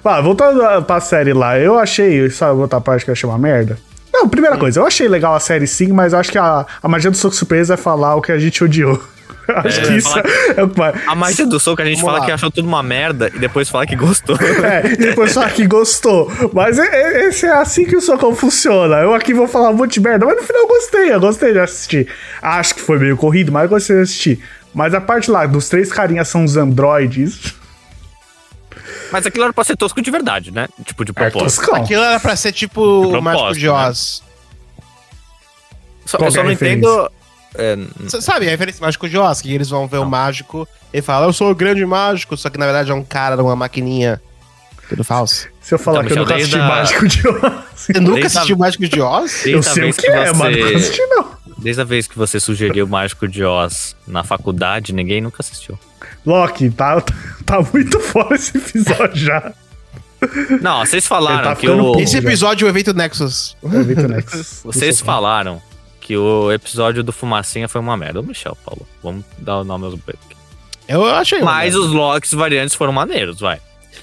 Ah, 0.04 0.20
voltando 0.20 0.62
a- 0.62 0.82
pra 0.82 1.00
série 1.00 1.32
lá, 1.32 1.58
eu 1.58 1.78
achei. 1.78 2.28
Sabe 2.30 2.58
outra 2.60 2.80
parte 2.80 3.04
que 3.04 3.10
eu 3.10 3.12
achei 3.12 3.28
uma 3.28 3.38
merda? 3.38 3.78
Não, 4.12 4.28
primeira 4.28 4.56
coisa, 4.58 4.78
eu 4.80 4.86
achei 4.86 5.08
legal 5.08 5.34
a 5.34 5.40
série 5.40 5.66
sim, 5.66 5.88
mas 5.92 6.12
eu 6.12 6.18
acho 6.18 6.30
que 6.30 6.38
a, 6.38 6.64
a 6.82 6.88
magia 6.88 7.10
do 7.10 7.16
soco 7.16 7.34
surpresa 7.34 7.74
é 7.74 7.76
falar 7.76 8.14
o 8.14 8.22
que 8.22 8.30
a 8.30 8.38
gente 8.38 8.62
odiou. 8.62 9.02
acho 9.64 9.80
É, 9.80 9.82
que 9.86 9.92
isso 9.96 10.08
falar- 10.10 10.24
é 10.56 10.62
o 10.62 10.68
que 10.68 10.78
vai. 10.78 10.92
A 11.06 11.14
magia 11.14 11.46
do 11.46 11.58
soco 11.60 11.80
a 11.82 11.84
gente 11.84 11.96
Vamos 11.96 12.06
fala 12.10 12.18
lá. 12.20 12.26
que 12.26 12.32
achou 12.32 12.50
tudo 12.50 12.66
uma 12.66 12.82
merda 12.82 13.30
e 13.34 13.38
depois 13.38 13.68
fala 13.68 13.86
que 13.86 13.96
gostou. 13.96 14.36
É, 14.40 14.92
e 14.92 14.96
depois 14.96 15.32
falar 15.34 15.50
que 15.50 15.66
gostou. 15.66 16.30
Mas 16.52 16.78
é, 16.78 16.86
é- 16.86 17.28
esse 17.28 17.46
é 17.46 17.52
assim 17.52 17.84
que 17.84 17.96
o 17.96 18.00
socão 18.00 18.34
funciona. 18.34 18.96
Eu 18.96 19.14
aqui 19.14 19.34
vou 19.34 19.46
falar 19.48 19.70
um 19.70 19.74
monte 19.74 19.94
de 19.94 20.00
merda, 20.00 20.24
mas 20.26 20.36
no 20.36 20.42
final 20.42 20.62
eu 20.62 20.68
gostei, 20.68 21.12
eu 21.12 21.20
gostei 21.20 21.52
de 21.52 21.58
assistir. 21.58 22.08
Acho 22.42 22.74
que 22.74 22.80
foi 22.80 22.98
meio 22.98 23.16
corrido, 23.16 23.52
mas 23.52 23.64
eu 23.64 23.68
gostei 23.68 23.96
de 23.96 24.02
assistir. 24.02 24.42
Mas 24.74 24.92
a 24.94 25.00
parte 25.00 25.30
lá 25.30 25.46
dos 25.46 25.68
três 25.68 25.92
carinhas 25.92 26.26
são 26.28 26.44
os 26.44 26.56
androides. 26.56 27.54
Mas 29.12 29.24
aquilo 29.26 29.44
era 29.44 29.52
pra 29.52 29.62
ser 29.62 29.76
tosco 29.76 30.02
de 30.02 30.10
verdade, 30.10 30.50
né? 30.50 30.66
Tipo, 30.84 31.04
de 31.04 31.12
propósito. 31.12 31.60
Toscão. 31.60 31.76
Aquilo 31.76 32.02
era 32.02 32.18
pra 32.18 32.34
ser 32.34 32.50
tipo 32.50 32.80
o 32.82 33.22
Mágico 33.22 33.52
de 33.54 33.68
Oz. 33.68 34.22
Só, 36.04 36.18
Qual 36.18 36.28
eu 36.28 36.32
que 36.32 36.38
é 36.38 36.40
só 36.40 36.44
não 36.44 36.52
entendo. 36.52 37.10
É, 37.54 37.76
Sabe 38.20 38.46
a 38.46 38.50
referência 38.50 38.80
Mágico 38.84 39.08
de 39.08 39.16
Oz? 39.18 39.40
Que 39.40 39.52
eles 39.54 39.68
vão 39.70 39.86
ver 39.86 39.98
o 39.98 40.06
mágico 40.06 40.66
e 40.92 41.00
fala, 41.02 41.26
eu 41.26 41.32
sou 41.32 41.50
o 41.50 41.54
grande 41.54 41.84
mágico, 41.86 42.36
só 42.36 42.48
que 42.50 42.58
na 42.58 42.64
verdade 42.66 42.90
é 42.90 42.94
um 42.94 43.04
cara 43.04 43.36
numa 43.36 43.54
maquininha. 43.56 44.20
Tudo 44.88 45.02
falso. 45.02 45.48
Se 45.62 45.74
eu 45.74 45.78
falar 45.78 46.04
Então, 46.04 46.08
que 46.08 46.12
eu 46.12 46.22
nunca 46.22 46.34
assisti 46.34 46.56
desde 46.56 46.60
a- 46.60 46.68
Mágico 46.68 47.08
de 47.08 47.26
Oz, 47.28 47.52
Você 47.74 47.92
nunca 48.00 48.22
a- 48.22 48.26
assistiu 48.26 48.56
o 48.56 48.58
Mágico 48.58 48.86
de 48.88 49.00
Oz? 49.00 49.46
eu 49.46 49.52
desde 49.60 49.70
a 49.70 49.72
sei 49.72 49.82
o 49.82 49.84
vez 49.86 49.96
que 49.96 50.06
é, 50.08 50.32
mas 50.34 50.56
nunca 50.56 50.68
você- 50.68 50.74
assisti 50.74 51.06
não. 51.06 51.34
Desde 51.56 51.80
a 51.80 51.84
vez 51.84 52.06
que 52.06 52.18
você 52.18 52.38
sugeriu 52.38 52.84
o 52.84 52.88
Mágico 52.88 53.26
de 53.26 53.42
Oz 53.42 53.96
na 54.06 54.22
faculdade, 54.22 54.92
ninguém 54.92 55.22
nunca 55.22 55.36
assistiu. 55.40 55.78
Loki, 56.26 56.68
tá, 56.70 57.00
tá 57.46 57.62
muito 57.72 57.98
fora 58.00 58.34
esse 58.34 58.58
episódio 58.58 59.16
já. 59.16 59.52
Não, 60.60 60.84
vocês 60.84 61.06
falaram 61.06 61.42
tá 61.44 61.56
que 61.56 61.68
o. 61.68 61.98
Esse 61.98 62.16
episódio 62.18 62.66
é 62.66 62.68
o 62.68 62.70
evento 62.70 62.92
Nexus. 62.94 63.56
É, 63.64 63.82
Victor 63.82 64.08
Nexus. 64.08 64.60
Vocês 64.64 65.00
falaram 65.00 65.60
que 66.04 66.14
o 66.18 66.52
episódio 66.52 67.02
do 67.02 67.12
Fumacinha 67.14 67.66
foi 67.66 67.80
uma 67.80 67.96
merda. 67.96 68.20
Ô, 68.20 68.22
Michel, 68.22 68.54
Paulo, 68.62 68.86
vamos 69.02 69.24
dar 69.38 69.60
o 69.60 69.64
nome 69.64 69.86
aos 69.86 69.94
bois 69.94 70.18
aqui. 70.26 70.36
Eu 70.86 71.02
achei. 71.06 71.40
Mas 71.40 71.74
os 71.74 71.90
Locks 71.92 72.32
variantes 72.34 72.74
foram 72.74 72.92
maneiros, 72.92 73.40
vai. 73.40 73.58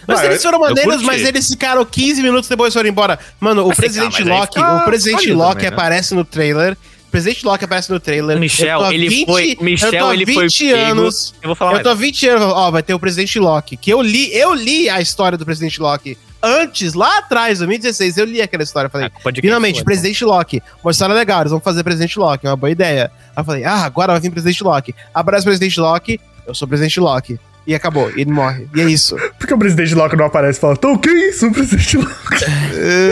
Mas 0.07 0.19
Ah, 0.19 0.25
eles 0.25 0.41
foram 0.41 0.59
maneiros, 0.59 1.03
mas 1.03 1.21
eles 1.23 1.47
ficaram 1.47 1.85
15 1.85 2.23
minutos 2.23 2.49
depois 2.49 2.73
e 2.73 2.77
foram 2.77 2.89
embora. 2.89 3.19
Mano, 3.39 3.65
o 3.65 3.67
Mas, 3.67 3.77
presidente 3.77 4.23
aí 4.23 4.27
Loki, 4.27 4.55
fica 4.55 4.77
o 4.77 4.83
presidente 4.85 5.31
Loki 5.31 5.53
também, 5.53 5.69
né? 5.69 5.75
aparece 5.75 6.15
no 6.15 6.25
trailer. 6.25 6.73
O 7.07 7.11
presidente 7.11 7.45
Loki 7.45 7.65
aparece 7.65 7.91
no 7.91 7.99
trailer. 7.99 8.39
Michel, 8.39 8.67
Eu 8.67 8.79
tô 8.79 8.85
há 8.85 8.93
ele 8.95 9.25
foi- 9.27 9.57
Michel, 9.61 9.93
eu 9.93 9.99
tô 9.99 10.05
há 10.07 10.13
ele 10.15 10.33
foi 10.33 10.43
20 10.45 10.65
pego- 10.71 10.79
anos. 10.91 11.35
Eu 11.39 11.47
vou 11.49 11.55
falar 11.55 11.71
Eu 11.71 11.75
mais. 11.75 11.83
tô 11.83 11.89
há 11.91 11.93
20 11.93 12.27
anos, 12.27 12.45
ó, 12.45 12.71
vai 12.71 12.81
ter 12.81 12.95
o 12.95 12.99
presidente 12.99 13.37
Loki. 13.37 13.77
Que 13.77 13.93
eu 13.93 14.01
li, 14.01 14.35
eu 14.35 14.55
li 14.55 14.89
a 14.89 14.99
história 14.99 15.37
do 15.37 15.45
presidente 15.45 15.79
Loki 15.79 16.17
antes, 16.43 16.93
lá 16.93 17.19
atrás, 17.19 17.59
2016, 17.59 18.17
eu 18.17 18.25
li 18.25 18.41
aquela 18.41 18.63
história. 18.63 18.89
Falei, 18.89 19.07
Ah, 19.07 19.31
finalmente, 19.39 19.83
presidente 19.83 20.23
Loki. 20.25 20.61
Uma 20.83 20.91
história 20.91 21.13
legal, 21.15 21.41
eles 21.41 21.51
vão 21.51 21.59
fazer 21.59 21.83
presidente 21.83 22.17
Loki, 22.17 22.45
é 22.47 22.49
uma 22.49 22.55
boa 22.55 22.69
ideia. 22.71 23.11
Aí 23.35 23.41
eu 23.41 23.45
falei, 23.45 23.63
ah, 23.63 23.83
agora 23.85 24.13
vai 24.13 24.21
vir 24.21 24.31
presidente 24.31 24.63
Loki. 24.63 24.95
Aparece 25.13 25.43
o 25.43 25.49
presidente 25.49 25.79
Loki, 25.79 26.19
eu 26.47 26.53
sou 26.55 26.65
o 26.65 26.69
presidente 26.69 26.99
Loki. 26.99 27.39
E 27.65 27.75
acabou, 27.75 28.09
e 28.11 28.21
ele 28.21 28.31
morre. 28.31 28.67
E 28.75 28.81
é 28.81 28.85
isso. 28.85 29.15
Por 29.37 29.47
que 29.47 29.53
o 29.53 29.57
presidente 29.57 29.93
Loki 29.93 30.15
não 30.15 30.25
aparece 30.25 30.57
e 30.57 30.61
fala, 30.61 30.73
então 30.73 30.97
que 30.97 31.09
isso, 31.11 31.47
o 31.47 31.51
presidente 31.51 31.97
Loki? 31.97 32.45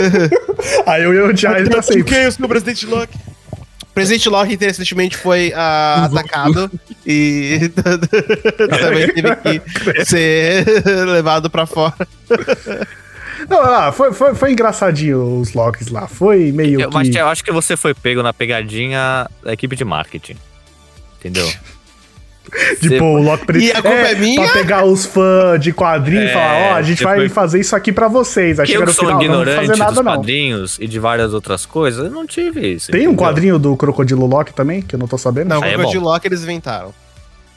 Aí 0.88 1.04
eu 1.04 1.14
ia 1.14 1.26
odiar 1.26 1.58
ele 1.58 1.70
pra 1.70 1.82
sempre. 1.82 2.04
Quem 2.04 2.18
é 2.20 2.28
o 2.28 2.32
seu 2.32 2.48
presidente 2.48 2.86
Loki? 2.88 3.16
O 3.84 3.94
presidente 3.94 4.30
Loki, 4.30 4.54
interessantemente, 4.54 5.18
foi 5.18 5.54
ah, 5.56 6.06
atacado 6.06 6.72
e 7.06 7.70
também 7.76 9.14
teve 9.14 9.36
que 9.36 10.06
ser 10.06 10.66
levado 11.06 11.50
pra 11.50 11.66
fora. 11.66 11.96
Não, 13.48 13.62
lá, 13.62 13.92
foi, 13.92 14.12
foi, 14.14 14.34
foi 14.36 14.52
engraçadinho 14.52 15.40
os 15.40 15.54
Locks 15.54 15.90
lá. 15.90 16.08
Foi 16.08 16.52
meio 16.52 16.82
Eu, 16.82 16.90
que... 16.90 16.94
mas 16.96 17.16
eu 17.16 17.28
acho 17.28 17.44
que 17.44 17.52
você 17.52 17.78
foi 17.78 17.94
pego 17.94 18.24
na 18.24 18.34
pegadinha 18.34 19.30
da 19.44 19.54
equipe 19.54 19.76
de 19.76 19.86
marketing. 19.86 20.36
Entendeu? 21.20 21.48
Tipo, 22.82 23.04
o 23.04 23.22
Loki 23.22 23.46
pre- 23.46 23.60
E 23.60 23.72
a 23.72 23.76
culpa 23.76 23.90
é 23.96 24.16
minha? 24.16 24.42
Pra 24.42 24.54
pegar 24.54 24.84
os 24.84 25.06
fãs 25.06 25.62
de 25.62 25.72
quadrinho 25.72 26.24
e 26.24 26.26
É, 26.26 26.34
falar, 26.34 26.72
ó, 26.72 26.74
a 26.78 26.82
gente 26.82 27.04
vai 27.04 27.30
fazer 27.30 27.60
isso 27.60 27.76
aqui 27.76 27.92
pra 27.92 28.08
vocês. 28.08 28.60
Aí 28.60 28.66
Que 28.66 28.72
chega 28.72 28.84
eu 28.84 28.88
no 28.88 28.94
sou 28.94 29.04
final, 29.06 29.18
não 29.18 29.24
ignorante 29.24 29.68
fazer 29.68 29.78
nada 29.78 29.92
dos 29.92 30.04
não. 30.04 30.12
quadrinhos 30.16 30.78
e 30.80 30.88
de 30.88 30.98
várias 30.98 31.34
outras 31.36 31.66
coisas, 31.68 32.06
eu 32.06 32.10
não 32.12 32.26
tive 32.26 32.68
isso. 32.74 32.92
Tem 32.92 33.02
um 33.02 33.12
entendeu? 33.12 33.18
quadrinho 33.24 33.60
do 33.60 33.76
Crocodilo 33.78 34.26
Loki 34.26 34.52
também, 34.52 34.82
que 34.82 34.96
eu 34.96 35.00
não 35.00 35.08
tô 35.08 35.16
sabendo? 35.16 35.50
Não, 35.50 35.60
o 35.60 35.64
é 35.64 35.74
Crocodile 35.74 36.00
bom. 36.04 36.10
Loki 36.10 36.28
eles 36.28 36.42
inventaram. 36.42 36.92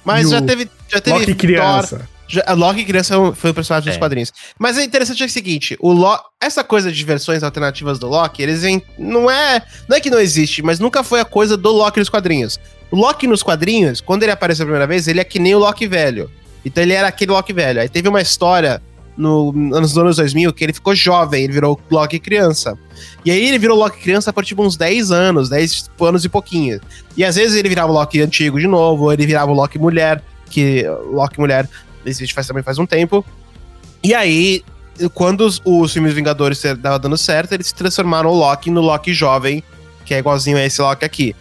Mas 0.05 0.27
E 0.27 0.31
já 0.33 0.42
teve, 0.42 0.68
já 0.88 1.01
teve 1.01 1.16
Loki 1.21 1.27
Thor, 1.33 1.37
criança. 1.37 2.09
Já, 2.33 2.42
a 2.47 2.55
Loki 2.55 2.83
criança 2.87 3.14
foi 3.35 3.51
o 3.51 3.55
personagem 3.55 3.88
dos 3.90 3.97
É. 3.97 3.99
quadrinhos. 3.99 4.33
Mas 4.59 4.79
é 4.79 4.83
interessante 4.85 5.23
é 5.23 5.27
o 5.27 5.29
seguinte, 5.29 5.77
o 5.79 5.92
Lo 5.92 6.18
essa 6.40 6.64
coisa 6.64 6.90
de 6.90 7.05
versões 7.05 7.42
alternativas 7.42 7.99
do 7.99 8.09
Loki, 8.09 8.42
eles 8.42 8.62
vêm, 8.62 8.83
não 8.99 9.31
é, 9.31 9.62
não 9.87 9.97
é 9.97 10.01
que 10.01 10.09
não 10.09 10.18
existe, 10.18 10.62
mas 10.62 10.81
nunca 10.81 11.05
foi 11.05 11.21
a 11.21 11.25
coisa 11.27 11.57
do 11.59 11.71
Loki 11.71 11.99
nos 11.99 12.09
quadrinhos. 12.09 12.59
O 12.90 12.97
Loki 12.97 13.27
nos 13.27 13.42
quadrinhos, 13.42 14.01
quando 14.01 14.23
ele 14.23 14.33
apareceu 14.33 14.62
a 14.64 14.66
primeira 14.66 14.87
vez, 14.87 15.07
ele 15.07 15.21
é 15.21 15.25
que 15.25 15.38
nem 15.38 15.55
o 15.55 15.59
Loki 15.59 15.87
velho. 15.87 16.31
Então 16.64 16.83
ele 16.83 16.95
era 16.95 17.09
aquele 17.09 17.33
Loki 17.33 17.53
velho. 17.53 17.81
Aí 17.83 17.88
teve 17.88 18.09
uma 18.09 18.21
história 18.23 18.83
no, 19.14 19.53
nos 19.53 19.97
anos 19.99 20.16
2000 20.16 20.53
que 20.55 20.64
ele 20.64 20.73
ficou 20.73 20.95
jovem, 20.95 21.45
ele 21.45 21.53
virou 21.53 21.79
Loki 21.90 22.18
criança. 22.18 22.79
E 23.25 23.31
aí 23.31 23.47
ele 23.47 23.59
virou 23.59 23.77
Loki 23.79 24.01
criança 24.01 24.33
por 24.33 24.42
tipo 24.45 24.62
uns 24.64 24.75
10 24.77 25.11
anos, 25.11 25.49
10 25.51 25.90
anos 26.01 26.25
e 26.25 26.29
pouquinho. 26.31 26.81
E 27.14 27.25
às 27.25 27.37
vezes 27.37 27.57
ele 27.57 27.68
virava 27.68 27.92
o 27.92 27.95
Loki 27.95 28.23
antigo 28.23 28.59
de 28.59 28.66
novo, 28.66 29.05
ou 29.05 29.12
ele 29.12 29.27
virava 29.27 29.51
o 29.51 29.55
Loki 29.55 29.79
mulher, 29.79 30.23
que 30.51 30.85
Loki 31.12 31.38
mulher 31.38 31.68
existe 32.05 32.35
faz, 32.35 32.47
também 32.47 32.62
faz 32.62 32.79
um 32.79 32.87
tempo. 32.87 33.25
E 34.03 34.15
aí, 34.15 34.62
quando 35.15 35.43
os, 35.43 35.61
os 35.65 35.93
filmes 35.93 36.12
Vingadores 36.12 36.62
estavam 36.65 36.99
dando 36.99 37.17
certo, 37.17 37.53
eles 37.53 37.69
se 37.69 37.75
transformaram 37.75 38.31
o 38.31 38.35
Loki 38.35 38.71
no 38.71 38.81
Loki 38.81 39.12
jovem, 39.12 39.62
que 40.05 40.15
é 40.15 40.19
igualzinho 40.19 40.57
a 40.57 40.65
esse 40.65 40.81
Loki 40.83 41.05
aqui. 41.05 41.37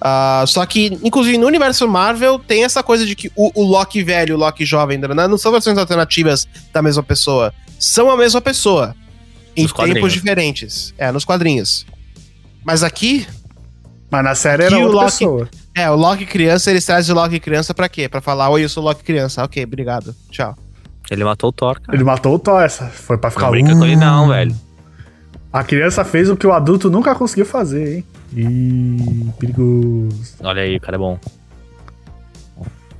Ah, 0.00 0.44
só 0.46 0.64
que, 0.66 0.98
inclusive, 1.02 1.38
no 1.38 1.46
universo 1.46 1.88
Marvel, 1.88 2.38
tem 2.38 2.64
essa 2.64 2.82
coisa 2.82 3.04
de 3.06 3.16
que 3.16 3.30
o, 3.34 3.50
o 3.54 3.64
Loki 3.64 4.02
velho 4.02 4.32
e 4.32 4.34
o 4.34 4.36
Loki 4.36 4.64
jovem 4.64 4.98
né, 4.98 5.26
não 5.26 5.38
são 5.38 5.50
versões 5.52 5.78
alternativas 5.78 6.46
da 6.72 6.82
mesma 6.82 7.02
pessoa. 7.02 7.52
São 7.78 8.10
a 8.10 8.16
mesma 8.16 8.40
pessoa. 8.40 8.94
Em 9.56 9.62
Nos 9.62 9.72
tempos 9.72 10.12
diferentes. 10.12 10.94
É, 10.98 11.10
nos 11.10 11.24
quadrinhos. 11.24 11.86
Mas 12.64 12.82
aqui, 12.82 13.26
Mas 14.10 14.22
na 14.22 14.34
série 14.34 14.64
era 14.64 14.76
o 14.78 14.82
outra 14.82 14.96
Loki- 14.96 15.12
pessoa. 15.18 15.48
É, 15.76 15.90
o 15.90 15.94
Loki 15.94 16.24
criança, 16.24 16.70
eles 16.70 16.84
trazem 16.86 17.14
o 17.14 17.18
Loki 17.18 17.38
criança 17.38 17.74
pra 17.74 17.86
quê? 17.86 18.08
Pra 18.08 18.22
falar, 18.22 18.48
oi, 18.48 18.64
eu 18.64 18.68
sou 18.68 18.82
o 18.82 18.86
Loki 18.86 19.04
criança. 19.04 19.44
Ok, 19.44 19.62
obrigado. 19.62 20.14
Tchau. 20.30 20.56
Ele 21.10 21.22
matou 21.22 21.50
o 21.50 21.52
Thor, 21.52 21.78
cara. 21.80 21.96
Ele 21.96 22.02
matou 22.02 22.34
o 22.34 22.38
Thor, 22.38 22.62
essa. 22.62 22.86
Foi 22.86 23.18
pra 23.18 23.30
ficar... 23.30 23.44
Não 23.44 23.50
brinca 23.50 23.76
com 23.76 23.84
ele 23.84 23.94
não, 23.94 24.28
velho. 24.28 24.56
A 25.52 25.62
criança 25.62 26.04
fez 26.04 26.30
o 26.30 26.36
que 26.36 26.46
o 26.46 26.52
adulto 26.52 26.90
nunca 26.90 27.14
conseguiu 27.14 27.46
fazer, 27.46 27.96
hein? 27.96 28.04
Ih, 28.34 29.30
perigoso. 29.38 30.34
Olha 30.42 30.62
aí, 30.62 30.76
o 30.76 30.80
cara 30.80 30.96
é 30.96 30.98
bom. 30.98 31.18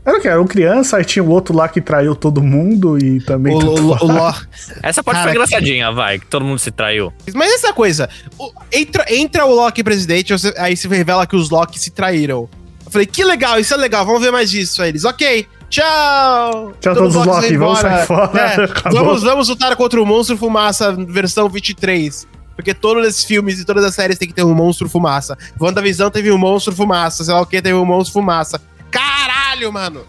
Era 0.05 0.19
o 0.19 0.21
que? 0.21 0.29
Era 0.29 0.41
um 0.41 0.47
criança, 0.47 0.99
aí 0.99 1.05
tinha 1.05 1.25
o 1.25 1.29
outro 1.29 1.57
lá 1.57 1.69
que 1.69 1.81
traiu 1.81 2.15
todo 2.15 2.41
mundo 2.41 2.97
e 2.97 3.21
também... 3.23 3.53
O, 3.53 3.59
o, 3.81 3.91
o, 3.93 4.35
Essa 4.81 5.03
parte 5.03 5.19
Cara, 5.19 5.23
foi 5.23 5.31
engraçadinha, 5.33 5.91
vai, 5.91 6.21
que 6.21 6.27
todo 6.27 6.45
mundo 6.45 6.61
se 6.61 6.71
traiu. 6.71 7.13
Mas 7.35 7.55
essa 7.55 7.73
coisa, 7.73 8.09
o- 8.39 8.53
entra, 8.71 9.05
entra 9.13 9.45
o 9.45 9.53
Loki 9.53 9.83
presidente, 9.83 10.33
aí 10.59 10.77
se 10.77 10.87
revela 10.87 11.27
que 11.27 11.35
os 11.35 11.51
Loki 11.51 11.79
se 11.81 11.91
traíram. 11.91 12.49
Eu 12.97 13.01
falei, 13.01 13.07
que 13.07 13.25
legal, 13.25 13.61
isso 13.61 13.75
é 13.75 13.77
legal, 13.77 14.07
vamos 14.07 14.23
ver 14.23 14.31
mais 14.31 14.51
disso. 14.51 14.81
Aí 14.81 14.89
eles, 14.89 15.05
ok, 15.05 15.47
tchau! 15.69 16.73
Tchau, 16.81 16.95
todos 16.95 17.15
os 17.15 17.27
Loki, 17.27 17.57
vamos 17.59 17.79
sair 17.81 18.07
fora. 18.07 18.41
É, 18.41 18.67
vamos, 18.91 19.23
vamos 19.23 19.49
lutar 19.49 19.77
contra 19.77 20.01
o 20.01 20.07
Monstro 20.07 20.37
Fumaça 20.39 20.93
versão 20.93 21.49
23. 21.49 22.27
Porque 22.55 22.73
todos 22.73 23.07
esses 23.07 23.23
filmes 23.25 23.61
e 23.61 23.67
todas 23.67 23.85
as 23.85 23.95
séries 23.95 24.19
tem 24.19 24.27
que 24.27 24.33
ter 24.33 24.43
um 24.43 24.55
Monstro 24.55 24.89
Fumaça. 24.89 25.37
WandaVision 25.61 26.09
teve 26.09 26.33
um 26.33 26.39
Monstro 26.39 26.75
Fumaça, 26.75 27.23
sei 27.23 27.35
lá 27.35 27.43
o 27.43 27.47
que, 27.47 27.61
teve 27.61 27.75
um 27.75 27.85
Monstro 27.85 28.15
Fumaça. 28.15 28.61
Caralho, 28.91 29.71
mano! 29.71 30.07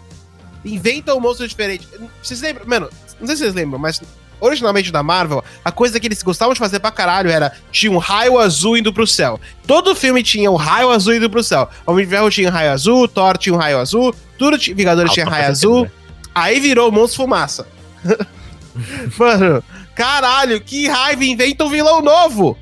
Inventa 0.64 1.14
um 1.14 1.20
monstro 1.20 1.46
diferente. 1.46 1.86
Vocês 2.22 2.40
lembram? 2.40 2.66
Mano, 2.66 2.88
não 3.20 3.26
sei 3.26 3.36
se 3.36 3.42
vocês 3.42 3.54
lembram, 3.54 3.78
mas 3.78 4.00
originalmente 4.40 4.90
da 4.92 5.02
Marvel, 5.02 5.42
a 5.64 5.70
coisa 5.72 5.98
que 5.98 6.06
eles 6.06 6.22
gostavam 6.22 6.52
de 6.54 6.58
fazer 6.60 6.80
pra 6.80 6.90
caralho 6.90 7.30
era 7.30 7.52
tinha 7.72 7.90
um 7.92 7.98
raio 7.98 8.38
azul 8.38 8.76
indo 8.76 8.92
pro 8.92 9.06
céu. 9.06 9.40
Todo 9.66 9.94
filme 9.94 10.22
tinha 10.22 10.50
um 10.50 10.56
raio 10.56 10.90
azul 10.90 11.14
indo 11.14 11.28
pro 11.30 11.42
céu. 11.42 11.68
Homem 11.86 12.04
de 12.04 12.10
Ferro 12.10 12.30
tinha 12.30 12.48
um 12.48 12.52
raio 12.52 12.70
azul, 12.72 13.08
Thor 13.08 13.36
tinha 13.38 13.54
um 13.54 13.58
raio 13.58 13.78
azul, 13.78 14.14
tudo 14.38 14.58
tinha, 14.58 14.74
Vingadores 14.76 15.12
tinha 15.12 15.24
Alta 15.26 15.36
raio 15.36 15.50
azul. 15.50 15.84
cacete, 15.84 15.98
Aí 16.34 16.60
virou 16.60 16.92
Monstro 16.92 17.22
Fumaça. 17.22 17.66
Mano, 19.18 19.62
caralho, 19.94 20.60
que 20.60 20.86
raiva, 20.88 21.24
inventa 21.24 21.64
um 21.64 21.68
vilão 21.70 22.00
novo. 22.00 22.56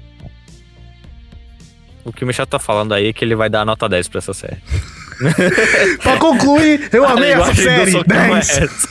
O 2.04 2.12
que 2.12 2.24
o 2.24 2.26
Michel 2.26 2.46
tá 2.46 2.58
falando 2.58 2.94
aí 2.94 3.08
é 3.08 3.12
que 3.12 3.24
ele 3.24 3.34
vai 3.34 3.50
dar 3.50 3.64
nota 3.66 3.88
10 3.88 4.08
pra 4.08 4.18
essa 4.18 4.32
série. 4.32 4.56
Pra 6.02 6.18
concluir, 6.18 6.88
eu 6.92 7.04
amei 7.08 7.32
A 7.32 7.38
essa 7.40 7.54
série. 7.54 7.90
socão 7.90 8.16
é 8.16 8.40
10. 8.40 8.86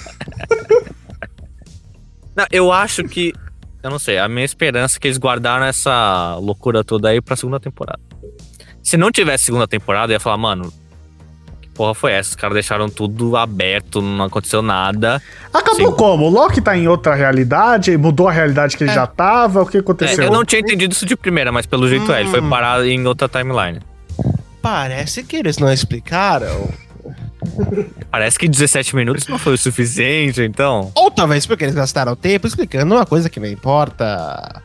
Não, 2.36 2.46
eu 2.52 2.72
acho 2.72 3.04
que. 3.04 3.34
Eu 3.82 3.90
não 3.92 4.00
sei, 4.00 4.18
a 4.18 4.28
minha 4.28 4.44
esperança 4.46 4.98
é 4.98 5.00
que 5.00 5.08
eles 5.08 5.18
guardaram 5.20 5.66
essa 5.66 6.36
loucura 6.42 6.84
toda 6.84 7.10
aí 7.10 7.22
pra 7.22 7.36
segunda 7.36 7.60
temporada. 7.60 8.00
Se 8.84 8.98
não 8.98 9.12
tivesse 9.12 9.46
segunda 9.46 9.68
temporada, 9.68 10.12
eu 10.12 10.16
ia 10.16 10.20
falar, 10.20 10.38
mano, 10.38 10.74
que 11.62 11.70
porra 11.70 11.94
foi 11.94 12.12
essa? 12.14 12.32
Os 12.32 12.36
caras 12.36 12.56
deixaram 12.56 12.90
tudo 12.90 13.38
aberto, 13.38 14.02
não 14.02 14.26
aconteceu 14.26 14.64
nada. 14.64 15.22
Acabou 15.54 15.92
Sim. 15.92 15.96
como? 15.98 16.26
O 16.26 16.30
Loki 16.30 16.62
tá 16.62 16.76
em 16.76 16.88
outra 16.88 17.14
realidade, 17.14 17.96
mudou 17.96 18.28
a 18.28 18.32
realidade 18.32 18.76
que 18.76 18.84
ele 18.84 18.92
É. 18.92 18.96
já 18.96 19.06
tava, 19.06 19.62
o 19.62 19.66
que 19.68 19.78
É, 19.78 19.80
aconteceu? 19.82 20.24
eu 20.24 20.32
não 20.32 20.44
tinha 20.44 20.62
entendido 20.62 20.92
isso 20.94 21.06
de 21.06 21.16
primeira, 21.16 21.52
mas 21.52 21.68
pelo 21.68 21.88
jeito 21.88 22.12
é, 22.12 22.22
ele 22.22 22.30
foi 22.30 22.42
Hum. 22.42 22.50
parar 22.50 22.84
em 22.88 23.06
outra 23.06 23.30
timeline. 23.30 23.80
Parece 24.64 25.22
que 25.24 25.36
eles 25.36 25.60
não 25.60 25.72
explicaram. 25.72 26.70
Parece 28.12 28.38
que 28.40 28.48
17 28.48 28.96
minutos 28.96 29.28
não 29.28 29.38
foi 29.38 29.54
o 29.54 29.58
suficiente, 29.58 30.42
então. 30.42 30.92
Ou 30.96 31.10
talvez 31.12 31.46
porque 31.46 31.64
eles 31.64 31.76
gastaram 31.76 32.16
tempo 32.16 32.48
explicando 32.48 32.94
uma 32.96 33.06
coisa 33.06 33.30
que 33.30 33.40
não 33.40 33.48
importa. 33.48 34.62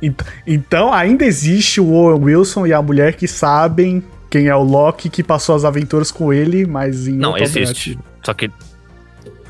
Ent- 0.00 0.22
Então 0.46 0.92
ainda 0.92 1.24
existe 1.24 1.80
o 1.80 1.90
Owen 1.92 2.22
Wilson 2.24 2.66
e 2.66 2.72
a 2.72 2.80
mulher 2.80 3.14
que 3.14 3.26
sabem 3.26 4.02
quem 4.30 4.46
é 4.46 4.54
o 4.54 4.62
Loki 4.62 5.08
que 5.10 5.22
passou 5.22 5.54
as 5.56 5.64
aventuras 5.64 6.10
com 6.10 6.32
ele, 6.32 6.64
mas 6.66 7.06
em 7.08 7.12
Não, 7.16 7.36
existe. 7.36 7.98
Só 8.24 8.32
que 8.32 8.50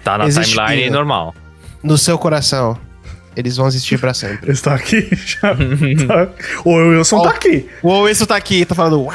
tá 0.03 0.19
na 0.19 0.27
Existe, 0.27 0.55
timeline 0.57 0.85
Pina. 0.85 0.97
normal. 0.97 1.35
No 1.83 1.99
seu 1.99 2.19
coração, 2.19 2.77
eles 3.37 3.57
vão 3.57 3.67
existir 3.67 3.99
pra 3.99 4.13
sempre. 4.15 4.47
Eles 4.47 4.59
estão 4.59 4.73
aqui 4.75 5.09
já. 5.25 5.55
tá. 6.07 6.29
O 6.65 6.75
Wilson 6.75 7.23
tá 7.23 7.31
aqui. 7.31 7.69
O 7.83 7.89
Owenson 7.89 8.27
tá 8.27 8.37
aqui, 8.37 8.65
tá 8.65 8.75
falando 8.75 9.03
uau. 9.03 9.15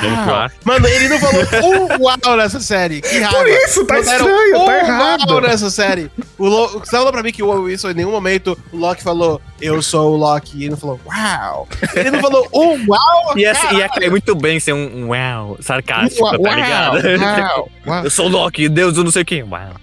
Mano, 0.63 0.87
ele 0.87 1.07
não 1.07 1.19
falou 1.19 1.43
um 1.63 2.03
uau 2.03 2.37
nessa 2.37 2.59
série. 2.59 3.01
Que 3.01 3.19
raiva. 3.19 3.37
Por 3.37 3.47
isso, 3.47 3.85
tá 3.85 3.95
Não 3.95 4.03
deram 4.03 4.27
estranho, 4.27 4.61
um 4.61 4.65
tá 4.65 4.77
errado. 4.77 5.31
uau 5.31 5.41
nessa 5.41 5.69
série. 5.69 6.11
O 6.37 6.47
Lo... 6.47 6.67
Você 6.79 6.91
falou 6.91 7.11
pra 7.11 7.23
mim 7.23 7.31
que 7.31 7.43
o 7.43 7.47
Owenson 7.47 7.91
em 7.91 7.93
nenhum 7.93 8.11
momento 8.11 8.57
o 8.71 8.77
Loki 8.77 9.03
falou 9.03 9.41
eu 9.61 9.81
sou 9.81 10.13
o 10.13 10.17
Loki. 10.17 10.57
E 10.57 10.61
ele 10.63 10.69
não 10.71 10.77
falou 10.77 10.99
uau. 11.05 11.67
Ele 11.95 12.11
não 12.11 12.19
falou 12.21 12.47
um 12.53 12.85
uau. 12.87 13.37
Ia, 13.37 13.53
ia 13.73 13.89
cair 13.89 14.09
muito 14.09 14.35
bem 14.35 14.59
ser 14.59 14.73
um 14.73 15.07
wow 15.07 15.57
sarcástico, 15.61 16.23
Uau, 16.23 16.37
tá 16.39 16.55
ligado? 16.55 16.99
uau, 17.19 17.69
uau. 17.87 18.03
Eu 18.03 18.09
sou 18.09 18.25
o 18.27 18.29
Loki, 18.29 18.69
Deus 18.69 18.93
do 18.93 19.03
não 19.03 19.11
sei 19.11 19.23
quem. 19.25 19.43
Uau. 19.43 19.75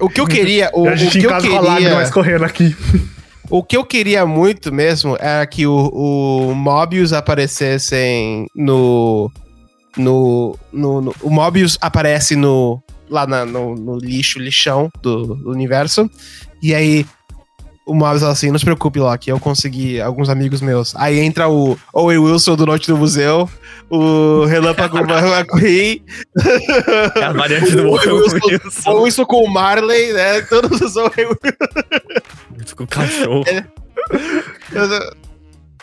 O 0.00 0.08
que 0.08 0.20
eu 0.20 0.26
queria, 0.26 0.70
o, 0.74 0.86
a 0.88 0.92
o 0.92 0.96
gente 0.96 1.12
que 1.12 1.18
em 1.18 1.22
eu 1.22 1.30
casa 1.30 1.48
com 1.48 1.56
a 1.56 1.60
lágrima 1.60 1.90
queria, 1.90 2.02
escorrendo 2.02 2.44
aqui. 2.44 2.76
O 3.50 3.62
que 3.62 3.76
eu 3.76 3.84
queria 3.84 4.26
muito 4.26 4.72
mesmo 4.72 5.16
era 5.18 5.46
que 5.46 5.66
o, 5.66 5.88
o 5.88 6.54
Mobius 6.54 7.12
aparecessem 7.12 8.46
no, 8.54 9.30
no, 9.96 10.56
no, 10.72 11.00
no- 11.00 11.14
o 11.22 11.30
Mobius 11.30 11.78
aparece 11.80 12.36
no 12.36 12.82
lá 13.08 13.26
na- 13.26 13.46
no, 13.46 13.74
no 13.74 13.96
lixo, 13.96 14.38
lixão 14.38 14.90
do, 15.02 15.34
do 15.34 15.50
universo. 15.50 16.10
E 16.62 16.74
aí 16.74 17.06
o 17.90 17.94
Mobius 17.94 18.20
fala 18.20 18.32
assim: 18.32 18.50
não 18.50 18.58
se 18.58 18.64
preocupe, 18.64 18.98
Loki, 19.00 19.30
eu 19.30 19.40
consegui 19.40 20.00
alguns 20.00 20.28
amigos 20.28 20.60
meus. 20.60 20.94
Aí 20.96 21.18
entra 21.20 21.48
o 21.48 21.76
Owen 21.92 22.18
Wilson 22.18 22.54
do 22.56 22.66
Noite 22.66 22.86
do 22.88 22.96
Museu, 22.96 23.48
o 23.90 24.44
Relâmpago 24.44 24.98
McQueen, 25.02 26.02
É 27.16 27.24
a 27.24 27.32
variante 27.32 27.70
do 27.74 27.88
Owen 27.88 28.12
Wilson, 28.12 28.38
Wilson. 28.46 28.90
Owen 28.90 29.02
Wilson 29.04 29.24
com 29.24 29.42
o 29.44 29.48
Marley, 29.50 30.12
né? 30.12 30.40
Todos 30.42 30.80
os 30.80 30.96
Owen 30.96 31.12
Com 32.76 32.84
o 32.84 32.86
cachorro. 32.86 33.44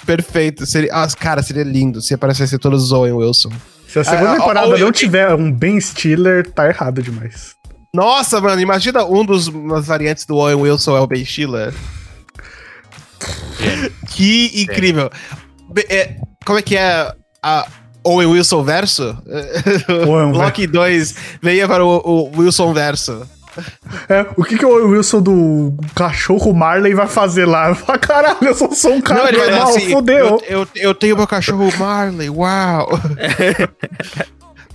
Perfeito. 0.05 0.65
Seria, 0.65 0.91
ah, 0.93 1.07
cara, 1.19 1.41
seria 1.41 1.63
lindo 1.63 2.01
se 2.01 2.13
aparecesse 2.13 2.57
todos 2.59 2.83
os 2.83 2.91
Owen 2.91 3.13
Wilson. 3.13 3.49
Se 3.87 3.99
a 3.99 4.03
segunda 4.03 4.31
Ah, 4.33 4.35
temporada 4.35 4.67
ó, 4.67 4.71
não 4.71 4.77
eu- 4.77 4.91
tiver 4.91 5.33
um 5.33 5.51
Ben 5.51 5.79
Stiller, 5.79 6.49
tá 6.51 6.67
errado 6.67 7.01
demais. 7.01 7.55
Nossa, 7.93 8.41
mano, 8.41 8.59
imagina 8.61 9.05
um 9.05 9.23
dos 9.25 9.47
umas 9.47 9.87
variantes 9.87 10.25
do 10.25 10.35
Owen 10.35 10.55
Wilson 10.55 10.97
é 10.97 10.99
o 10.99 11.07
Ben 11.07 11.23
Stiller. 11.23 11.73
Que 14.07 14.61
incrível. 14.61 15.09
É, 15.89 16.15
como 16.45 16.59
é 16.59 16.61
que 16.61 16.77
é? 16.77 17.13
A, 17.41 17.67
Owen 18.03 18.27
Wilson 18.27 18.63
verso? 18.63 19.17
Loki 20.33 20.67
2 20.67 21.15
venha 21.41 21.67
para 21.67 21.83
o, 21.83 21.97
o 21.97 22.37
Wilson 22.37 22.73
verso. 22.73 23.27
É, 24.09 24.25
o 24.35 24.43
que, 24.43 24.57
que 24.57 24.65
o 24.65 24.89
Wilson 24.89 25.21
do 25.21 25.73
cachorro 25.95 26.53
Marley 26.53 26.93
vai 26.93 27.07
fazer 27.07 27.45
lá? 27.45 27.69
Eu 27.69 27.75
falo, 27.75 27.99
caralho, 27.99 28.37
eu 28.41 28.53
só 28.53 28.69
sou 28.71 28.93
um 28.93 29.01
cara 29.01 29.29
ele 29.29 29.37
vai 29.37 29.49
normal, 29.49 29.69
assim, 29.69 29.91
fodeu. 29.91 30.25
Eu, 30.25 30.41
eu, 30.47 30.67
eu 30.75 30.95
tenho 30.95 31.15
meu 31.15 31.27
cachorro 31.27 31.71
Marley, 31.77 32.29
uau. 32.29 32.89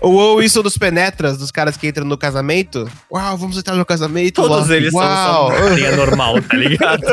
O 0.01 0.15
Owen 0.15 0.39
Wilson 0.39 0.63
dos 0.63 0.79
penetras, 0.79 1.37
dos 1.37 1.51
caras 1.51 1.77
que 1.77 1.87
entram 1.87 2.07
no 2.07 2.17
casamento. 2.17 2.91
Uau, 3.13 3.37
vamos 3.37 3.59
entrar 3.59 3.75
no 3.75 3.85
casamento. 3.85 4.41
Todos 4.41 4.69
Loki, 4.69 4.73
eles 4.73 4.93
são, 4.93 5.01
uau. 5.01 5.53
são 5.53 5.59
carinha 5.59 5.97
normal, 5.97 6.43
tá 6.43 6.57
ligado? 6.57 7.03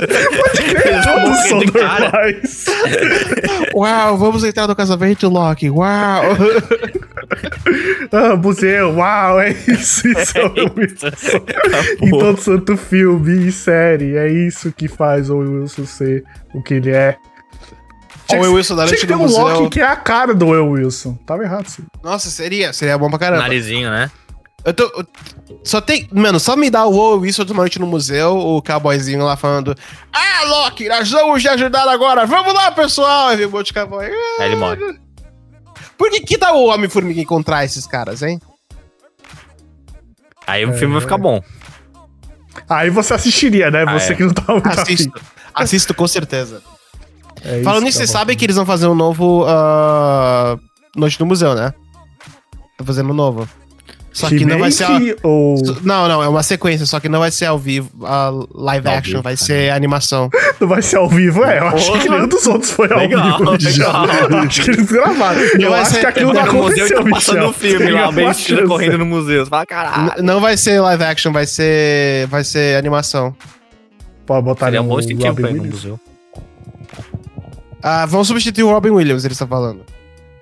Todos 1.04 1.38
são 1.50 1.60
normais. 1.60 2.66
Uau, 3.76 4.18
vamos 4.18 4.44
entrar 4.44 4.68
no 4.68 4.76
casamento, 4.76 5.28
Loki. 5.28 5.70
Uau. 5.70 6.24
Ah, 8.10 8.38
museu, 8.38 8.94
uau, 8.96 9.42
é 9.42 9.52
isso, 9.52 10.08
isso 10.08 10.38
é 10.38 10.46
o 10.46 10.74
Wilson. 10.78 11.08
Em 11.08 12.08
Acabou. 12.08 12.20
todo 12.20 12.40
santo 12.40 12.78
filme 12.78 13.48
e 13.48 13.52
série, 13.52 14.16
é 14.16 14.32
isso 14.32 14.72
que 14.72 14.88
faz 14.88 15.30
o 15.30 15.40
Wilson 15.40 15.86
ser 15.86 16.24
o 16.54 16.64
que 16.64 16.76
ele 16.76 16.92
é. 16.92 17.18
Tinha 18.28 18.42
que- 18.42 18.48
Wilson 18.48 18.76
da 18.76 18.86
Tinha 18.88 19.00
que 19.00 19.08
ter 19.08 19.16
um 19.16 19.20
museu. 19.20 19.42
Loki 19.48 19.70
que 19.70 19.80
é 19.80 19.86
a 19.88 19.96
cara 19.96 20.34
do 20.34 20.48
Will 20.48 20.70
Wilson. 20.72 21.14
Tava 21.26 21.44
errado, 21.44 21.68
sim. 21.68 21.86
Nossa, 22.04 22.30
seria, 22.30 22.74
seria 22.74 22.98
bom 22.98 23.10
pra 23.10 23.20
caramba. 23.20 23.44
Narizinho, 23.44 23.90
né? 23.90 24.12
Eu 24.66 24.74
tô. 24.74 24.84
eu- 24.84 25.08
Só 25.64 25.80
tem. 25.80 26.08
Mano, 26.12 26.40
só 26.40 26.56
me 26.58 26.70
dá 26.70 26.86
o 26.86 26.94
Owen 26.96 27.22
Wilson 27.22 27.46
de 27.46 27.54
uma 27.54 27.62
noite 27.64 27.80
no 27.80 27.88
museu, 27.88 28.36
o 28.38 28.62
cowboyzinho 28.62 29.24
lá 29.24 29.38
falando: 29.38 29.74
Ah, 30.12 30.44
Loki, 30.46 30.90
nós 30.90 31.10
vamos 31.10 31.42
te 31.42 31.48
ajudar 31.48 31.88
agora. 31.88 32.26
Vamos 32.26 32.54
lá, 32.54 32.70
pessoal. 32.72 33.30
Aí 33.30 33.38
vem 33.38 33.46
um 33.48 33.52
monte 33.52 33.68
de 33.68 33.74
cowboy. 33.74 34.06
"Ah." 34.06 34.42
Aí 34.44 34.48
ele 34.52 34.56
morre. 34.58 35.00
Por 35.98 36.10
que, 36.10 36.20
que 36.22 36.38
dá 36.38 36.54
o 36.54 36.66
Homem-Formiga 36.68 37.22
encontrar 37.22 37.64
esses 37.66 37.88
caras, 37.88 38.22
hein? 38.22 38.40
Aí 40.46 40.66
o 40.66 40.74
filme 40.74 40.94
vai 40.94 41.02
ficar 41.02 41.18
bom. 41.18 41.42
Aí 42.70 42.90
você 42.90 43.14
assistiria, 43.14 43.70
né? 43.72 43.84
Ah, 43.88 44.00
Você 44.00 44.14
é. 44.14 44.16
que 44.16 44.24
não 44.24 44.34
tá 44.34 44.52
muito. 44.54 44.68
Assisto. 44.68 45.22
Assisto 45.54 45.94
com 45.94 46.08
certeza. 46.08 46.62
É 47.44 47.62
Falando 47.64 47.78
isso 47.78 47.86
nisso, 47.86 47.98
que 48.00 48.06
vocês 48.06 48.10
sabem 48.10 48.36
que 48.38 48.46
eles 48.46 48.56
vão 48.56 48.66
fazer 48.66 48.88
um 48.88 48.96
novo 48.96 49.46
ah, 49.48 50.58
Noite 50.96 51.18
do 51.18 51.26
Museu, 51.26 51.54
né? 51.56 51.74
Tá 52.78 52.84
fazendo 52.84 53.10
um 53.12 53.14
novo. 53.14 53.48
Só 54.12 54.30
que 54.30 54.44
não 54.46 54.58
vai 54.58 54.72
ser. 54.72 54.86
a- 54.86 55.00
ou 55.22 55.62
Não, 55.84 56.08
não, 56.08 56.24
é 56.24 56.28
uma 56.28 56.42
sequência, 56.42 56.88
só 56.88 57.00
que 57.00 57.08
não 57.08 57.20
vai 57.20 57.30
ser 57.30 57.46
ao 57.46 57.60
vivo, 57.60 57.88
a 58.04 58.32
live 58.56 58.88
action, 58.88 59.12
vivo, 59.12 59.22
vai 59.22 59.38
tá. 59.38 59.46
ser 59.46 59.72
animação. 59.72 60.28
não 60.60 60.68
vai 60.68 60.82
ser 60.82 60.96
ao 60.98 61.08
vivo? 61.08 61.44
É, 61.44 61.60
eu 61.60 61.68
acho 61.68 61.92
que 62.00 62.10
nenhum 62.10 62.28
dos 62.28 62.48
outros 62.48 62.72
foi 62.72 62.92
ao 62.92 62.98
Legal, 62.98 63.38
vivo. 63.38 63.52
legal. 63.52 64.06
acho 64.40 64.64
que 64.64 64.72
eles 64.72 64.92
gravaram. 64.92 65.40
Eu 65.40 65.70
vai 65.70 65.82
acho 65.82 65.92
ser- 65.92 66.00
que 66.00 66.06
aquilo 66.08 66.34
não 66.34 66.42
aconteceu, 66.42 67.04
tá 67.04 67.10
passando 67.12 67.46
o 67.48 67.54
filme 67.54 67.78
Tem 67.78 67.92
lá, 67.94 68.12
bem 68.12 68.28
correndo 68.68 68.98
no 68.98 69.06
museu. 69.06 69.44
Você 69.46 69.50
fala, 69.52 69.66
caralho. 69.68 70.14
N- 70.18 70.22
não 70.24 70.42
vai 70.42 70.58
ser 70.58 70.80
live 70.82 71.04
action, 71.04 71.32
vai 71.32 71.46
ser. 71.46 72.26
Vai 72.26 72.44
ser 72.44 72.76
animação. 72.76 73.36
Pode 74.26 74.44
botar 74.44 74.66
Seria 74.66 74.82
um 74.82 74.86
no 74.86 74.90
bom 74.90 75.00
incentivo 75.00 75.36
pra 75.36 75.52
ir 75.52 75.54
no 75.54 75.64
museu. 75.66 76.00
Ah, 77.82 78.06
vão 78.06 78.24
substituir 78.24 78.64
o 78.64 78.72
Robin 78.72 78.90
Williams, 78.90 79.24
eles 79.26 79.36
estão 79.36 79.48
falando. 79.48 79.82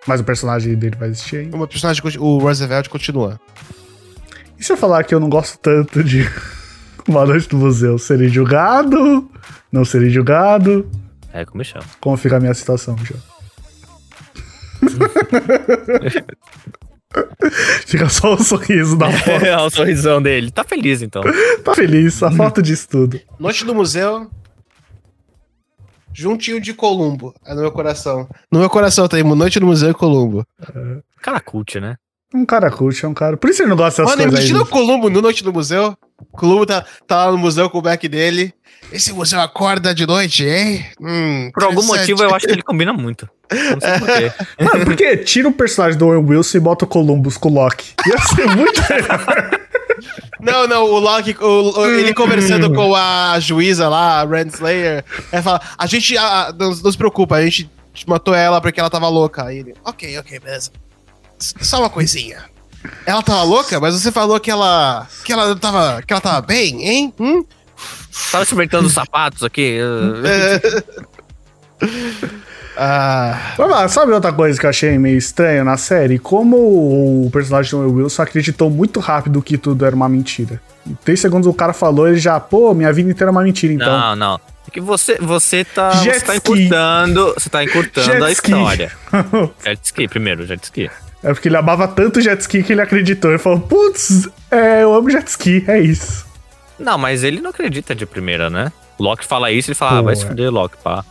Mas 0.07 0.21
o 0.21 0.23
personagem 0.23 0.75
dele 0.75 0.95
vai 0.97 1.09
existir 1.09 1.37
ainda. 1.37 1.57
O 1.57 1.67
personagem, 1.67 2.01
o 2.19 2.37
Roosevelt 2.37 2.87
continua. 2.89 3.39
E 4.57 4.63
se 4.63 4.71
eu 4.71 4.77
falar 4.77 5.03
que 5.03 5.13
eu 5.13 5.19
não 5.19 5.29
gosto 5.29 5.57
tanto 5.59 6.03
de 6.03 6.29
Uma 7.07 7.25
Noite 7.25 7.51
no 7.53 7.59
Museu? 7.59 7.97
Serei 7.97 8.29
julgado? 8.29 9.29
Não 9.71 9.83
serei 9.83 10.09
julgado? 10.09 10.89
É 11.33 11.43
como 11.43 11.57
me 11.59 11.65
chama. 11.65 11.85
Como 11.99 12.15
fica 12.17 12.37
a 12.37 12.39
minha 12.39 12.53
situação, 12.53 12.95
Michel? 12.95 13.17
Fica 17.85 18.09
só 18.09 18.33
o 18.33 18.43
sorriso 18.43 18.97
da 18.97 19.09
foto. 19.19 19.45
É 19.45 19.57
o 19.57 19.69
sorrisão 19.69 20.21
dele. 20.21 20.51
Tá 20.51 20.63
feliz, 20.63 21.01
então. 21.01 21.23
Tá 21.63 21.73
feliz, 21.73 22.21
a 22.21 22.31
foto 22.31 22.61
diz 22.61 22.85
tudo. 22.85 23.19
Noite 23.39 23.63
do 23.63 23.73
museu. 23.73 24.29
Juntinho 26.15 26.61
de 26.61 26.73
Columbo. 26.73 27.33
É 27.45 27.53
no 27.53 27.61
meu 27.61 27.71
coração. 27.71 28.27
No 28.51 28.59
meu 28.59 28.69
coração 28.69 29.07
tá 29.07 29.17
aí, 29.17 29.23
Noite 29.23 29.59
do 29.59 29.65
Museu 29.65 29.91
e 29.91 29.93
Columbo. 29.93 30.45
Cara 31.21 31.39
cult, 31.39 31.79
né? 31.79 31.95
Um 32.33 32.45
cara 32.45 32.69
curte, 32.71 33.05
é 33.05 33.07
um 33.07 33.13
cara. 33.13 33.37
Por 33.37 33.49
isso 33.49 33.61
ele 33.61 33.69
não 33.69 33.77
gosta 33.77 34.01
dessas 34.01 34.17
Mano, 34.17 34.29
coisas 34.31 34.45
aí. 34.45 34.51
imagina 34.51 34.61
o 34.63 34.67
Columbo 34.71 35.09
no 35.09 35.21
Noite 35.21 35.43
do 35.43 35.53
Museu. 35.53 35.95
O 36.19 36.25
Columbo 36.37 36.65
tá, 36.65 36.85
tá 37.07 37.25
lá 37.25 37.31
no 37.31 37.37
museu 37.37 37.69
com 37.69 37.77
o 37.77 37.81
back 37.81 38.07
dele. 38.07 38.53
Esse 38.91 39.13
museu 39.13 39.39
acorda 39.41 39.93
de 39.95 40.05
noite, 40.05 40.43
hein? 40.45 40.85
Hum, 40.99 41.49
Por 41.53 41.63
algum 41.63 41.83
motivo, 41.83 42.23
eu 42.23 42.33
acho 42.33 42.45
que 42.45 42.51
ele 42.53 42.61
combina 42.61 42.93
muito. 42.93 43.27
Não 43.51 43.79
sei 43.79 43.99
porquê. 43.99 44.31
Mano, 44.63 44.85
por 44.85 44.95
que 44.95 45.17
tira 45.17 45.47
o 45.47 45.51
personagem 45.51 45.97
do 45.97 46.07
Owen 46.07 46.23
Wilson 46.25 46.57
e 46.57 46.61
bota 46.61 46.85
o 46.85 46.87
Columbus 46.87 47.37
com 47.37 47.49
o 47.49 47.53
Loki? 47.53 47.93
Ia 48.07 48.17
ser 48.19 48.47
muito 48.55 48.81
melhor. 48.89 49.59
Não, 50.39 50.67
não, 50.67 50.83
o 50.85 50.99
Loki, 50.99 51.35
o- 51.39 51.79
o- 51.79 51.85
ele 51.87 52.13
conversando 52.13 52.71
com 52.73 52.95
a 52.95 53.39
juíza 53.39 53.87
lá, 53.89 54.21
a 54.21 54.25
Renslayer, 54.25 55.03
ela 55.31 55.43
fala, 55.43 55.61
a 55.77 55.85
gente, 55.85 56.17
a, 56.17 56.53
não, 56.57 56.69
não 56.71 56.91
se 56.91 56.97
preocupa, 56.97 57.35
a 57.35 57.43
gente 57.43 57.69
matou 58.07 58.33
ela 58.35 58.59
porque 58.61 58.79
ela 58.79 58.89
tava 58.89 59.07
louca. 59.07 59.45
Aí 59.45 59.59
ele, 59.59 59.73
ok, 59.83 60.17
ok, 60.19 60.39
beleza. 60.39 60.71
Só 61.39 61.79
uma 61.79 61.89
coisinha. 61.89 62.43
Ela 63.05 63.21
tava 63.23 63.43
louca, 63.43 63.79
mas 63.79 63.95
você 63.95 64.11
falou 64.11 64.39
que 64.39 64.51
ela, 64.51 65.07
que 65.23 65.33
ela 65.33 65.55
tava, 65.55 66.01
que 66.05 66.13
ela 66.13 66.21
tava 66.21 66.41
bem, 66.41 66.87
hein? 66.87 67.13
Hum? 67.19 67.43
Tava 68.31 68.43
experimentando 68.43 68.87
os 68.87 68.93
sapatos 68.93 69.43
aqui. 69.43 69.79
Ah, 72.77 73.53
Mas, 73.57 73.69
mano, 73.69 73.89
sabe 73.89 74.11
outra 74.11 74.33
coisa 74.33 74.59
que 74.59 74.65
eu 74.65 74.69
achei 74.69 74.97
meio 74.97 75.17
estranha 75.17 75.63
na 75.63 75.77
série? 75.77 76.19
Como 76.19 76.57
o 77.25 77.29
personagem 77.31 77.71
do 77.71 77.79
Owen 77.79 77.95
Wilson 78.03 78.21
acreditou 78.21 78.69
muito 78.69 78.99
rápido 78.99 79.41
que 79.41 79.57
tudo 79.57 79.85
era 79.85 79.95
uma 79.95 80.09
mentira. 80.09 80.61
Em 80.85 80.93
três 81.03 81.19
segundos 81.19 81.47
o 81.47 81.53
cara 81.53 81.73
falou, 81.73 82.07
ele 82.07 82.17
já, 82.17 82.39
pô, 82.39 82.73
minha 82.73 82.91
vida 82.91 83.09
inteira 83.09 83.29
é 83.29 83.31
uma 83.31 83.43
mentira, 83.43 83.73
então. 83.73 83.97
Não, 83.99 84.15
não. 84.15 84.39
É 84.67 84.71
que 84.71 84.81
você, 84.81 85.17
você 85.19 85.63
tá, 85.63 85.91
Jet 85.91 86.19
você 86.19 86.25
tá 86.25 86.35
ski. 86.35 86.51
encurtando, 86.51 87.33
você 87.37 87.49
tá 87.49 87.63
encurtando 87.63 88.05
Jet 88.05 88.23
a 88.23 88.31
ski. 88.31 88.51
história. 88.51 88.91
Jet 89.63 89.79
ski, 89.83 90.07
primeiro, 90.07 90.45
jet 90.45 90.63
ski. 90.63 90.89
É 91.23 91.33
porque 91.33 91.47
ele 91.47 91.57
amava 91.57 91.87
tanto 91.87 92.21
jet 92.21 92.39
ski 92.41 92.61
que 92.61 92.73
ele 92.73 92.81
acreditou. 92.81 93.31
Ele 93.31 93.39
falou, 93.39 93.59
putz, 93.59 94.27
é, 94.51 94.83
eu 94.83 94.93
amo 94.93 95.09
jet 95.09 95.27
ski, 95.27 95.63
é 95.67 95.79
isso. 95.79 96.25
Não, 96.77 96.97
mas 96.97 97.23
ele 97.23 97.41
não 97.41 97.49
acredita 97.51 97.95
de 97.95 98.05
primeira, 98.05 98.49
né? 98.49 98.71
O 98.97 99.03
Loki 99.03 99.25
fala 99.25 99.51
isso, 99.51 99.69
ele 99.69 99.75
fala, 99.75 99.93
ah, 99.93 100.01
Pô, 100.01 100.03
vai 100.05 100.15
se 100.15 100.23
é. 100.23 100.27
fuder, 100.27 100.51
Loki, 100.51 100.77
pá. 100.83 101.03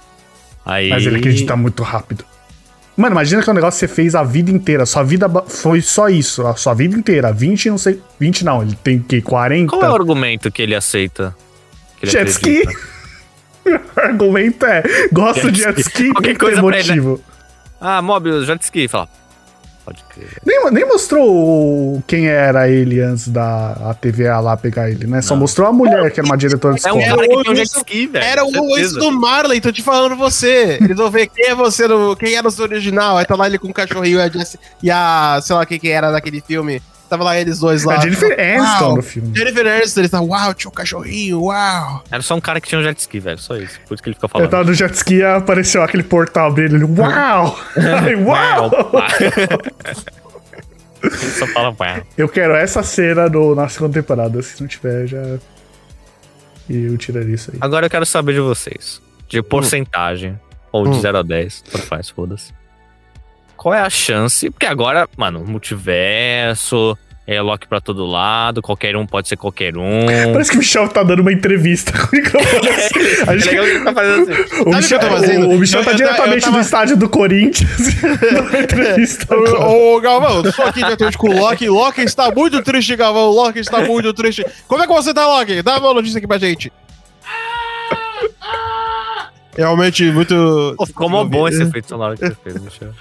Aí... 0.65 0.89
Mas 0.89 1.05
ele 1.07 1.19
acredita 1.19 1.57
muito 1.57 1.83
rápido. 1.83 2.25
Mano, 2.97 3.15
imagina 3.15 3.43
que 3.43 3.49
é 3.49 3.53
um 3.53 3.57
negócio 3.57 3.81
que 3.81 3.87
você 3.87 3.95
fez 3.95 4.15
a 4.15 4.23
vida 4.23 4.51
inteira. 4.51 4.87
Sua 4.87 5.03
vida 5.03 5.29
foi 5.49 5.81
só 5.81 6.09
isso. 6.09 6.47
A 6.47 6.55
sua 6.55 6.75
vida 6.75 6.97
inteira. 6.97 7.33
20, 7.33 7.71
não 7.71 7.79
sei. 7.79 8.01
20 8.21 8.45
não, 8.45 8.63
ele 8.63 8.77
tem 8.83 8.99
o 8.99 9.03
quê? 9.03 9.21
40? 9.21 9.69
Qual 9.69 9.83
é 9.83 9.91
o 9.91 9.95
argumento 9.95 10.51
que 10.51 10.63
ele 10.63 10.77
aceita? 10.77 11.35
Que 11.99 12.07
ele 12.07 12.13
Jet 12.13 12.31
ski. 12.31 12.63
o 13.67 14.01
argumento 14.01 14.65
é: 14.65 14.85
gosto 15.13 15.51
de 15.51 15.61
Jet 15.61 15.77
jet 15.77 15.89
ski. 15.89 16.13
Qualquer 16.13 16.35
que 16.35 16.39
coisa 16.39 16.63
pra 16.63 16.79
ele, 16.79 16.89
né? 16.89 16.95
motivo. 16.95 17.21
Ah, 17.81 18.01
Mobius, 18.01 18.47
jet 18.47 18.63
ski. 18.63 18.87
Fala, 18.87 19.09
pode 19.85 20.03
crer. 20.09 20.29
Nem, 20.45 20.71
nem 20.71 20.85
mostrou 20.87 22.03
quem 22.07 22.27
era 22.27 22.69
ele 22.69 23.01
antes 23.01 23.29
da 23.29 23.73
a 23.91 23.95
TVA 23.95 24.41
lá 24.41 24.57
pegar 24.57 24.91
ele, 24.91 25.07
né? 25.07 25.21
Só 25.23 25.35
Não. 25.35 25.41
mostrou 25.41 25.69
a 25.69 25.73
mulher, 25.73 26.11
que 26.11 26.21
era 26.21 26.27
uma 26.27 26.37
diretora 26.37 26.75
de 26.75 26.87
É 26.87 26.93
um 26.93 26.99
escola. 27.01 27.17
cara 27.17 27.29
que 27.29 27.43
tem 27.45 27.53
um 27.53 27.57
jet 27.57 27.77
ski, 27.77 28.07
velho. 28.07 28.25
era 28.25 28.45
o 28.45 28.79
isso 28.79 28.99
do 28.99 29.13
Marley, 29.13 29.61
tô 29.61 29.71
te 29.71 29.83
falando 29.83 30.17
você. 30.17 30.79
Eles 30.81 30.97
vão 30.97 31.11
ver 31.11 31.27
quem 31.29 31.47
é 31.51 31.55
você, 31.55 31.87
no, 31.87 32.17
quem 32.17 32.35
era 32.35 32.47
o 32.49 32.51
seu 32.51 32.65
original. 32.65 33.17
Aí 33.19 33.25
tá 33.25 33.37
lá 33.37 33.47
ele 33.47 33.59
com 33.59 33.69
o 33.69 33.75
cachorrinho 33.75 34.19
e 34.19 34.23
a, 34.23 34.29
Jessie- 34.29 34.59
e 34.83 34.91
a 34.91 35.39
sei 35.43 35.55
lá 35.57 35.67
quem 35.67 35.79
que 35.79 35.89
era 35.89 36.11
daquele 36.11 36.41
filme. 36.41 36.83
Tava 37.09 37.23
lá 37.25 37.39
eles 37.39 37.59
dois 37.59 37.85
lá. 37.85 37.97
A 37.97 38.01
Jennifer 38.01 38.33
Aniston 38.33 38.85
Uau. 38.87 38.97
no 38.97 39.03
filme. 39.03 39.37
Jennifer 39.37 39.67
Aniston, 39.67 40.01
ele 40.01 40.09
tá, 40.09 40.21
uau, 40.21 40.55
tinha 40.55 40.71
um 40.71 40.75
cachorrinho, 40.75 41.43
uau. 41.43 42.03
Era 42.11 42.23
só 42.23 42.35
um 42.35 42.41
cara 42.41 42.61
que 42.61 42.69
tinha 42.69 42.81
um 42.81 42.83
jet 42.83 42.99
ski, 42.99 43.21
velho. 43.21 43.39
Só 43.39 43.57
isso. 43.57 43.79
Por 43.87 43.95
isso 43.95 44.03
que 44.03 44.09
ele 44.09 44.15
fica 44.15 44.25
Eu 44.27 44.31
falando. 44.31 44.51
tava 44.51 44.65
no 44.65 44.75
jet 44.75 44.93
ski 44.95 45.17
e 45.17 45.25
apareceu 45.25 45.83
aquele 45.83 46.03
portal 46.03 46.53
dele. 46.53 46.77
Ele, 46.77 46.85
uau! 46.85 47.59
Ai, 47.77 48.15
uau! 48.17 48.71
ele 51.03 51.13
só 51.13 51.47
fala 51.49 51.69
uau. 51.79 52.03
Eu 52.17 52.29
quero 52.29 52.55
essa 52.55 52.83
cena 52.83 53.29
no, 53.29 53.55
na 53.55 53.69
segunda 53.69 53.95
temporada. 53.95 54.41
Se 54.43 54.61
não 54.61 54.67
tiver, 54.69 55.07
já. 55.07 55.23
E 56.69 56.85
eu 56.87 56.97
tiraria 56.97 57.35
isso 57.35 57.51
aí. 57.53 57.59
Agora 57.61 57.87
eu 57.87 57.91
quero 57.91 58.07
saber 58.07 58.33
de 58.33 58.41
vocês. 58.41 59.01
De 59.29 59.43
porcentagem. 59.43 60.39
Ou 60.73 60.85
de 60.85 60.97
Hum. 60.97 61.01
0 61.01 61.19
a 61.19 61.23
10. 61.23 61.63
Tanto 61.63 61.87
faz, 61.87 62.09
foda-se. 62.09 62.53
Qual 63.57 63.75
é 63.75 63.81
a 63.81 63.89
chance? 63.91 64.51
Porque 64.51 64.67
agora, 64.67 65.09
mano, 65.17 65.45
multiverso, 65.47 66.99
é 67.27 67.41
Loki 67.41 67.67
pra 67.67 67.81
todo 67.81 68.05
lado, 68.05 68.61
qualquer 68.61 68.95
um 68.97 69.07
pode 69.07 69.27
ser 69.29 69.37
qualquer 69.37 69.77
um. 69.77 70.05
Parece 70.33 70.51
que 70.51 70.57
o 70.57 70.59
Michel 70.59 70.89
tá 70.89 71.03
dando 71.03 71.21
uma 71.21 71.33
entrevista 71.33 71.93
com 71.93 72.15
o 72.15 72.21
microfone. 72.21 72.69
assim. 72.69 72.99
A 73.27 73.35
É 73.35 73.39
gente- 73.39 73.85
tá 73.85 73.93
fazendo 73.95 74.23
assim. 74.33 74.43
o, 74.43 74.65
Sabe 74.65 74.77
Michel, 74.77 74.99
tô 75.01 75.07
fazendo? 75.09 75.47
o, 75.47 75.51
o 75.55 75.59
Michel 75.59 75.81
Eu- 75.81 75.85
tá 75.85 75.91
eu- 75.91 75.95
eu 75.95 75.97
diretamente 75.97 76.45
tava- 76.45 76.57
do 76.57 76.61
estádio 76.61 76.97
do 76.99 77.09
Corinthians. 77.09 77.95
dando 78.21 78.57
entrevista. 78.59 79.35
Ô, 79.35 80.01
Galvão, 80.01 80.43
tô 80.43 80.63
aqui 80.63 80.83
diretamente 80.83 81.17
com 81.17 81.29
o 81.31 81.39
Loki. 81.41 81.69
Loki 81.69 82.03
está 82.03 82.31
muito 82.31 82.63
triste, 82.63 82.95
Galvão. 82.97 83.31
Loki 83.31 83.61
está 83.61 83.81
muito 83.81 84.13
triste. 84.13 84.45
Como 84.69 84.83
é 84.83 84.87
que 84.87 84.93
você 84.93 85.15
tá, 85.15 85.27
Loki? 85.27 85.63
Dá 85.63 85.79
uma 85.79 85.95
notícia 85.95 86.19
aqui 86.19 86.27
pra 86.27 86.37
gente. 86.39 86.71
Realmente 89.57 90.03
muito. 90.11 90.75
Pô, 90.77 90.85
ficou 90.85 91.09
mó 91.09 91.25
bom 91.25 91.47
esse 91.49 91.63
efeito 91.63 91.89
sonoro 91.89 92.17
que 92.19 92.27
você 92.27 92.37
fez, 92.43 92.61
Michel. 92.61 92.93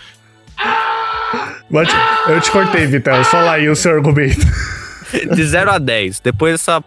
Mas 1.69 1.89
Eu 2.27 2.41
te 2.41 2.51
cortei, 2.51 2.85
Vitel. 2.85 3.23
Fala 3.25 3.53
aí 3.53 3.69
o 3.69 3.75
seu 3.75 3.91
argumento. 3.91 4.45
De 5.35 5.45
0 5.45 5.71
a 5.71 5.77
10, 5.77 6.19
depois 6.21 6.53
dessa 6.53 6.83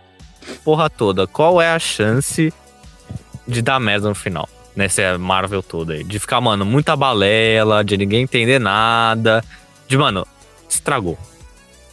porra 0.64 0.90
toda, 0.90 1.28
qual 1.28 1.62
é 1.62 1.70
a 1.70 1.78
chance 1.78 2.52
de 3.46 3.62
dar 3.62 3.78
merda 3.78 4.08
no 4.08 4.16
final? 4.16 4.48
Nessa 4.74 5.16
Marvel 5.16 5.62
toda 5.62 5.94
aí. 5.94 6.02
De 6.02 6.18
ficar, 6.18 6.40
mano, 6.40 6.64
muita 6.64 6.96
balela, 6.96 7.84
de 7.84 7.96
ninguém 7.96 8.22
entender 8.22 8.58
nada. 8.58 9.44
De, 9.86 9.96
mano, 9.96 10.26
estragou. 10.68 11.16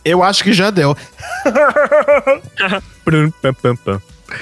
Eu 0.03 0.21
acho 0.21 0.43
que 0.43 0.51
já 0.51 0.69
deu. 0.69 0.97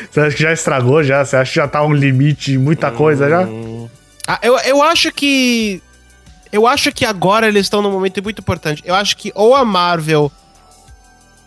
Você 0.09 0.21
acha 0.21 0.35
que 0.35 0.43
já 0.43 0.53
estragou 0.53 1.03
já? 1.03 1.23
Você 1.23 1.35
acha 1.35 1.51
que 1.51 1.55
já 1.55 1.67
tá 1.67 1.83
um 1.83 1.93
limite, 1.93 2.57
muita 2.57 2.89
coisa 2.89 3.29
já? 3.29 3.45
Ah, 4.27 4.39
eu, 4.41 4.57
eu 4.59 4.81
acho 4.81 5.11
que. 5.11 5.81
Eu 6.51 6.67
acho 6.67 6.91
que 6.91 7.05
agora 7.05 7.47
eles 7.47 7.65
estão 7.65 7.81
num 7.81 7.91
momento 7.91 8.21
muito 8.21 8.39
importante. 8.39 8.83
Eu 8.85 8.93
acho 8.95 9.15
que 9.17 9.31
ou 9.35 9.55
a 9.55 9.63
Marvel 9.63 10.31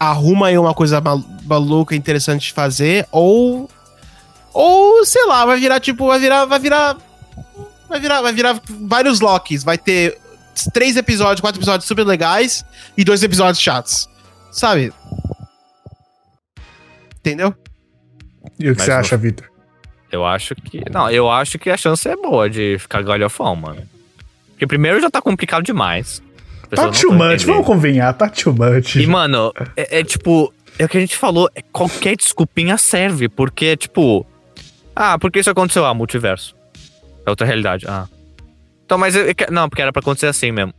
arruma 0.00 0.46
aí 0.48 0.58
uma 0.58 0.72
coisa 0.74 1.00
mal- 1.00 1.22
maluca, 1.44 1.94
interessante 1.94 2.46
de 2.46 2.52
fazer, 2.52 3.06
ou. 3.12 3.70
Ou, 4.52 5.04
sei 5.04 5.24
lá, 5.26 5.44
vai 5.44 5.58
virar 5.58 5.80
tipo. 5.80 6.06
Vai 6.06 6.18
virar. 6.18 6.44
Vai 6.46 6.58
virar. 6.58 6.96
Vai 7.88 8.00
virar, 8.00 8.22
vai 8.22 8.32
virar 8.32 8.60
vários 8.80 9.20
Locks. 9.20 9.62
Vai 9.62 9.76
ter 9.76 10.18
três 10.72 10.96
episódios, 10.96 11.40
quatro 11.40 11.58
episódios 11.60 11.86
super 11.86 12.04
legais 12.06 12.64
e 12.96 13.04
dois 13.04 13.22
episódios 13.22 13.60
chatos. 13.60 14.08
Sabe? 14.50 14.92
Entendeu? 17.18 17.54
E 18.58 18.70
o 18.70 18.72
que 18.72 18.78
Mas 18.78 18.84
você 18.84 18.90
não- 18.90 18.98
acha, 19.00 19.16
Vitor? 19.16 19.48
Eu 20.12 20.24
acho 20.24 20.54
que. 20.54 20.82
Não, 20.90 21.10
eu 21.10 21.30
acho 21.30 21.58
que 21.58 21.68
a 21.70 21.76
chance 21.76 22.08
é 22.08 22.16
boa 22.16 22.48
de 22.48 22.76
ficar 22.78 23.02
galhofão, 23.02 23.56
mano. 23.56 23.82
Porque 24.54 24.66
primeiro 24.66 25.00
já 25.00 25.10
tá 25.10 25.20
complicado 25.20 25.62
demais. 25.62 26.22
Tá 26.70 26.82
não 26.86 26.90
too 26.90 27.10
tá 27.10 27.16
much, 27.30 27.44
vamos 27.44 27.66
convenhar, 27.66 28.12
tá 28.14 28.28
too 28.28 28.52
much. 28.54 28.96
E, 28.96 29.06
mano, 29.06 29.52
é, 29.76 30.00
é 30.00 30.04
tipo. 30.04 30.52
É 30.78 30.84
o 30.86 30.88
que 30.88 30.96
a 30.96 31.00
gente 31.00 31.16
falou, 31.16 31.48
é 31.54 31.62
qualquer 31.70 32.16
desculpinha 32.16 32.76
serve, 32.76 33.28
porque, 33.28 33.76
tipo. 33.76 34.26
Ah, 34.96 35.18
por 35.18 35.30
que 35.30 35.38
isso 35.40 35.50
aconteceu? 35.50 35.84
Ah, 35.84 35.94
multiverso. 35.94 36.56
É 37.26 37.30
outra 37.30 37.46
realidade. 37.46 37.84
Ah. 37.88 38.06
Então, 38.84 38.96
mas. 38.98 39.14
eu- 39.14 39.26
eu 39.26 39.34
que- 39.34 39.50
não, 39.50 39.68
porque 39.68 39.82
era 39.82 39.92
pra 39.92 40.00
acontecer 40.00 40.26
assim 40.26 40.50
mesmo. 40.50 40.72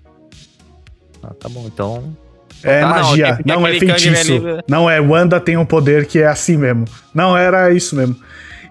Ah, 1.23 1.33
tá 1.39 1.47
bom, 1.49 1.65
então. 1.67 2.15
É 2.63 2.81
Ah, 2.81 2.87
não, 2.89 3.09
magia, 3.09 3.35
tem 3.35 3.45
não, 3.45 3.67
é 3.67 3.77
feitiço. 3.79 4.33
Ali- 4.33 4.63
Não 4.67 4.89
é 4.89 4.99
Wanda 4.99 5.39
tem 5.39 5.55
um 5.57 5.65
poder 5.65 6.05
que 6.07 6.19
é 6.19 6.27
assim 6.27 6.57
mesmo. 6.57 6.85
Não, 7.13 7.37
era 7.37 7.71
isso 7.71 7.95
mesmo. 7.95 8.15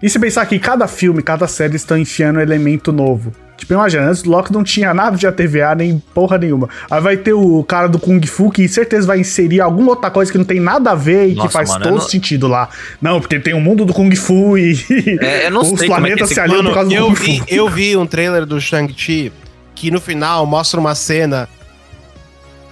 E 0.02 0.10
se 0.10 0.18
pensar 0.18 0.44
que 0.46 0.58
cada 0.58 0.86
filme, 0.88 1.22
cada 1.22 1.46
série 1.46 1.76
estão 1.76 1.96
enfiando 1.96 2.36
um 2.38 2.40
elemento 2.42 2.90
novo. 2.92 3.32
Tipo, 3.64 3.72
imagina, 3.72 4.04
antes 4.10 4.20
do 4.22 4.28
Loki 4.30 4.52
não 4.52 4.62
tinha 4.62 4.92
nada 4.92 5.16
de 5.16 5.26
ATVA, 5.26 5.74
nem 5.74 5.98
porra 6.12 6.36
nenhuma. 6.36 6.68
Aí 6.90 7.00
vai 7.00 7.16
ter 7.16 7.32
o 7.32 7.64
cara 7.64 7.88
do 7.88 7.98
Kung 7.98 8.20
Fu 8.26 8.50
que 8.50 8.68
certeza 8.68 9.06
vai 9.06 9.18
inserir 9.20 9.62
alguma 9.62 9.92
outra 9.92 10.10
coisa 10.10 10.30
que 10.30 10.36
não 10.36 10.44
tem 10.44 10.60
nada 10.60 10.90
a 10.90 10.94
ver 10.94 11.30
e 11.30 11.34
Nossa, 11.34 11.46
que 11.48 11.52
faz 11.54 11.70
mano, 11.70 11.82
todo 11.84 11.94
não- 11.94 12.00
sentido 12.02 12.46
lá. 12.46 12.68
Não, 13.00 13.18
porque 13.22 13.40
tem 13.40 13.54
o 13.54 13.60
mundo 13.62 13.86
do 13.86 13.94
Kung 13.94 14.14
Fu 14.14 14.58
e 14.58 14.74
É, 15.18 15.46
eu 15.46 15.50
não 15.50 15.62
os 15.72 15.78
sei 15.78 15.88
como 15.88 16.06
é 16.06 16.10
que 16.10 16.16
planetas 16.16 16.24
esse- 16.30 16.34
se 16.34 16.40
aliam 16.40 16.62
por 16.62 16.74
causa 16.74 16.90
do 16.90 16.94
eu 16.94 17.06
Kung 17.06 17.14
vi, 17.14 17.38
Fu. 17.38 17.44
eu 17.48 17.68
vi 17.70 17.96
um 17.96 18.06
trailer 18.06 18.44
do 18.44 18.60
Shang-Chi 18.60 19.32
que 19.74 19.90
no 19.90 19.98
final 19.98 20.44
mostra 20.44 20.78
uma 20.78 20.94
cena 20.94 21.48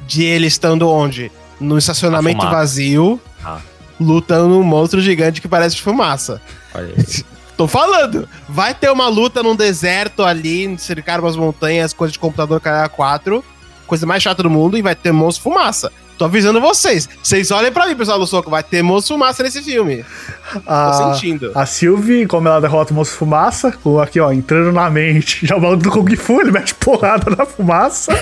de 0.06 0.24
ele 0.24 0.46
estando 0.46 0.88
onde? 0.90 1.32
No 1.58 1.78
estacionamento 1.78 2.42
vazio, 2.50 3.18
Ah. 3.42 3.58
lutando 3.98 4.58
um 4.58 4.62
monstro 4.62 5.00
gigante 5.00 5.40
que 5.40 5.48
parece 5.48 5.76
de 5.76 5.82
fumaça. 5.82 6.38
Olha 6.74 6.86
aí. 6.96 7.24
Tô 7.56 7.68
falando! 7.68 8.28
Vai 8.48 8.74
ter 8.74 8.90
uma 8.90 9.08
luta 9.08 9.42
num 9.42 9.54
deserto 9.54 10.22
ali, 10.24 10.76
cercar 10.78 11.20
umas 11.20 11.36
montanhas, 11.36 11.92
coisa 11.92 12.12
de 12.12 12.18
computador 12.18 12.60
caralho 12.60 12.90
4, 12.90 13.44
coisa 13.86 14.06
mais 14.06 14.22
chata 14.22 14.42
do 14.42 14.50
mundo, 14.50 14.76
e 14.76 14.82
vai 14.82 14.94
ter 14.94 15.12
monstro 15.12 15.44
fumaça. 15.44 15.92
Tô 16.18 16.26
avisando 16.26 16.60
vocês. 16.60 17.08
Vocês 17.22 17.50
olhem 17.50 17.72
pra 17.72 17.86
mim, 17.86 17.96
pessoal 17.96 18.18
do 18.18 18.26
soco, 18.26 18.48
vai 18.50 18.62
ter 18.62 18.80
monstro 18.82 19.14
fumaça 19.14 19.42
nesse 19.42 19.60
filme. 19.62 20.04
Tô 20.52 20.60
A, 20.66 21.14
sentindo. 21.14 21.50
a 21.54 21.66
Sylvie, 21.66 22.26
como 22.26 22.46
ela 22.46 22.60
derrota 22.60 22.92
o 22.92 22.94
moço 22.96 23.12
fumaça, 23.12 23.72
com 23.72 23.98
aqui, 23.98 24.20
ó, 24.20 24.30
entrando 24.30 24.70
na 24.72 24.88
mente. 24.90 25.44
Já 25.46 25.56
o 25.56 25.60
maluco 25.60 25.82
do 25.82 25.90
Kung 25.90 26.14
Fu, 26.16 26.40
ele 26.40 26.52
mete 26.52 26.74
porrada 26.74 27.34
na 27.34 27.44
fumaça. 27.46 28.12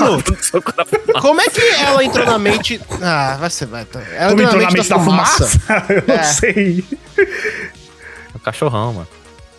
Mano, 0.00 0.22
Soco 0.40 0.72
na 0.76 0.84
fumaça. 0.86 1.20
Como 1.20 1.40
é 1.40 1.48
que 1.48 1.60
ela 1.60 2.04
entrou 2.04 2.24
na 2.24 2.38
mente. 2.38 2.80
Ah, 3.02 3.36
vai 3.38 3.50
ser. 3.50 3.66
Vai, 3.66 3.84
ela 4.16 4.30
Como 4.30 4.42
entrou 4.42 4.62
na 4.62 4.70
mente 4.70 4.88
da 4.88 4.98
fumaça? 5.00 5.44
Eu 5.90 6.04
não 6.06 6.14
É. 6.14 6.22
sei. 6.22 6.84
Cachorrão, 8.44 8.92
mano. 8.92 9.08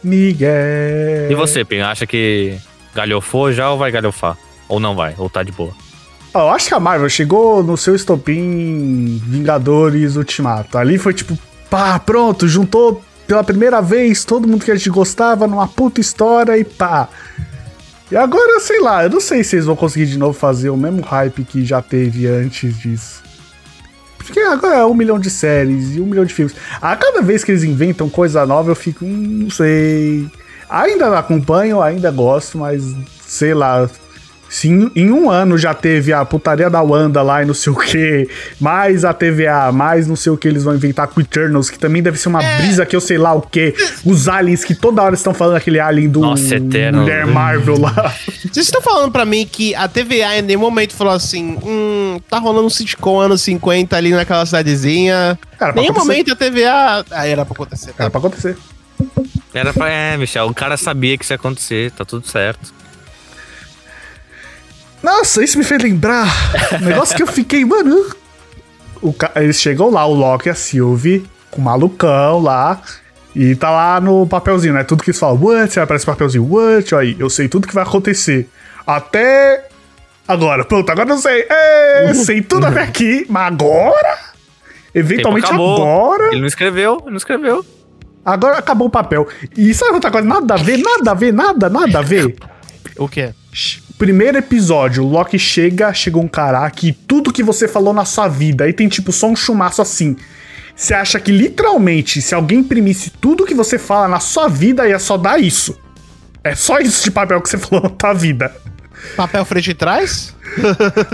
Miguel. 0.04 1.32
E 1.32 1.36
você, 1.36 1.66
Pim, 1.66 1.80
acha 1.80 2.06
que 2.06 2.58
galhofou 2.94 3.52
já 3.52 3.72
ou 3.72 3.78
vai 3.78 3.92
galhofar? 3.92 4.38
Ou 4.70 4.80
não 4.80 4.96
vai? 4.96 5.16
Ou 5.18 5.30
tá 5.30 5.44
de 5.44 5.52
boa? 5.52 5.74
Ó, 6.34 6.42
eu 6.42 6.50
acho 6.50 6.68
que 6.68 6.74
a 6.74 6.80
Marvel 6.80 7.10
chegou 7.10 7.64
no 7.64 7.76
seu 7.76 7.96
estopim 7.96 9.22
Vingadores 9.26 10.16
Ultimato. 10.16 10.78
Ali 10.78 10.98
foi 10.98 11.14
tipo, 11.14 11.38
pá, 11.70 11.98
pronto, 11.98 12.48
juntou 12.48 13.02
pela 13.26 13.44
primeira 13.44 13.82
vez 13.82 14.24
todo 14.24 14.48
mundo 14.48 14.64
que 14.64 14.72
a 14.72 14.76
gente 14.76 14.90
gostava 14.90 15.48
numa 15.48 15.68
puta 15.68 16.00
história 16.00 16.58
e 16.58 16.64
pá. 16.64 17.10
E 18.12 18.16
agora, 18.16 18.60
sei 18.60 18.80
lá, 18.80 19.04
eu 19.04 19.10
não 19.10 19.20
sei 19.20 19.44
se 19.44 19.56
eles 19.56 19.66
vão 19.66 19.76
conseguir 19.76 20.06
de 20.06 20.18
novo 20.18 20.34
fazer 20.38 20.70
o 20.70 20.78
mesmo 20.78 21.02
hype 21.02 21.44
que 21.44 21.66
já 21.66 21.82
teve 21.82 22.28
antes 22.28 22.78
disso. 22.78 23.24
Porque 24.26 24.40
agora 24.40 24.78
é 24.78 24.86
um 24.86 24.94
milhão 24.94 25.20
de 25.20 25.30
séries 25.30 25.96
e 25.96 26.02
um 26.02 26.06
milhão 26.06 26.26
de 26.26 26.34
filmes. 26.34 26.56
A 26.82 26.96
cada 26.96 27.22
vez 27.22 27.44
que 27.44 27.52
eles 27.52 27.64
inventam 27.64 28.10
coisa 28.10 28.46
nova, 28.46 28.72
eu 28.72 28.76
fico, 28.76 29.06
hum, 29.06 29.44
não 29.44 29.50
sei. 29.50 30.28
Ainda 30.70 31.18
acompanho, 31.18 31.82
ainda 31.82 32.10
gosto, 32.12 32.58
mas 32.58 32.84
sei 33.26 33.54
lá. 33.54 33.90
Se 34.56 34.70
em, 34.70 34.90
em 34.96 35.12
um 35.12 35.30
ano 35.30 35.58
já 35.58 35.74
teve 35.74 36.14
a 36.14 36.24
putaria 36.24 36.70
da 36.70 36.82
Wanda 36.82 37.22
lá 37.22 37.44
e 37.44 37.46
não 37.46 37.54
sei 37.54 37.74
o 37.74 37.76
que, 37.76 38.30
mais 38.58 39.04
a 39.04 39.14
TVA, 39.14 39.70
mais 39.74 40.08
não 40.08 40.16
sei 40.16 40.32
o 40.32 40.38
que 40.38 40.48
eles 40.48 40.64
vão 40.64 40.74
inventar 40.74 41.10
com 41.10 41.20
Eternals, 41.20 41.70
que 41.70 41.78
também 41.78 42.02
deve 42.02 42.18
ser 42.18 42.30
uma 42.30 42.42
brisa 42.42 42.86
que 42.86 42.96
eu 42.96 43.02
sei 43.02 43.18
lá 43.18 43.34
o 43.34 43.42
que. 43.42 43.76
Os 44.06 44.30
aliens 44.30 44.64
que 44.64 44.74
toda 44.74 45.02
hora 45.02 45.14
estão 45.14 45.34
falando 45.34 45.58
aquele 45.58 45.78
alien 45.78 46.08
do 46.08 46.22
Nossa. 46.22 46.58
Mulher 46.58 47.28
Marvel 47.28 47.82
lá. 47.82 48.16
Vocês 48.50 48.68
estão 48.68 48.82
falando 48.82 49.12
pra 49.12 49.26
mim 49.26 49.46
que 49.46 49.76
a 49.76 49.90
TVA 49.90 50.38
em 50.38 50.44
nenhum 50.44 50.62
momento 50.62 50.94
falou 50.94 51.12
assim: 51.12 51.60
hum, 51.62 52.18
tá 52.30 52.40
rolando 52.40 52.68
um 52.68 52.70
sitcom 52.70 53.20
anos 53.20 53.42
50 53.42 53.98
ali 53.98 54.12
naquela 54.12 54.46
cidadezinha. 54.46 55.38
Era 55.60 55.74
pra 55.74 55.82
nenhum 55.82 55.92
acontecer. 55.92 56.08
momento 56.08 56.32
a 56.32 56.36
TVA. 56.38 57.06
Ah, 57.12 57.28
era 57.28 57.44
pra 57.44 57.54
acontecer. 57.56 57.94
Era 58.00 58.10
pra 58.10 58.20
acontecer. 58.20 58.56
Era 59.54 59.74
pra. 59.74 59.90
É, 59.90 60.16
Michel, 60.16 60.48
o 60.48 60.54
cara 60.54 60.78
sabia 60.78 61.18
que 61.18 61.26
isso 61.26 61.34
ia 61.34 61.36
acontecer, 61.36 61.92
tá 61.92 62.06
tudo 62.06 62.26
certo. 62.26 62.74
Nossa, 65.04 65.44
isso 65.44 65.58
me 65.58 65.64
fez 65.64 65.82
lembrar. 65.82 66.26
Um 66.82 66.86
negócio 66.86 67.16
que 67.16 67.22
eu 67.24 67.28
fiquei, 67.28 67.64
mano. 67.64 68.06
O 69.02 69.14
ca- 69.14 69.32
Eles 69.36 69.58
chegam 69.60 69.90
lá, 69.92 70.06
o 70.06 70.14
Loki 70.14 70.48
e 70.48 70.52
a 70.52 70.56
Sylvie, 70.56 71.26
com 71.52 71.62
o 71.62 71.64
malucão 71.64 72.40
lá. 72.42 72.82
E 73.36 73.54
tá 73.56 73.70
lá 73.70 74.00
no 74.00 74.26
papelzinho, 74.26 74.74
né? 74.74 74.84
Tudo 74.84 75.04
que 75.04 75.10
eles 75.12 75.20
falam, 75.20 75.38
what? 75.42 75.78
Aí 75.78 75.84
aparece 75.84 76.06
o 76.06 76.08
papelzinho, 76.08 76.48
what? 76.50 76.96
Aí, 76.96 77.16
eu 77.20 77.30
sei 77.30 77.48
tudo 77.48 77.68
que 77.68 77.74
vai 77.76 77.84
acontecer. 77.84 78.50
Até. 78.88 79.68
Agora, 80.28 80.64
pronto, 80.66 80.90
agora 80.90 81.10
eu 81.10 81.18
sei. 81.18 81.46
É, 81.50 82.14
sei 82.16 82.42
tudo 82.42 82.66
até 82.66 82.82
aqui, 82.82 83.26
mas 83.30 83.48
agora? 83.48 84.18
Eventualmente 84.94 85.46
agora. 85.52 86.28
Ele 86.32 86.40
não 86.40 86.48
escreveu, 86.48 86.98
ele 87.02 87.12
não 87.12 87.18
escreveu. 87.18 87.66
Agora 88.26 88.58
acabou 88.58 88.88
o 88.88 88.90
papel. 88.90 89.28
E 89.56 89.72
sabe 89.74 89.94
outra 89.94 90.10
coisa? 90.10 90.28
Nada 90.28 90.56
a 90.56 90.58
ver, 90.58 90.78
nada 90.78 91.12
a 91.12 91.14
ver, 91.14 91.32
nada, 91.34 91.70
nada 91.70 92.00
a 92.00 92.02
ver. 92.02 92.36
O 92.98 93.08
quê? 93.08 93.34
Primeiro 93.98 94.38
episódio, 94.38 95.04
o 95.04 95.08
Loki 95.10 95.40
chega, 95.40 95.94
chega 95.94 96.18
um 96.18 96.28
cara 96.28 96.70
que 96.70 96.92
tudo 96.92 97.32
que 97.32 97.42
você 97.44 97.68
falou 97.68 97.94
na 97.94 98.04
sua 98.06 98.28
vida, 98.28 98.66
aí 98.66 98.74
tem 98.74 98.88
tipo 98.90 99.12
só 99.12 99.28
um 99.28 99.36
chumaço 99.36 99.82
assim. 99.82 100.16
Você 100.76 100.94
acha 100.94 101.18
que 101.20 101.32
literalmente, 101.32 102.22
se 102.22 102.36
alguém 102.36 102.60
imprimisse 102.60 103.10
tudo 103.10 103.46
que 103.46 103.54
você 103.54 103.80
fala 103.80 104.08
na 104.10 104.20
sua 104.20 104.50
vida, 104.50 104.88
ia 104.88 105.00
só 105.00 105.16
dar 105.18 105.40
isso. 105.40 105.78
É 106.44 106.54
só 106.54 106.80
isso 106.80 107.04
de 107.06 107.12
papel 107.12 107.42
que 107.42 107.50
você 107.50 107.58
falou 107.58 107.84
na 107.86 107.90
tua 107.90 108.14
vida. 108.14 108.54
Papel 109.16 109.46
frente 109.46 109.72
e 109.72 109.74
trás? 109.74 110.36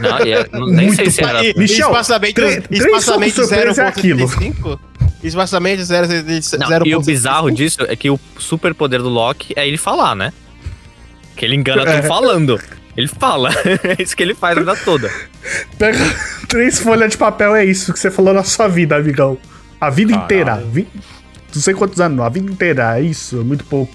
Não, 0.02 0.26
e 0.26 0.32
é- 0.32 0.48
não- 0.52 0.66
nem 0.68 0.94
sei 0.94 1.12
se 1.12 1.24
era. 1.24 1.44
E- 1.46 1.54
Michel, 1.56 1.90
espaçamento, 1.90 2.42
espaçamento 2.72 3.36
socos 3.36 3.50
surpresa 3.50 3.84
é 3.84 3.88
aquilo. 3.88 4.28
0.75? 4.28 4.80
Espaçamento 5.24 5.82
0.75? 5.84 6.58
Não, 6.80 6.86
e 6.88 6.96
o 6.96 7.02
bizarro 7.02 7.52
disso 7.52 7.78
é 7.88 7.96
que 7.96 8.10
o 8.10 8.20
super 8.40 8.74
poder 8.74 9.00
do 9.02 9.10
Loki 9.10 9.54
é 9.56 9.68
ele 9.68 9.78
falar, 9.78 10.16
né? 10.16 10.34
Que 11.42 11.46
ele 11.46 11.56
engana 11.56 11.90
É. 11.90 12.04
falando. 12.04 12.62
Ele 12.96 13.08
fala. 13.08 13.50
é 13.98 14.00
isso 14.00 14.16
que 14.16 14.22
ele 14.22 14.36
faz 14.36 14.56
a 14.56 14.60
vida 14.60 14.76
toda. 14.86 15.10
Pega 15.76 15.98
três 16.48 16.78
folhas 16.78 17.10
de 17.14 17.18
papel, 17.18 17.56
é 17.56 17.66
isso 17.66 17.92
que 17.92 17.98
você 18.00 18.12
falou 18.12 18.32
na 18.32 18.44
sua 18.44 18.68
vida, 18.68 18.96
amigão. 18.96 19.40
A 19.80 19.90
vida 19.90 20.12
Caralho. 20.12 20.26
inteira. 20.26 20.64
Vi... 20.72 20.88
Não 21.56 21.60
sei 21.60 21.74
quantos 21.74 22.00
anos, 22.00 22.20
a 22.20 22.30
vida 22.30 22.52
inteira, 22.52 22.96
é 23.00 23.02
isso, 23.02 23.42
é 23.42 23.44
muito 23.44 23.66
pouco. 23.66 23.92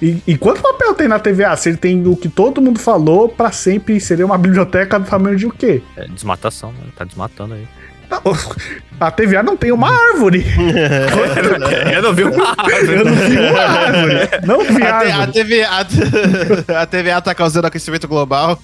E, 0.00 0.22
e 0.26 0.38
quanto 0.38 0.62
papel 0.62 0.94
tem 0.94 1.08
na 1.08 1.18
TVA? 1.18 1.54
Se 1.58 1.68
ele 1.68 1.76
tem 1.76 2.06
o 2.06 2.16
que 2.16 2.30
todo 2.30 2.62
mundo 2.62 2.78
falou, 2.80 3.28
pra 3.28 3.52
sempre 3.52 4.00
seria 4.00 4.24
uma 4.24 4.38
biblioteca 4.38 4.98
do 4.98 5.04
tamanho 5.04 5.36
de 5.36 5.46
o 5.46 5.50
quê? 5.50 5.82
É 5.94 6.06
desmatação, 6.08 6.72
né? 6.72 6.84
Tá 6.96 7.04
desmatando 7.04 7.52
aí. 7.52 7.68
A 9.00 9.10
TVA 9.10 9.42
não 9.42 9.56
tem 9.56 9.72
uma 9.72 9.88
árvore. 9.88 10.44
Eu 11.94 12.02
não 12.02 12.12
vi 12.12 12.24
uma 12.24 12.54
Eu 12.92 13.04
não 13.04 13.14
vi 13.14 13.38
uma 13.38 13.62
árvore. 13.62 14.28
Não 14.46 14.64
vi 14.64 14.82
A, 14.82 15.00
te- 15.00 15.10
a 15.10 15.16
árvore. 15.16 15.32
TVA, 15.32 16.80
a, 16.82 16.86
TVA 16.86 17.20
tá 17.22 17.34
causando 17.34 17.66
aquecimento 17.66 18.06
global. 18.06 18.58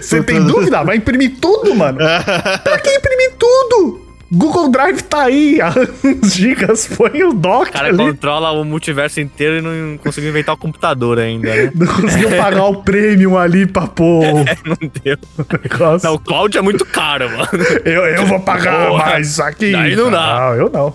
Você 0.00 0.22
tem 0.22 0.44
dúvida? 0.44 0.82
Vai 0.84 0.96
imprimir 0.96 1.32
tudo, 1.40 1.74
mano. 1.74 1.98
Pra 1.98 2.78
que 2.78 2.90
imprimir 2.90 3.32
tudo? 3.38 3.99
Google 4.32 4.68
Drive 4.70 5.02
tá 5.02 5.22
aí, 5.24 5.60
há 5.60 5.72
uns 6.04 6.32
gigas, 6.34 6.86
põe 6.86 7.24
o 7.24 7.32
dock 7.32 7.70
O 7.70 7.72
cara 7.72 7.88
ali. 7.88 7.96
controla 7.98 8.52
o 8.52 8.64
multiverso 8.64 9.20
inteiro 9.20 9.56
e 9.56 9.60
não 9.60 9.98
conseguiu 9.98 10.30
inventar 10.30 10.54
o 10.54 10.58
computador 10.58 11.18
ainda, 11.18 11.52
né? 11.52 11.72
Não 11.74 11.86
conseguiu 11.88 12.30
pagar 12.36 12.64
o 12.66 12.80
premium 12.82 13.36
ali 13.36 13.66
pra 13.66 13.88
pôr 13.88 14.24
o 14.24 14.38
Não 14.64 14.90
deu. 15.02 15.16
negócio. 15.62 16.08
Não, 16.08 16.14
o 16.14 16.18
cloud 16.20 16.56
é 16.56 16.60
muito 16.62 16.86
caro, 16.86 17.28
mano. 17.28 17.48
Eu, 17.84 18.06
eu 18.06 18.24
vou 18.26 18.38
pagar 18.38 18.86
Porra, 18.88 19.04
mais 19.06 19.30
isso 19.30 19.42
aqui. 19.42 19.72
daí 19.72 19.96
não 19.96 20.08
dá. 20.10 20.38
Não, 20.40 20.54
eu 20.54 20.70
não. 20.70 20.94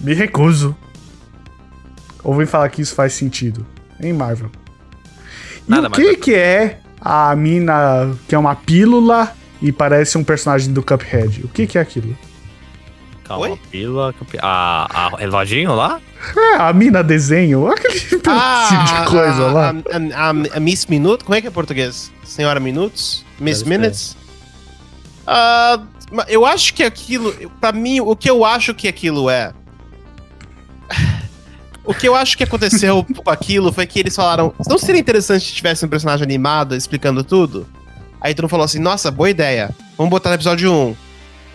Me 0.00 0.12
recuso. 0.12 0.76
Ouvem 2.22 2.46
falar 2.46 2.68
que 2.68 2.82
isso 2.82 2.94
faz 2.94 3.14
sentido. 3.14 3.66
Em 3.98 4.12
Marvel. 4.12 4.50
E 5.66 5.70
Nada 5.70 5.88
o 5.88 5.90
mais 5.90 5.96
que 6.02 6.04
vai- 6.04 6.16
que 6.16 6.34
é 6.34 6.78
a 7.00 7.34
mina 7.34 8.14
que 8.28 8.34
é 8.34 8.38
uma 8.38 8.54
pílula 8.54 9.32
e 9.62 9.72
parece 9.72 10.18
um 10.18 10.24
personagem 10.24 10.70
do 10.72 10.82
Cuphead? 10.82 11.42
O 11.44 11.48
que 11.48 11.66
que 11.66 11.78
é 11.78 11.80
aquilo? 11.80 12.14
Calma, 13.24 13.46
Oi? 13.48 13.60
pila, 13.70 14.14
a, 14.42 15.06
a 15.06 15.16
reloginho 15.16 15.74
lá? 15.74 15.98
É, 16.36 16.56
a 16.56 16.72
mina 16.74 17.02
desenho. 17.02 17.66
Aquele 17.68 17.98
pedacinho 18.20 18.84
de 18.84 19.10
coisa 19.10 19.48
a, 19.48 19.52
lá. 19.52 19.70
A, 20.14 20.28
a- 20.28 20.56
a 20.56 20.60
Miss 20.60 20.84
Minuto, 20.86 21.24
como 21.24 21.34
é 21.34 21.40
que 21.40 21.46
é 21.46 21.50
em 21.50 21.52
português? 21.52 22.12
Senhora 22.22 22.60
Minutos? 22.60 23.24
Miss 23.40 23.62
Deve. 23.62 23.70
Minutes? 23.78 24.16
Ah, 25.26 25.80
ma- 26.12 26.26
eu 26.28 26.44
acho 26.44 26.74
que 26.74 26.82
aquilo, 26.82 27.32
pra 27.60 27.72
mim, 27.72 27.98
o 28.00 28.14
que 28.14 28.28
eu 28.28 28.44
acho 28.44 28.74
que 28.74 28.86
aquilo 28.88 29.30
é. 29.30 29.52
O 31.86 31.92
que 31.92 32.08
eu 32.08 32.14
acho 32.14 32.38
que 32.38 32.44
aconteceu 32.44 33.04
com 33.22 33.30
aquilo 33.30 33.70
foi 33.70 33.86
que 33.86 33.98
eles 34.00 34.16
falaram: 34.16 34.54
não 34.66 34.78
seria 34.78 34.98
interessante 35.00 35.44
se 35.44 35.52
tivesse 35.52 35.84
um 35.84 35.88
personagem 35.88 36.24
animado 36.24 36.74
explicando 36.74 37.22
tudo? 37.22 37.66
Aí 38.20 38.34
todo 38.34 38.44
mundo 38.44 38.50
falou 38.50 38.64
assim: 38.64 38.78
nossa, 38.78 39.10
boa 39.10 39.28
ideia. 39.28 39.68
Vamos 39.98 40.10
botar 40.10 40.30
no 40.30 40.34
episódio 40.36 40.72
1. 40.72 40.96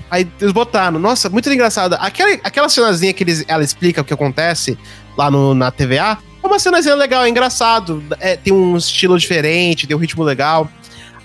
Aí 0.09 0.27
eles 0.41 0.51
botaram, 0.53 0.99
nossa, 0.99 1.29
muito 1.29 1.49
engraçada. 1.51 1.95
Aquela, 1.97 2.33
aquela 2.43 2.69
cenazinha 2.69 3.13
que 3.13 3.23
eles, 3.23 3.45
ela 3.47 3.63
explica 3.63 4.01
o 4.01 4.03
que 4.05 4.13
acontece 4.13 4.77
lá 5.17 5.29
no, 5.29 5.53
na 5.53 5.69
TVA 5.71 6.17
é 6.41 6.47
uma 6.47 6.57
cenazinha 6.59 6.95
legal, 6.95 7.23
é 7.23 7.29
engraçado. 7.29 8.03
É, 8.19 8.35
tem 8.35 8.53
um 8.53 8.75
estilo 8.77 9.17
diferente, 9.19 9.85
tem 9.85 9.95
um 9.95 9.99
ritmo 9.99 10.23
legal. 10.23 10.69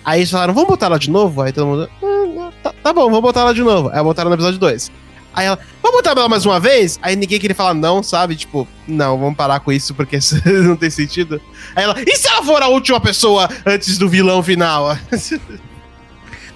Aí 0.04 0.20
eles 0.20 0.30
falaram, 0.30 0.52
vamos 0.52 0.68
botar 0.68 0.86
ela 0.86 0.98
de 0.98 1.10
novo? 1.10 1.40
Aí 1.40 1.52
todo 1.52 1.66
mundo, 1.66 1.90
"Ah, 2.02 2.52
tá, 2.62 2.74
tá 2.82 2.92
bom, 2.92 3.04
vamos 3.04 3.22
botar 3.22 3.40
ela 3.40 3.54
de 3.54 3.62
novo. 3.62 3.90
Aí 3.92 4.02
botaram 4.02 4.28
no 4.28 4.36
episódio 4.36 4.58
2. 4.58 4.90
Aí 5.32 5.46
ela, 5.46 5.58
vamos 5.82 5.96
botar 5.98 6.10
ela 6.10 6.28
mais 6.28 6.44
uma 6.44 6.60
vez? 6.60 6.98
Aí 7.02 7.16
ninguém 7.16 7.40
queria 7.40 7.56
falar 7.56 7.74
não, 7.74 8.02
sabe? 8.02 8.36
Tipo, 8.36 8.68
não, 8.86 9.18
vamos 9.18 9.36
parar 9.36 9.60
com 9.60 9.72
isso 9.72 9.94
porque 9.94 10.16
isso 10.18 10.36
não 10.46 10.76
tem 10.76 10.90
sentido. 10.90 11.40
Aí 11.74 11.84
ela, 11.84 11.96
e 12.06 12.16
se 12.16 12.28
ela 12.28 12.42
for 12.42 12.62
a 12.62 12.68
última 12.68 13.00
pessoa 13.00 13.48
antes 13.64 13.98
do 13.98 14.08
vilão 14.08 14.42
final? 14.42 14.96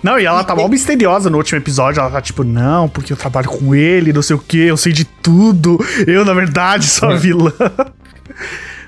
Não, 0.02 0.18
e 0.18 0.24
ela 0.24 0.44
tá 0.44 0.54
mal 0.54 0.68
misteriosa 0.68 1.28
no 1.28 1.36
último 1.38 1.58
episódio. 1.58 2.00
Ela 2.00 2.10
tá 2.10 2.20
tipo, 2.22 2.44
não, 2.44 2.88
porque 2.88 3.12
eu 3.12 3.16
trabalho 3.16 3.48
com 3.48 3.74
ele, 3.74 4.12
não 4.12 4.22
sei 4.22 4.36
o 4.36 4.38
que, 4.38 4.58
eu 4.58 4.76
sei 4.76 4.92
de 4.92 5.04
tudo. 5.04 5.78
Eu, 6.06 6.24
na 6.24 6.32
verdade, 6.34 6.86
sou 6.86 7.08
a 7.10 7.16
vilã. 7.16 7.52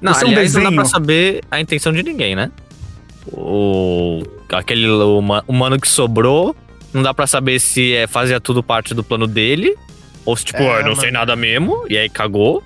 Não, 0.01 0.15
Você 0.15 0.25
é 0.25 0.27
um 0.27 0.31
aliás, 0.31 0.55
não 0.55 0.63
dá 0.63 0.73
pra 0.73 0.85
saber 0.85 1.43
a 1.51 1.61
intenção 1.61 1.93
de 1.93 2.03
ninguém, 2.03 2.35
né? 2.37 2.51
O... 3.33 4.23
Aquele 4.53 4.89
huma- 4.89 5.45
humano 5.47 5.79
que 5.79 5.89
sobrou, 5.89 6.55
não 6.93 7.03
dá 7.03 7.13
pra 7.15 7.27
saber 7.27 7.61
se 7.61 7.93
é, 7.95 8.07
fazia 8.07 8.41
tudo 8.41 8.63
parte 8.63 8.95
do 8.95 9.05
plano 9.05 9.27
dele, 9.27 9.77
ou 10.25 10.37
se, 10.37 10.45
tipo, 10.45 10.59
É, 10.63 10.79
eu 10.79 10.83
não 10.83 10.91
mano. 10.91 11.01
sei 11.01 11.11
nada 11.11 11.37
mesmo, 11.37 11.85
e 11.89 11.97
aí 11.97 12.09
cagou. 12.09 12.63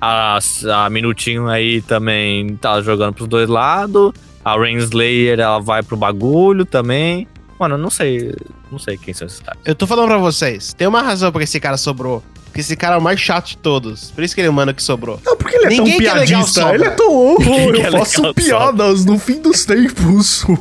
A, 0.00 0.38
a 0.74 0.88
Minutinho 0.88 1.46
aí 1.48 1.82
também 1.82 2.56
tá 2.56 2.80
jogando 2.80 3.14
pros 3.14 3.28
dois 3.28 3.48
lados. 3.48 4.12
A 4.42 4.56
Rainslayer, 4.56 5.38
ela 5.38 5.58
vai 5.58 5.82
pro 5.82 5.96
bagulho 5.96 6.64
também. 6.64 7.28
Mano, 7.60 7.74
eu 7.74 7.78
não 7.78 7.90
sei. 7.90 8.34
Não 8.72 8.78
sei 8.78 8.96
quem 8.96 9.12
são 9.12 9.26
esses 9.26 9.38
caras. 9.38 9.60
Eu 9.66 9.74
tô 9.74 9.86
falando 9.86 10.08
pra 10.08 10.16
vocês, 10.16 10.72
tem 10.72 10.88
uma 10.88 11.02
razão 11.02 11.30
porque 11.30 11.44
esse 11.44 11.60
cara 11.60 11.76
sobrou. 11.76 12.22
Porque 12.46 12.62
esse 12.62 12.74
cara 12.74 12.94
é 12.94 12.98
o 12.98 13.02
mais 13.02 13.20
chato 13.20 13.48
de 13.50 13.58
todos. 13.58 14.10
Por 14.10 14.24
isso 14.24 14.34
que 14.34 14.40
ele 14.40 14.46
é 14.46 14.50
o 14.50 14.52
humano 14.52 14.72
que 14.74 14.82
sobrou. 14.82 15.20
Não, 15.24 15.36
porque 15.36 15.56
ele 15.56 15.66
é 15.66 15.68
Ninguém 15.68 15.98
tão 15.98 16.16
é 16.16 16.26
piadista. 16.26 16.60
sobra. 16.62 16.74
ele 16.74 16.84
é 16.84 16.90
tão. 16.90 17.38
Ninguém 17.38 17.72
que 17.74 17.80
é 17.82 17.88
eu 17.88 17.92
faço 17.92 18.34
piadas 18.34 19.04
no 19.04 19.18
fim 19.18 19.40
dos 19.42 19.64
tempos. 19.66 20.44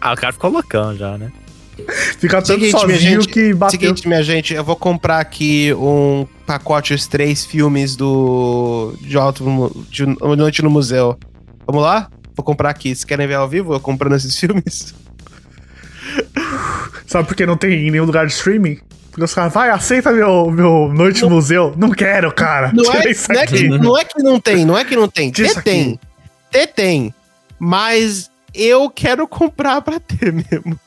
Ah, 0.00 0.14
o 0.14 0.16
cara 0.16 0.32
ficou 0.32 0.50
loucão 0.50 0.96
já, 0.96 1.16
né? 1.18 1.30
Fica 2.18 2.40
tanto 2.42 2.60
Seguinte, 2.60 2.86
minha 2.86 2.96
sozinho 2.96 3.22
gente, 3.22 3.28
que 3.32 3.54
bateu. 3.54 3.80
Seguinte, 3.80 4.08
minha 4.08 4.22
gente, 4.22 4.54
eu 4.54 4.64
vou 4.64 4.74
comprar 4.76 5.20
aqui 5.20 5.72
um 5.74 6.26
pacote, 6.46 6.92
os 6.94 7.06
três 7.06 7.44
filmes 7.44 7.94
do. 7.96 8.94
de 9.00 9.16
Alto 9.16 9.84
de 9.90 10.06
Noite 10.06 10.62
no 10.62 10.70
Museu. 10.70 11.16
Vamos 11.66 11.82
lá? 11.82 12.08
Vou 12.34 12.44
comprar 12.44 12.70
aqui. 12.70 12.88
Vocês 12.88 13.04
querem 13.04 13.26
ver 13.26 13.34
ao 13.34 13.48
vivo 13.48 13.74
eu 13.74 13.80
comprando 13.80 14.14
esses 14.16 14.36
filmes? 14.38 14.94
Sabe 17.06 17.28
por 17.28 17.36
que 17.36 17.46
não 17.46 17.56
tem 17.56 17.86
em 17.86 17.90
nenhum 17.90 18.04
lugar 18.04 18.26
de 18.26 18.32
streaming? 18.32 18.78
Porque 19.10 19.24
os 19.24 19.34
caras, 19.34 19.52
vai, 19.52 19.68
aceita 19.68 20.10
meu, 20.10 20.50
meu 20.50 20.90
Noite 20.92 21.20
no 21.22 21.30
Museu. 21.30 21.74
Não 21.76 21.90
quero, 21.90 22.32
cara. 22.32 22.72
Não 22.72 22.90
é, 22.94 23.10
isso 23.10 23.30
não, 23.30 23.40
é 23.40 23.46
que, 23.46 23.68
não 23.68 23.98
é 23.98 24.04
que 24.04 24.22
não 24.22 24.40
tem, 24.40 24.64
não 24.64 24.78
é 24.78 24.84
que 24.84 24.96
não 24.96 25.06
tem. 25.06 25.30
Ter 25.30 25.62
tem. 25.62 26.00
Ter 26.50 26.66
tem. 26.68 27.14
Mas 27.58 28.30
eu 28.54 28.88
quero 28.88 29.28
comprar 29.28 29.82
pra 29.82 30.00
ter 30.00 30.32
mesmo. 30.32 30.80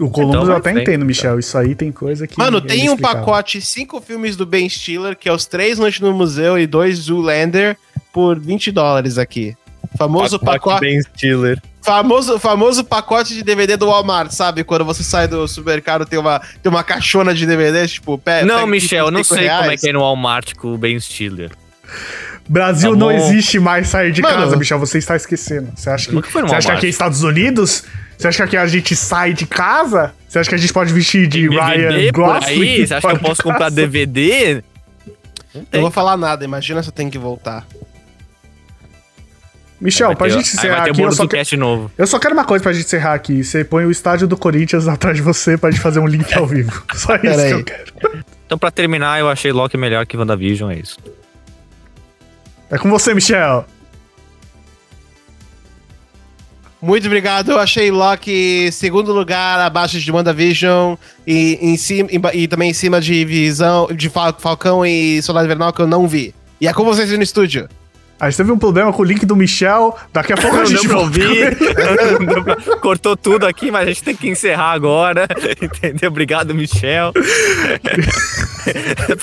O 0.00 0.10
Columbus 0.10 0.34
Então 0.34 0.40
eu 0.42 0.46
vai 0.46 0.56
até 0.56 0.82
entendo, 0.82 1.04
Michel. 1.04 1.38
Isso 1.38 1.56
aí 1.56 1.74
tem 1.74 1.92
coisa 1.92 2.26
que. 2.26 2.38
Mano, 2.38 2.58
é 2.58 2.60
tem 2.60 2.88
um 2.88 2.96
pacote, 2.96 3.60
cinco 3.60 4.00
filmes 4.00 4.36
do 4.36 4.44
Ben 4.44 4.68
Stiller, 4.68 5.16
que 5.16 5.28
é 5.28 5.32
os 5.32 5.46
três 5.46 5.78
Noite 5.78 6.02
no 6.02 6.12
Museu 6.12 6.58
e 6.58 6.66
dois 6.66 6.98
Zoolander, 6.98 7.76
por 8.12 8.38
20 8.38 8.72
dólares 8.72 9.18
aqui. 9.18 9.56
Famoso 9.96 10.38
pacote. 10.38 10.80
Ben 10.80 11.00
Stiller. 11.02 11.60
Famoso, 11.82 12.38
famoso 12.38 12.82
pacote 12.82 13.34
de 13.34 13.42
DVD 13.42 13.76
do 13.76 13.86
Walmart, 13.86 14.30
sabe? 14.32 14.64
Quando 14.64 14.84
você 14.86 15.04
sai 15.04 15.28
do 15.28 15.46
supermercado, 15.46 16.06
tem 16.06 16.18
uma, 16.18 16.40
tem 16.62 16.70
uma 16.70 16.82
caixona 16.82 17.34
de 17.34 17.44
DVDs, 17.46 17.92
tipo, 17.92 18.16
pé. 18.16 18.42
Não, 18.44 18.66
Michel, 18.66 19.06
eu 19.06 19.10
não 19.10 19.22
sei 19.22 19.36
como 19.48 19.50
é 19.50 19.62
reais. 19.66 19.80
que 19.82 19.88
é 19.90 19.92
no 19.92 20.00
Walmart 20.00 20.54
com 20.54 20.72
o 20.72 20.78
Ben 20.78 20.98
Stiller. 20.98 21.50
Brasil 22.48 22.90
Tá 22.92 22.96
não 22.96 23.10
existe 23.12 23.58
mais 23.58 23.88
sair 23.88 24.12
de 24.12 24.20
Mano. 24.22 24.34
casa, 24.34 24.56
Michel. 24.56 24.78
Você 24.78 24.98
está 24.98 25.14
esquecendo. 25.16 25.72
Você 25.76 25.90
acha 25.90 26.08
que, 26.08 26.14
no 26.14 26.22
você 26.22 26.54
acha 26.54 26.70
que 26.70 26.76
aqui 26.76 26.86
é 26.86 26.88
Estados 26.88 27.22
Unidos? 27.22 27.84
Você 28.18 28.28
acha 28.28 28.36
que 28.38 28.42
aqui 28.42 28.56
a 28.56 28.66
gente 28.66 28.94
sai 28.96 29.32
de 29.32 29.46
casa? 29.46 30.14
Você 30.28 30.38
acha 30.38 30.48
que 30.48 30.54
a 30.54 30.58
gente 30.58 30.72
pode 30.72 30.92
vestir 30.92 31.26
de 31.26 31.48
Ryan 31.48 31.88
DVD 31.88 32.12
por 32.12 32.22
Gosling? 32.40 32.86
Você 32.86 32.94
acha 32.94 33.06
que 33.08 33.12
eu 33.14 33.18
de 33.18 33.24
posso 33.24 33.42
comprar? 33.42 33.70
DVD? 33.70 34.62
Não 35.54 35.60
Eu 35.62 35.66
tem. 35.70 35.80
vou 35.80 35.90
falar 35.90 36.16
nada, 36.16 36.44
imagina 36.44 36.82
se 36.82 36.88
eu 36.88 36.92
tenho 36.92 37.10
que 37.10 37.18
voltar. 37.18 37.66
Michel, 39.84 40.06
Vai 40.08 40.16
pra 40.16 40.26
ter- 40.28 40.32
gente 40.32 40.46
aí 40.48 40.54
encerrar 40.54 40.84
aqui, 40.84 41.02
eu 41.02 41.12
só, 41.12 41.26
que- 41.26 41.56
novo. 41.56 41.90
eu 41.98 42.06
só 42.06 42.18
quero 42.18 42.32
uma 42.32 42.44
coisa 42.46 42.62
pra 42.62 42.72
gente 42.72 42.86
encerrar 42.86 43.12
aqui. 43.12 43.44
Você 43.44 43.62
põe 43.62 43.84
o 43.84 43.90
estádio 43.90 44.26
do 44.26 44.34
Corinthians 44.36 44.88
atrás 44.88 45.14
de 45.14 45.22
você 45.22 45.58
pra 45.58 45.70
gente 45.70 45.82
fazer 45.82 46.00
um 46.00 46.06
link 46.06 46.32
ao 46.34 46.46
vivo. 46.46 46.82
Só 46.96 47.14
isso 47.16 47.22
Pera 47.22 47.36
que 47.36 47.40
aí. 47.42 47.50
eu 47.50 47.62
quero. 47.64 47.92
Então, 48.46 48.56
pra 48.58 48.70
terminar, 48.70 49.20
eu 49.20 49.28
achei 49.28 49.52
Loki 49.52 49.76
melhor 49.76 50.06
que 50.06 50.16
WandaVision, 50.16 50.70
é 50.70 50.78
isso. 50.78 50.96
É 52.70 52.78
com 52.78 52.88
você, 52.88 53.12
Michel. 53.12 53.66
Muito 56.80 57.06
obrigado, 57.06 57.50
eu 57.52 57.58
achei 57.58 57.90
Loki 57.90 58.70
segundo 58.72 59.10
lugar, 59.12 59.58
abaixo 59.60 59.98
de 59.98 60.12
WandaVision 60.12 60.96
e, 61.26 61.58
em 61.60 61.76
cima, 61.78 62.08
e, 62.10 62.42
e 62.42 62.48
também 62.48 62.70
em 62.70 62.74
cima 62.74 63.00
de 63.00 63.24
Visão, 63.24 63.88
de 63.94 64.10
Fal- 64.10 64.36
Falcão 64.38 64.84
e 64.84 65.20
Soldado 65.22 65.46
Invernal 65.46 65.72
que 65.72 65.80
eu 65.80 65.86
não 65.86 66.06
vi. 66.06 66.34
E 66.60 66.68
é 66.68 66.72
com 66.74 66.84
vocês 66.84 67.10
aí 67.10 67.16
no 67.16 67.22
estúdio. 67.22 67.68
A 68.18 68.30
gente 68.30 68.36
teve 68.38 68.52
um 68.52 68.58
problema 68.58 68.92
com 68.92 69.02
o 69.02 69.04
link 69.04 69.26
do 69.26 69.36
Michel. 69.36 69.96
Daqui 70.12 70.32
a 70.32 70.36
pouco 70.36 70.56
a 70.56 70.64
gente 70.64 70.90
ouvir. 70.90 71.56
Não 72.24 72.42
pra- 72.44 72.56
Cortou 72.80 73.16
tudo 73.16 73.46
aqui, 73.46 73.70
mas 73.70 73.82
a 73.82 73.86
gente 73.86 74.02
tem 74.04 74.16
que 74.16 74.28
encerrar 74.28 74.72
agora. 74.72 75.26
Entendeu? 75.60 76.08
Obrigado, 76.10 76.54
Michel. 76.54 77.12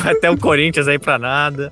Até 0.05 0.29
o 0.29 0.37
Corinthians 0.37 0.87
aí 0.87 0.99
pra 0.99 1.17
nada. 1.17 1.71